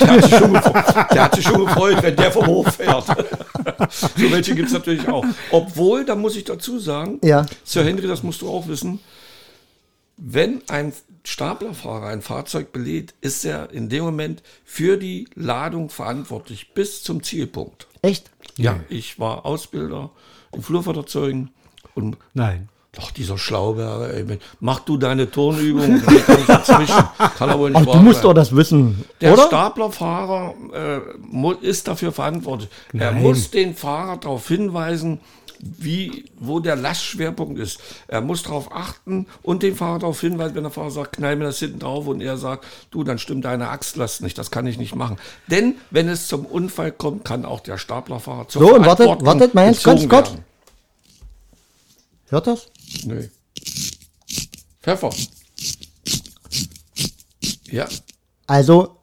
Der 0.01 0.09
hat, 0.09 0.25
sich 0.25 0.35
schon 0.37 0.53
gefreut, 0.53 1.07
der 1.13 1.23
hat 1.23 1.35
sich 1.37 1.45
schon 1.45 1.65
gefreut, 1.65 2.03
wenn 2.03 2.17
der 2.17 2.33
vom 2.33 2.47
Hof 2.47 2.67
fährt. 2.75 3.07
so 3.91 4.33
welche 4.33 4.57
gibt 4.57 4.67
es 4.67 4.75
natürlich 4.75 5.07
auch. 5.07 5.25
Obwohl, 5.53 6.05
da 6.05 6.17
muss 6.17 6.35
ich 6.35 6.43
dazu 6.43 6.81
sagen, 6.81 7.21
Ja. 7.23 7.47
Sir 7.63 7.85
Henry, 7.85 8.09
das 8.09 8.25
musst 8.25 8.43
du 8.43 8.49
auch 8.49 8.67
wissen, 8.67 8.99
wenn 10.17 10.63
ein 10.67 10.93
Staplerfahrer 11.23 12.09
ein 12.09 12.23
Fahrzeug 12.23 12.73
belädt, 12.73 13.15
ist 13.21 13.45
er 13.45 13.71
in 13.71 13.89
dem 13.89 14.03
Moment 14.03 14.43
für 14.65 14.97
die 14.97 15.29
Ladung 15.37 15.91
verantwortlich 15.91 16.75
bis 16.75 17.05
zum 17.05 17.23
Zielpunkt. 17.23 17.87
Echt? 18.03 18.33
Ja, 18.57 18.81
ich 18.89 19.21
war 19.21 19.47
Ausbilder 19.47 20.11
in 20.53 20.61
Flurfahrzeugen 20.61 21.51
und 21.95 22.17
Nein. 22.35 22.69
Doch 22.95 23.11
dieser 23.11 23.39
Schlauberger, 23.39 24.13
ey, 24.13 24.39
mach 24.61 24.81
du 24.81 24.99
deine 24.99 25.31
Turnübung, 25.31 26.03
dazwischen. 26.47 27.03
Kann 27.39 27.49
aber 27.49 27.71
nicht 27.71 27.89
Ach, 27.89 27.93
du 27.93 27.99
musst 28.01 28.17
sein. 28.17 28.25
doch 28.25 28.35
das 28.35 28.55
wissen, 28.55 29.03
Der 29.23 29.33
oder? 29.33 29.47
Staplerfahrer 29.47 30.55
äh, 30.75 31.67
ist 31.67 31.89
dafür 31.89 32.13
verantwortlich. 32.13 32.69
Er 32.93 33.13
Nein. 33.13 33.23
muss 33.23 33.51
den 33.51 33.75
Fahrer 33.75 34.19
darauf 34.19 34.47
hinweisen, 34.47 35.21
wie, 35.59 36.27
wo 36.39 36.61
der 36.61 36.77
Lastschwerpunkt 36.77 37.59
ist. 37.59 37.81
Er 38.09 38.21
muss 38.21 38.43
darauf 38.43 38.71
achten 38.75 39.27
und 39.43 39.63
den 39.63 39.75
Fahrer 39.75 40.01
darauf 40.01 40.21
hinweisen, 40.21 40.55
wenn 40.55 40.65
der 40.65 40.73
Fahrer 40.73 40.91
sagt, 40.91 41.17
knall 41.17 41.37
mir 41.37 41.45
das 41.45 41.61
hinten 41.61 41.79
drauf 41.79 42.07
und 42.09 42.21
er 42.21 42.37
sagt, 42.37 42.67
du, 42.91 43.05
dann 43.05 43.19
stimmt 43.19 43.47
deine 43.47 43.71
Achslast 43.71 44.21
nicht, 44.21 44.37
das 44.37 44.51
kann 44.51 44.67
ich 44.67 44.77
nicht 44.77 44.95
machen. 44.95 45.17
Denn 45.47 45.77
wenn 45.91 46.11
es 46.11 46.27
zum 46.27 46.45
Unfall 46.45 46.93
kommt, 46.93 47.25
kann 47.25 47.47
auch 47.47 47.61
der 47.61 47.79
Staplerfahrer 47.79 48.49
zur 48.49 48.61
So, 48.61 48.75
und 48.75 48.85
wartet, 48.85 49.25
wartet 49.25 49.55
mal 49.55 49.73
ganz 49.73 50.09
kurz. 50.09 50.35
Hört 52.29 52.47
das? 52.47 52.72
Nö. 53.05 53.23
Pfeffer. 54.83 55.11
Ja, 57.71 57.87
Also, 58.47 58.97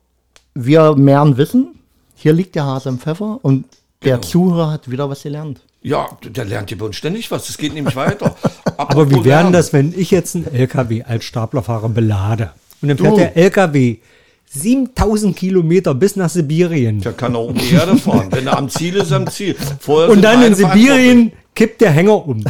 wir 0.54 0.96
mehren 0.96 1.38
Wissen. 1.38 1.76
Hier 2.16 2.34
liegt 2.34 2.56
der 2.56 2.66
Hase 2.66 2.90
im 2.90 3.00
Pfeffer 3.00 3.40
und 3.42 3.66
der 4.04 4.16
Genau. 4.18 4.28
Zuhörer 4.28 4.72
hat 4.72 4.90
wieder 4.92 5.10
was 5.10 5.24
gelernt. 5.24 5.62
ja, 5.82 6.08
der 6.24 6.46
lernt 6.46 6.70
hier 6.70 6.78
bei 6.78 6.86
uns 6.86 6.98
ständig 6.98 7.32
was. 7.32 7.48
Es 7.50 7.58
geht 7.58 7.74
nämlich 7.74 7.96
weiter. 7.96 8.36
Aber 8.78 9.10
wie 9.10 9.24
wäre 9.24 9.50
das, 9.52 9.72
wenn 9.74 9.94
ich 9.98 10.12
jetzt 10.12 10.36
einen 10.36 10.54
LKW 10.54 11.04
als 11.04 11.24
Staplerfahrer 11.26 11.90
belade? 11.90 12.52
Und 12.82 12.90
dann 12.90 12.98
fährt 12.98 13.12
Du. 13.14 13.18
der 13.18 13.38
LKW 13.38 13.98
7000 14.52 15.36
Kilometer 15.36 15.94
bis 15.94 16.16
nach 16.16 16.30
Sibirien. 16.30 17.02
Der 17.02 17.14
kann 17.14 17.36
auch 17.36 17.48
um 17.50 17.56
die 17.56 17.72
Erde 17.72 17.96
fahren. 17.98 18.28
Wenn 18.32 18.48
er 18.48 18.58
am 18.58 18.70
Ziel 18.70 18.96
ist, 18.98 19.12
am 19.12 19.28
Ziel. 19.28 19.56
Vorher 19.80 20.10
Und 20.10 20.22
dann 20.22 20.44
in 20.44 20.56
Sibirien 20.56 21.32
kippt 21.56 21.82
der 21.82 21.92
Hänger 21.92 22.26
um. 22.28 22.44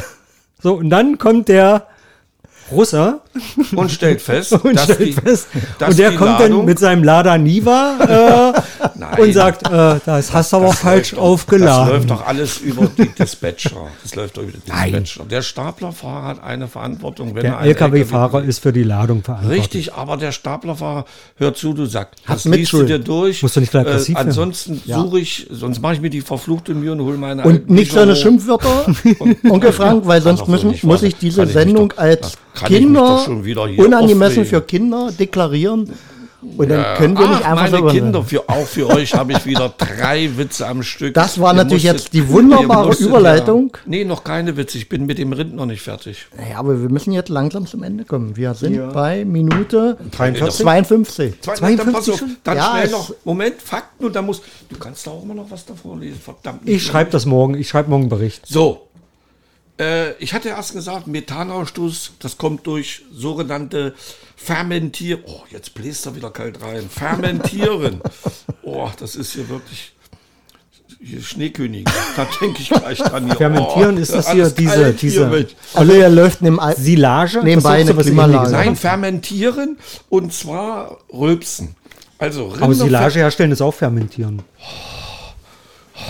So, 0.62 0.74
und 0.76 0.90
dann 0.90 1.18
kommt 1.18 1.48
der 1.48 1.88
Russe 2.72 3.20
verantwortlich 3.72 3.78
Und 3.78 3.92
stellt 3.92 4.22
fest, 4.22 4.52
und 4.64 4.76
dass 4.76 4.84
stellt 4.86 5.00
die, 5.00 5.14
fest. 5.14 5.48
dass 5.78 5.90
Und 5.90 6.00
der 6.00 6.16
kommt 6.16 6.40
Ladung, 6.40 6.58
dann 6.58 6.66
mit 6.66 6.80
seinem 6.80 7.04
Lada 7.04 7.38
Niva 7.38 8.54
äh, 8.56 8.62
Nein. 9.00 9.20
und 9.20 9.34
sagt, 9.34 9.68
äh, 9.70 10.00
das 10.06 10.34
hast 10.34 10.52
du 10.54 10.58
aber 10.58 10.74
falsch 10.74 11.12
doch- 11.12 11.20
aufgeladen. 11.20 11.86
Das 11.90 11.94
läuft 11.94 12.10
doch 12.12 12.28
alles 12.28 12.58
über 12.60 12.88
die 12.98 13.08
Dispatcher. 13.10 13.88
Das 14.04 14.16
läuft 14.16 14.38
doch 14.38 14.44
über 14.44 14.52
die 14.52 14.70
Nein. 14.70 14.92
Dispatcher. 15.04 15.26
Der 15.30 15.42
Staplerfahrer 15.42 16.24
hat 16.28 16.44
eine 16.44 16.68
Verantwortung, 16.68 17.36
wenn 17.36 17.44
der 17.44 17.54
er 17.54 17.62
LKW-Fahrer 17.62 18.44
ist 18.44 18.60
für 18.60 18.74
die 18.74 18.84
Ladung 18.84 19.24
verantwortlich. 19.24 19.62
Richtig, 19.62 19.94
aber 19.94 20.18
der 20.18 20.32
Staplerfahrer, 20.32 21.06
hör 21.38 21.54
zu, 21.54 21.74
du 21.74 21.86
sagst, 21.86 22.16
das 22.28 22.46
liest 22.46 22.46
du 22.46 22.50
Mitschuld. 22.50 22.90
dir 22.90 23.00
durch. 23.00 23.42
Musst 23.44 23.56
du 23.56 23.60
nicht 23.62 23.72
gleich 23.72 23.86
werden. 23.86 24.16
Ansonsten 24.16 24.82
suche 24.86 25.20
ich, 25.20 25.48
sonst 25.50 25.82
mache 25.82 25.94
ich 25.94 26.02
mir 26.02 26.10
die 26.10 26.22
verfluchte 26.22 26.74
Mühe 26.74 26.92
und 26.92 27.02
hole 27.02 27.18
meine 27.18 27.44
Und 27.44 27.70
nicht 27.70 27.92
seine. 27.92 28.16
Schimpfwörter, 28.16 28.86
Onkel 29.50 29.72
Frank, 29.72 30.06
weil 30.06 30.22
sonst 30.22 30.48
müssen, 30.48 30.76
muss 30.84 31.04
ich 31.04 31.16
diese 31.16 31.44
ich 31.44 31.52
Sendung 31.54 31.90
doch- 31.90 31.98
als 31.98 32.38
kann 32.60 32.72
ich 32.74 32.80
mich 32.80 32.80
Kinder 32.88 33.00
doch 33.02 33.26
schon 33.26 33.46
wieder 33.46 33.68
hier 33.68 33.86
unangemessen 33.86 34.42
aufregen. 34.44 34.46
für 34.46 34.62
Kinder 34.62 35.12
deklarieren. 35.18 35.94
Und 36.56 36.70
dann 36.70 36.96
können 36.98 37.20
wir 37.20 37.28
nicht 37.28 37.42
Ach, 37.44 37.50
einfach 37.52 37.70
meine 37.70 37.78
so 37.80 37.88
Kinder, 37.88 38.24
für, 38.24 38.48
auch 38.48 38.66
für 38.66 38.88
euch 38.88 39.14
habe 39.14 39.34
ich 39.34 39.46
wieder 39.46 39.74
drei 39.78 40.30
Witze 40.38 40.68
am 40.68 40.84
Stück. 40.84 41.14
Das 41.14 41.38
war 41.38 41.52
Ihr 41.54 41.58
natürlich 41.58 41.84
musstet- 41.84 42.00
jetzt 42.00 42.14
die 42.14 42.30
wunderbare 42.30 42.86
musstet 42.88 43.08
Überleitung. 43.08 43.72
Ja, 43.76 43.80
nee, 43.88 44.06
noch 44.06 44.24
keine 44.24 44.56
Witze. 44.56 44.78
Ich 44.78 44.88
bin 44.88 45.06
mit 45.06 45.18
dem 45.18 45.34
Rind 45.34 45.54
noch 45.54 45.66
nicht 45.66 45.82
fertig. 45.82 46.28
Naja, 46.38 46.58
aber 46.60 46.82
wir 46.82 46.88
müssen 46.90 47.12
jetzt 47.12 47.28
langsam 47.28 47.66
zum 47.68 47.84
Ende 47.84 48.06
kommen. 48.06 48.38
Wir 48.38 48.54
sind 48.54 48.94
bei 48.94 49.26
Minute 49.26 49.98
43? 50.12 50.64
52. 50.64 51.42
Zwei, 51.42 51.76
dann 51.76 51.92
pass 51.92 52.10
auf, 52.10 52.24
dann 52.46 52.56
Ja, 52.58 52.72
schnell 52.72 52.92
noch, 52.92 53.14
Moment, 53.26 53.62
Fakten 53.62 54.06
und 54.06 54.16
dann 54.16 54.26
muss, 54.26 54.42
du 54.70 54.78
kannst 54.80 55.06
da 55.08 55.12
auch 55.12 55.26
mal 55.26 55.34
noch 55.34 55.52
was 55.52 55.66
davor 55.66 55.98
lesen, 55.98 56.22
verdammt. 56.24 56.62
Ich 56.64 56.86
schreibe 56.86 57.12
das 57.12 57.26
morgen. 57.26 57.56
Ich 57.56 57.68
schreibe 57.68 57.90
morgen 57.90 58.04
einen 58.04 58.10
Bericht. 58.10 58.44
So, 58.48 58.88
äh, 59.80 60.14
ich 60.20 60.34
hatte 60.34 60.50
erst 60.50 60.74
gesagt, 60.74 61.08
Methanausstoß, 61.08 62.14
das 62.20 62.38
kommt 62.38 62.68
durch 62.68 63.04
sogenannte 63.12 63.96
Fermentieren. 64.36 65.24
Oh, 65.26 65.42
jetzt 65.50 65.74
bläst 65.74 66.06
er 66.06 66.16
wieder 66.16 66.32
kalt 66.32 66.62
rein. 66.62 66.90
Fermentieren. 66.90 68.02
oh, 68.64 68.90
das 69.00 69.16
ist 69.16 69.34
hier 69.34 69.50
wirklich 69.50 69.94
hier 71.02 71.22
Schneekönigin. 71.22 71.86
Da 72.16 72.28
denke 72.42 72.62
ich 72.62 72.70
gleich 72.70 72.98
dran. 72.98 73.26
Hier. 73.26 73.36
Fermentieren 73.36 73.98
oh, 73.98 74.00
ist 74.02 74.14
das 74.14 74.32
hier 74.32 74.50
diese- 74.50 74.76
hier 74.76 74.94
diese- 74.94 75.28
mit. 75.28 75.56
Also 75.74 75.94
er 75.94 76.10
läuft 76.10 76.42
neben 76.42 76.60
Al 76.60 76.76
Silage? 76.76 77.42
Nebenbei 77.44 77.82
eine 77.82 77.96
was 77.96 78.06
Klimaanlage. 78.06 78.52
Nein, 78.52 78.76
fermentieren 78.76 79.78
und 80.10 80.34
zwar 80.34 80.98
rülpsen. 81.14 81.76
Also 82.18 82.48
Aber 82.48 82.74
Rinder- 82.74 82.76
Silage 82.86 83.20
herstellen 83.20 83.52
ist 83.52 83.62
auch 83.62 83.74
fermentieren. 83.74 84.42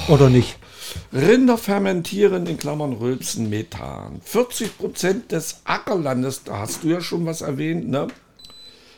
Oder 0.07 0.30
nicht? 0.30 0.57
Rinder 1.14 1.58
fermentieren 1.58 2.46
in 2.48 2.58
Klammern 2.58 2.94
Rülpsen 2.94 3.50
Methan. 3.50 4.22
40 4.24 4.78
Prozent 4.78 5.32
des 5.32 5.62
Ackerlandes, 5.64 6.44
da 6.44 6.60
hast 6.60 6.84
du 6.84 6.90
ja 6.90 7.02
schon 7.02 7.26
was 7.26 7.42
erwähnt, 7.42 7.90
ne? 7.90 8.08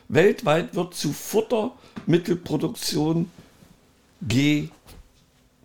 Weltweit 0.08 0.76
wird 0.76 0.94
zu 0.94 1.14
Futtermittelproduktion 1.14 3.32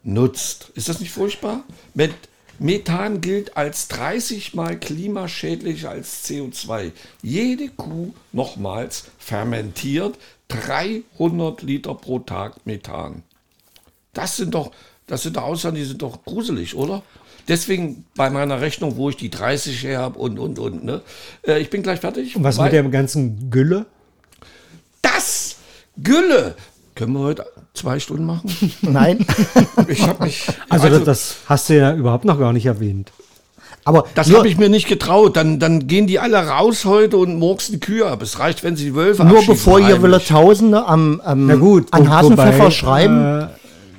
genutzt. 0.05 0.70
Ist 0.74 0.89
das 0.89 1.01
nicht 1.01 1.11
furchtbar? 1.11 1.64
Mit 1.95 2.14
Methan 2.59 3.20
gilt 3.20 3.57
als 3.57 3.89
30 3.89 4.55
mal 4.55 4.79
klimaschädlicher 4.79 5.91
als 5.91 6.24
CO2. 6.24 6.93
Jede 7.22 7.68
Kuh, 7.68 8.14
nochmals, 8.33 9.05
fermentiert 9.18 10.16
300 10.49 11.62
Liter 11.62 11.95
pro 11.95 12.20
Tag 12.20 12.64
Methan. 12.64 13.22
Das 14.14 14.37
sind 14.37 14.55
doch, 14.55 14.72
das 15.07 15.22
sind 15.22 15.36
doch 15.36 15.42
Aussagen, 15.44 15.76
die 15.76 15.84
sind 15.84 16.02
doch 16.02 16.24
gruselig, 16.24 16.74
oder? 16.74 17.02
Deswegen 17.48 18.04
bei 18.16 18.28
meiner 18.28 18.61
Rechnung, 18.61 18.96
wo 18.96 19.09
ich 19.09 19.16
die 19.16 19.30
30 19.30 19.84
her 19.84 20.00
habe 20.00 20.18
und, 20.18 20.38
und, 20.38 20.59
und. 20.59 20.84
Ne? 20.84 21.00
Äh, 21.46 21.61
ich 21.61 21.70
bin 21.70 21.82
gleich 21.82 22.00
fertig. 22.00 22.34
Und 22.34 22.42
was 22.42 22.59
Weil- 22.59 22.64
mit 22.64 22.72
der 22.72 22.82
ganzen 22.84 23.50
Gülle? 23.50 23.86
Das! 25.00 25.57
Gülle! 25.96 26.57
Können 26.96 27.12
wir 27.12 27.20
heute 27.20 27.46
zwei 27.74 28.00
Stunden 28.00 28.24
machen? 28.24 28.50
Nein. 28.82 29.24
Ich 29.88 30.02
habe 30.02 30.24
mich. 30.24 30.48
Also, 30.68 30.88
das, 30.88 31.04
das 31.04 31.36
hast 31.46 31.68
du 31.68 31.76
ja 31.76 31.94
überhaupt 31.94 32.24
noch 32.24 32.38
gar 32.38 32.52
nicht 32.52 32.66
erwähnt. 32.66 33.12
Aber 33.86 34.04
das 34.16 34.34
habe 34.34 34.48
ich 34.48 34.59
mir 34.59 34.68
nicht 34.68 34.88
getraut. 34.88 35.36
Dann, 35.36 35.61
dann 35.61 35.86
gehen 35.86 36.09
die 36.09 36.18
alle 36.18 36.38
raus 36.48 36.84
heute 36.84 37.18
und 37.18 37.38
murksen 37.38 37.74
die 37.74 37.78
Kühe 37.78 38.04
ab. 38.04 38.20
Es 38.20 38.40
reicht, 38.40 38.64
wenn 38.64 38.74
sie 38.74 38.86
die 38.86 38.94
Wölfe 38.96 39.24
nur 39.24 39.46
bevor 39.46 39.78
ihr 39.78 40.02
wieder 40.02 40.18
Tausende 40.18 40.84
am, 40.86 41.20
am, 41.20 41.46
Na 41.46 41.54
gut, 41.54 41.86
an 41.92 42.11
Hasenpfeffer 42.11 42.59
wobei, 42.59 42.70
schreiben, 42.72 43.42
äh, 43.42 43.48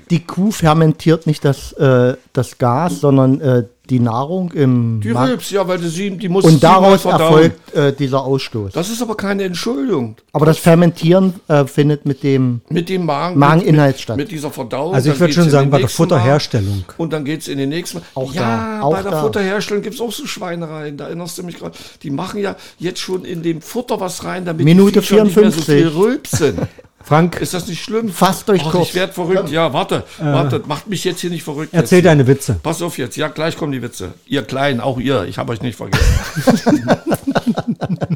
die 0.09 0.25
Kuh 0.25 0.51
fermentiert 0.51 1.27
nicht 1.27 1.43
das, 1.45 1.73
äh, 1.73 2.15
das 2.33 2.57
Gas, 2.57 3.01
sondern 3.01 3.41
äh, 3.41 3.63
die 3.89 3.99
Nahrung 3.99 4.51
im 4.51 4.99
Die 5.01 5.09
Magen. 5.09 5.31
Rülps, 5.31 5.49
ja, 5.51 5.67
weil 5.67 5.79
sie, 5.79 6.11
die 6.11 6.29
muss 6.29 6.43
Und 6.43 6.53
mal 6.55 6.59
daraus 6.59 7.05
erfolgt 7.05 7.73
äh, 7.73 7.93
dieser 7.93 8.23
Ausstoß. 8.23 8.73
Das 8.73 8.89
ist 8.89 9.01
aber 9.01 9.15
keine 9.15 9.43
Entschuldigung. 9.43 10.17
Aber 10.33 10.45
das 10.45 10.57
Fermentieren 10.57 11.35
äh, 11.47 11.65
findet 11.65 12.05
mit 12.05 12.23
dem 12.23 12.61
Mit 12.69 12.89
dem 12.89 13.05
Magen, 13.05 13.39
Mageninhalt 13.39 13.95
mit, 13.95 14.01
statt. 14.01 14.17
Mit 14.17 14.31
dieser 14.31 14.51
Verdauung. 14.51 14.93
Also 14.93 15.09
ich 15.09 15.13
dann 15.13 15.21
würd 15.21 15.29
geht's 15.29 15.41
schon 15.41 15.49
sagen, 15.49 15.69
bei 15.69 15.79
der 15.79 15.89
Futterherstellung. 15.89 16.83
Magen 16.87 16.93
Und 16.97 17.13
dann 17.13 17.25
geht 17.25 17.41
es 17.41 17.47
in 17.47 17.57
den 17.57 17.69
nächsten. 17.69 18.01
Auch 18.13 18.33
ja, 18.33 18.41
da, 18.41 18.81
auch 18.81 18.91
bei 18.91 19.01
der 19.01 19.11
da. 19.11 19.21
Futterherstellung 19.21 19.83
gibt 19.83 19.95
es 19.95 20.01
auch 20.01 20.11
so 20.11 20.25
Schweinereien. 20.25 20.97
Da 20.97 21.05
erinnerst 21.05 21.37
du 21.37 21.43
mich 21.43 21.57
gerade. 21.57 21.77
Die 22.03 22.09
machen 22.09 22.41
ja 22.41 22.55
jetzt 22.77 22.99
schon 22.99 23.23
in 23.23 23.41
dem 23.41 23.61
Futter 23.61 23.99
was 23.99 24.23
rein, 24.23 24.45
damit 24.45 24.65
Minute 24.65 24.99
die 24.99 25.05
Viecher 25.05 25.23
nicht 25.23 25.35
mehr 25.35 25.51
so 25.51 25.61
54. 25.61 25.75
viel 25.75 25.87
rülpsen. 25.87 26.57
Frank, 27.07 27.39
Ist 27.39 27.53
das 27.53 27.67
nicht 27.67 27.81
schlimm? 27.81 28.09
Fasst 28.09 28.49
euch 28.49 28.61
Ach, 28.65 28.71
kurz. 28.71 28.89
Ich 28.89 28.95
werde 28.95 29.13
verrückt. 29.13 29.49
Ja, 29.49 29.71
warte, 29.71 30.03
warte, 30.19 30.61
macht 30.67 30.87
mich 30.87 31.05
jetzt 31.05 31.21
hier 31.21 31.29
nicht 31.29 31.43
verrückt. 31.43 31.73
Äh. 31.73 31.77
erzähl 31.77 31.99
jetzt. 31.99 32.05
deine 32.05 32.27
Witze. 32.27 32.59
Pass 32.61 32.81
auf 32.81 32.97
jetzt. 32.97 33.15
Ja, 33.15 33.29
gleich 33.29 33.55
kommen 33.55 33.71
die 33.71 33.81
Witze. 33.81 34.13
Ihr 34.25 34.43
Kleinen, 34.43 34.81
auch 34.81 34.99
ihr. 34.99 35.23
Ich 35.23 35.37
habe 35.37 35.53
euch 35.53 35.61
nicht 35.61 35.77
vergessen. 35.77 36.91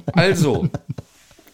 also, 0.11 0.67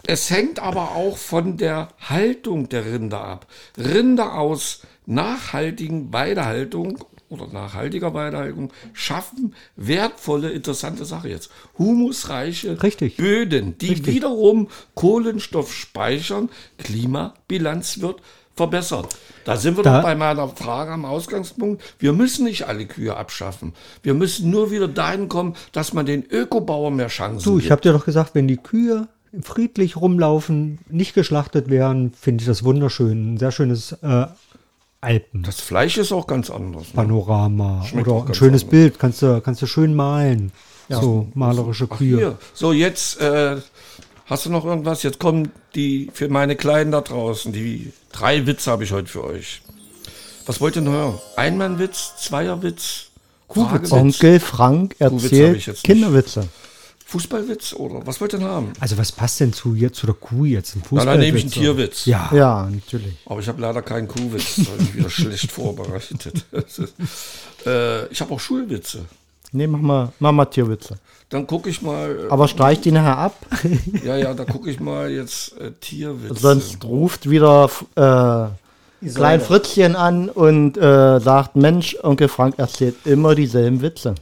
es 0.04 0.32
hängt 0.32 0.58
aber 0.58 0.96
auch 0.96 1.16
von 1.16 1.58
der 1.58 1.90
Haltung 2.10 2.70
der 2.70 2.86
Rinder 2.86 3.24
ab. 3.24 3.46
Rinder 3.78 4.34
aus 4.34 4.82
nachhaltigen 5.06 6.12
Weidehaltung 6.12 6.98
oder 7.30 7.48
nachhaltiger 7.48 8.14
Weidehaltung 8.14 8.72
schaffen 8.94 9.54
wertvolle, 9.76 10.52
interessante 10.52 11.06
Sache 11.06 11.30
jetzt. 11.30 11.50
Humusreiche 11.78 12.82
Richtig. 12.82 13.18
Böden, 13.18 13.78
die 13.80 14.06
wiederum 14.06 14.70
Kohlenstoff 14.96 15.74
speichern, 15.74 16.50
Klimabilanz 16.78 18.00
wird 18.02 18.22
verbessert. 18.56 19.10
Da 19.46 19.56
sind 19.56 19.78
wir 19.78 19.84
Da- 19.84 19.98
doch 19.98 20.04
bei 20.04 20.16
meiner 20.16 20.48
Frage 20.50 20.92
am 20.92 21.06
Ausgangspunkt. 21.06 21.82
Wir 22.00 22.12
müssen 22.14 22.46
nicht 22.46 22.68
alle 22.68 22.86
Kühe 22.86 23.16
abschaffen. 23.16 23.74
Wir 24.04 24.14
müssen 24.14 24.50
nur 24.50 24.72
wieder 24.72 24.88
dahin 24.88 25.30
kommen, 25.30 25.56
dass 25.74 25.94
man 25.94 26.06
den 26.06 26.26
Ökobauern 26.30 26.96
mehr 26.96 27.08
Chancen 27.08 27.44
Du, 27.44 27.58
ich 27.58 27.66
gibt. 27.66 27.72
habe 27.72 27.82
dir 27.82 27.94
doch 27.94 28.06
gesagt, 28.06 28.34
wenn 28.36 28.48
die 28.48 28.58
Kühe 28.58 29.08
friedlich 29.44 29.96
rumlaufen, 29.98 30.80
nicht 30.90 31.14
geschlachtet 31.14 31.70
werden, 31.70 32.14
finde 32.20 32.42
ich 32.42 32.48
das 32.48 32.64
wunderschön. 32.64 33.34
Ein 33.34 33.38
sehr 33.38 33.52
schönes 33.52 33.92
äh, 34.02 34.26
Alpen, 35.02 35.44
Das 35.44 35.60
Fleisch 35.62 35.98
ist 35.98 36.12
auch 36.12 36.28
ganz 36.28 36.50
anders. 36.50 36.88
Ne? 36.88 36.94
Panorama 36.96 37.84
Schmeckt 37.86 38.08
oder 38.08 38.18
auch 38.18 38.28
ein 38.28 38.34
schönes 38.34 38.64
anders. 38.64 38.72
Bild. 38.72 39.00
Kannst 39.00 39.22
du, 39.22 39.42
kannst 39.42 39.62
du 39.62 39.68
schön 39.68 39.96
malen. 39.96 40.52
So 40.90 41.28
malerische 41.34 41.88
Ach, 41.92 41.98
Kühe. 41.98 42.18
hier. 42.18 42.38
So, 42.54 42.72
jetzt 42.72 43.20
äh, 43.20 43.58
hast 44.26 44.46
du 44.46 44.50
noch 44.50 44.64
irgendwas? 44.66 45.04
Jetzt 45.04 45.20
kommen 45.20 45.52
die 45.76 46.10
für 46.14 46.30
meine 46.30 46.56
Kleinen 46.56 46.92
da 46.92 47.02
draußen. 47.02 47.52
Die 47.52 47.92
drei 48.12 48.48
Witze 48.48 48.72
habe 48.72 48.86
ich 48.86 48.92
heute 48.94 49.08
für 49.08 49.24
euch. 49.24 49.62
Was 50.46 50.62
wollt 50.62 50.78
ihr 50.78 50.82
denn 50.82 50.92
hören? 50.92 51.20
Einmannwitz, 51.36 52.14
Zweierwitz, 52.22 53.08
Fragewitz, 53.50 53.92
Onkel 53.92 54.40
Frank 54.40 54.96
erzählt. 55.00 55.84
Kinderwitze. 55.84 56.48
Fußballwitz 57.08 57.74
oder 57.74 58.06
was 58.06 58.20
wollt 58.20 58.34
ihr 58.34 58.40
denn 58.40 58.48
haben? 58.50 58.74
Also 58.82 58.98
was 58.98 59.14
passt 59.14 59.40
denn 59.40 59.54
zu, 59.54 59.74
hier, 59.74 59.94
zu 59.94 60.06
der 60.06 60.16
Kuh 60.16 60.44
jetzt? 60.44 60.76
Ein 60.76 60.80
Na, 60.84 60.88
Fußball 60.90 61.06
dann 61.06 61.20
nehme 61.20 61.38
ich 61.38 61.44
einen 61.46 61.52
Tierwitz. 61.52 62.06
Ja. 62.06 62.30
Ja, 62.34 62.70
natürlich. 62.70 63.16
Aber 63.26 63.40
ich 63.40 63.48
habe 63.48 63.62
leider 63.62 63.82
keinen 63.82 64.10
Kuhwitz. 64.10 64.58
Das 64.58 64.68
habe 64.68 64.84
ich 64.84 64.96
wieder 64.96 65.10
schlecht 65.10 65.52
vorbereitet. 65.52 66.46
Äh, 67.66 68.06
ich 68.08 68.22
habe 68.22 68.34
auch 68.34 68.40
Schulwitze. 68.40 69.06
Nee, 69.52 69.68
mach 69.68 69.80
mal, 69.80 70.14
mach 70.20 70.32
mal 70.32 70.46
Tierwitze. 70.46 70.98
Dann 71.30 71.48
gucke 71.48 71.70
ich 71.70 71.82
mal. 71.82 72.28
Aber 72.30 72.48
streich 72.48 72.80
die 72.82 72.92
nachher 72.92 73.18
ab, 73.18 73.36
Äh, 73.64 74.06
ja, 74.08 74.16
ja, 74.18 74.34
da 74.34 74.46
gucke 74.46 74.70
ich 74.70 74.80
mal 74.80 75.10
jetzt 75.10 75.58
äh, 75.60 75.72
Tierwitze. 75.82 76.36
sonst 76.40 76.84
ruft 76.86 77.30
wieder 77.30 77.70
äh, 77.96 79.10
Klein 79.14 79.42
Fritzchen 79.42 79.96
an 79.96 80.30
und 80.30 80.78
äh, 80.78 81.20
sagt, 81.20 81.56
Mensch, 81.56 81.98
Onkel 82.04 82.28
Frank 82.28 82.58
erzählt 82.58 82.96
immer 83.06 83.36
dieselben 83.36 83.82
Witze. 83.82 84.16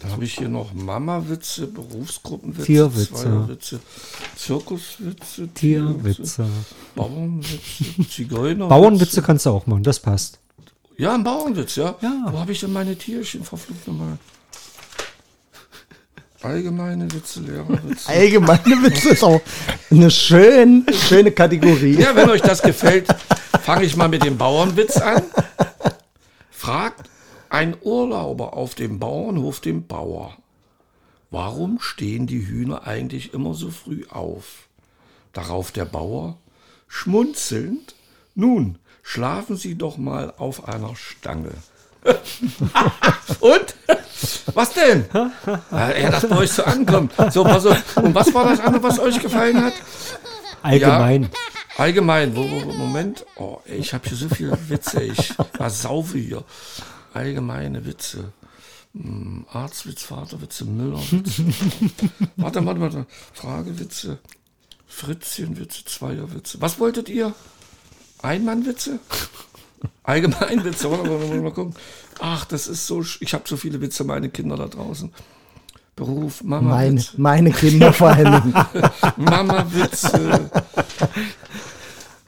Dann 0.00 0.12
habe 0.12 0.24
ich 0.24 0.34
hier 0.36 0.48
noch 0.48 0.74
Mama-Witze, 0.74 1.66
Berufsgruppenwitze, 1.68 2.66
Tierwitze. 2.66 3.14
Zweierwitze, 3.14 3.80
Zirkuswitze, 4.36 5.48
Tierwitze. 5.54 6.46
Bauernwitze, 6.94 8.08
Zigeunerwitze. 8.10 8.68
Bauernwitze 8.68 9.22
kannst 9.22 9.46
du 9.46 9.50
auch 9.50 9.66
machen, 9.66 9.82
das 9.82 9.98
passt. 9.98 10.38
Ja, 10.98 11.14
ein 11.14 11.24
Bauernwitz, 11.24 11.76
ja. 11.76 11.94
Ja. 12.02 12.26
Wo 12.30 12.38
habe 12.38 12.52
ich 12.52 12.60
denn 12.60 12.72
meine 12.72 12.96
Tierchen 12.96 13.42
verflucht 13.42 13.86
nochmal? 13.86 14.18
Allgemeine 16.42 17.10
Witze, 17.12 17.40
Lehrerwitze. 17.40 18.08
Allgemeine 18.08 18.82
Witze 18.82 19.10
ist 19.10 19.24
auch 19.24 19.40
eine 19.90 20.10
schön, 20.10 20.86
schöne 20.92 21.32
Kategorie. 21.32 21.98
Ja, 21.98 22.14
wenn 22.14 22.28
euch 22.30 22.42
das 22.42 22.62
gefällt, 22.62 23.08
fange 23.62 23.84
ich 23.84 23.96
mal 23.96 24.08
mit 24.08 24.24
dem 24.24 24.36
Bauernwitz 24.36 24.98
an. 24.98 25.22
Fragt 26.50 27.08
ein 27.50 27.76
Urlauber 27.80 28.54
auf 28.54 28.74
dem 28.74 28.98
Bauernhof 28.98 29.60
den 29.60 29.86
Bauer, 29.86 30.36
warum 31.30 31.80
stehen 31.80 32.26
die 32.26 32.46
Hühner 32.46 32.86
eigentlich 32.86 33.34
immer 33.34 33.54
so 33.54 33.70
früh 33.70 34.04
auf? 34.08 34.68
Darauf 35.32 35.72
der 35.72 35.84
Bauer, 35.84 36.38
schmunzelnd, 36.88 37.94
nun, 38.34 38.78
schlafen 39.02 39.56
Sie 39.56 39.76
doch 39.76 39.96
mal 39.96 40.32
auf 40.36 40.68
einer 40.68 40.96
Stange. 40.96 41.52
Und? 43.40 43.74
Was 44.54 44.72
denn? 44.72 45.06
Ja, 45.12 46.10
das 46.10 46.28
bei 46.28 46.38
euch 46.38 46.52
so 46.52 46.64
ankommt. 46.64 47.12
So, 47.30 47.44
pass 47.44 47.66
auf. 47.66 47.96
Und 47.96 48.14
was 48.14 48.32
war 48.32 48.48
das 48.48 48.60
andere, 48.60 48.82
was 48.82 48.98
euch 48.98 49.20
gefallen 49.20 49.62
hat? 49.62 49.74
Allgemein. 50.62 51.24
Ja, 51.24 51.28
allgemein. 51.76 52.32
Moment. 52.34 53.26
Oh, 53.36 53.58
ich 53.66 53.92
habe 53.92 54.08
hier 54.08 54.16
so 54.16 54.28
viele 54.28 54.56
Witze. 54.68 55.02
Ich 55.02 55.34
versaufe 55.52 56.18
hier. 56.18 56.44
Allgemeine 57.16 57.86
Witze. 57.86 58.32
Hm, 58.92 59.46
Arztwitz, 59.50 60.02
Vaterwitze, 60.02 60.64
Müllerwitze. 60.66 61.44
warte, 62.36 62.64
warte, 62.66 62.80
warte. 62.80 63.06
Fragewitze. 63.32 64.18
Fritzchenwitze, 64.86 65.84
Zweierwitze. 65.86 66.60
Was 66.60 66.78
wolltet 66.78 67.08
ihr? 67.08 67.34
Einmannwitze? 68.22 68.98
Allgemeinwitze. 70.04 70.90
Warte, 70.90 71.08
warte, 71.10 71.28
warte, 71.28 71.40
mal 71.42 71.52
gucken. 71.52 71.74
Ach, 72.20 72.44
das 72.44 72.66
ist 72.68 72.86
so. 72.86 72.98
sch- 72.98 73.18
Ich 73.20 73.32
habe 73.34 73.44
so 73.46 73.56
viele 73.56 73.80
Witze, 73.80 74.04
meine 74.04 74.28
Kinder 74.28 74.56
da 74.56 74.66
draußen. 74.66 75.10
Beruf, 75.96 76.42
Mama. 76.44 76.68
Meine, 76.74 76.96
Witze. 77.00 77.12
meine 77.16 77.50
Kinder 77.52 77.92
vor 77.92 78.14
Dingen. 78.14 78.54
Mama-Witze. 79.16 80.50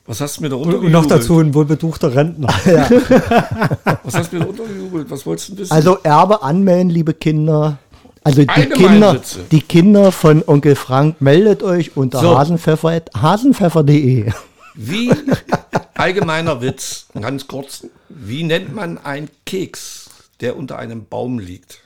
Was 0.08 0.22
hast 0.22 0.38
du 0.38 0.42
mir 0.42 0.48
da 0.48 0.56
untergejubelt? 0.56 0.86
und 0.86 0.92
noch 0.92 1.04
dazu 1.06 1.38
ein 1.38 1.52
wohlbetuchter 1.52 2.14
Rentner. 2.14 2.48
Was 4.04 4.14
hast 4.14 4.32
du 4.32 4.36
mir 4.38 4.44
da 4.44 4.48
untergejubelt? 4.48 5.10
Was 5.10 5.26
wolltest 5.26 5.50
du 5.50 5.58
wissen? 5.58 5.70
Also 5.70 5.98
Erbe 6.02 6.42
anmelden, 6.42 6.88
liebe 6.88 7.12
Kinder. 7.12 7.76
Also 8.24 8.42
die 8.42 8.66
Kinder, 8.70 9.20
die 9.52 9.60
Kinder 9.60 10.10
von 10.10 10.42
Onkel 10.46 10.76
Frank, 10.76 11.20
meldet 11.20 11.62
euch 11.62 11.94
unter 11.98 12.20
So. 12.20 12.38
hasenpfeffer, 12.38 13.02
hasenpfeffer.de. 13.14 14.32
wie, 14.74 15.12
allgemeiner 15.94 16.62
Witz, 16.62 17.06
ganz 17.20 17.46
kurz. 17.46 17.86
Wie 18.08 18.44
nennt 18.44 18.74
man 18.74 18.96
einen 18.96 19.28
Keks, 19.44 20.08
der 20.40 20.56
unter 20.56 20.78
einem 20.78 21.04
Baum 21.04 21.38
liegt? 21.38 21.80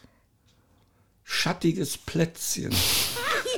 Schattiges 1.24 1.98
Plätzchen. 1.98 2.70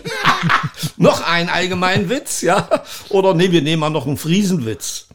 noch 0.97 1.27
ein 1.27 1.49
allgemeinen 1.49 2.09
Witz, 2.09 2.43
ja? 2.43 2.69
Oder 3.11 3.35
nee, 3.35 3.51
wir 3.51 3.63
nehmen 3.63 3.81
mal 3.81 3.91
noch 3.91 4.07
einen 4.07 4.17
Friesenwitz. 4.17 5.07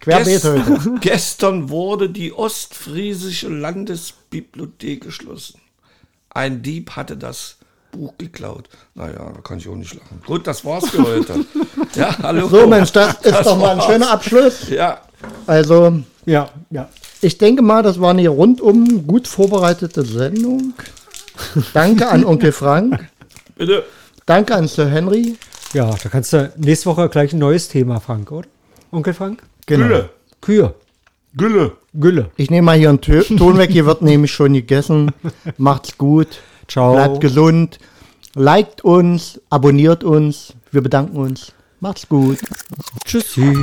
Querbeet 0.00 0.44
heute. 0.44 0.94
Gestern 1.00 1.68
wurde 1.68 2.08
die 2.08 2.32
Ostfriesische 2.32 3.48
Landesbibliothek 3.48 5.02
geschlossen. 5.02 5.60
Ein 6.30 6.62
Dieb 6.62 6.92
hatte 6.96 7.16
das 7.16 7.56
Buch 7.90 8.14
geklaut. 8.16 8.68
Naja, 8.94 9.32
da 9.34 9.40
kann 9.42 9.58
ich 9.58 9.68
auch 9.68 9.74
nicht 9.74 9.94
lachen. 9.94 10.22
Gut, 10.24 10.46
das 10.46 10.64
war's 10.64 10.88
für 10.90 11.02
heute. 11.02 11.44
Ja, 11.96 12.16
hallo. 12.22 12.48
So 12.48 12.68
Mensch, 12.68 12.92
das 12.92 13.14
ist 13.14 13.32
Das 13.32 13.44
doch 13.44 13.58
mal 13.58 13.74
ein 13.74 13.80
schöner 13.82 14.12
Abschluss. 14.12 14.68
Ja, 14.68 15.00
Also 15.48 16.00
Ja, 16.24 16.48
ja. 16.70 16.88
ich 17.20 17.36
denke 17.36 17.62
mal, 17.62 17.82
das 17.82 18.00
war 18.00 18.10
eine 18.10 18.28
rundum 18.28 19.08
gut 19.08 19.26
vorbereitete 19.26 20.04
Sendung. 20.04 20.74
Danke 21.72 22.08
an 22.08 22.24
Onkel 22.24 22.52
Frank. 22.52 23.09
Bitte. 23.60 23.84
Danke 24.26 24.54
an 24.54 24.66
Sir 24.68 24.86
Henry. 24.88 25.36
Ja, 25.72 25.90
da 26.02 26.08
kannst 26.08 26.32
du 26.32 26.52
nächste 26.56 26.86
Woche 26.86 27.08
gleich 27.08 27.32
ein 27.32 27.38
neues 27.38 27.68
Thema, 27.68 28.00
Frank, 28.00 28.32
oder? 28.32 28.48
Onkel 28.90 29.14
Frank? 29.14 29.42
Genau. 29.66 29.86
Gülle. 29.86 30.10
Kühe. 30.40 30.74
Gülle. 31.36 31.72
Gülle. 31.94 32.30
Ich 32.36 32.50
nehme 32.50 32.64
mal 32.66 32.76
hier 32.78 32.88
einen 32.88 32.98
Tö- 33.00 33.36
Ton 33.38 33.56
weg. 33.58 33.70
Hier 33.70 33.86
wird 33.86 34.02
nämlich 34.02 34.32
schon 34.32 34.52
gegessen. 34.52 35.12
Macht's 35.58 35.96
gut. 35.96 36.40
Ciao. 36.66 36.94
Bleibt 36.94 37.20
gesund. 37.20 37.78
Liked 38.34 38.82
uns. 38.82 39.40
Abonniert 39.50 40.02
uns. 40.02 40.54
Wir 40.72 40.80
bedanken 40.82 41.16
uns. 41.16 41.52
Macht's 41.80 42.08
gut. 42.08 42.38
Tschüssi. 43.04 43.54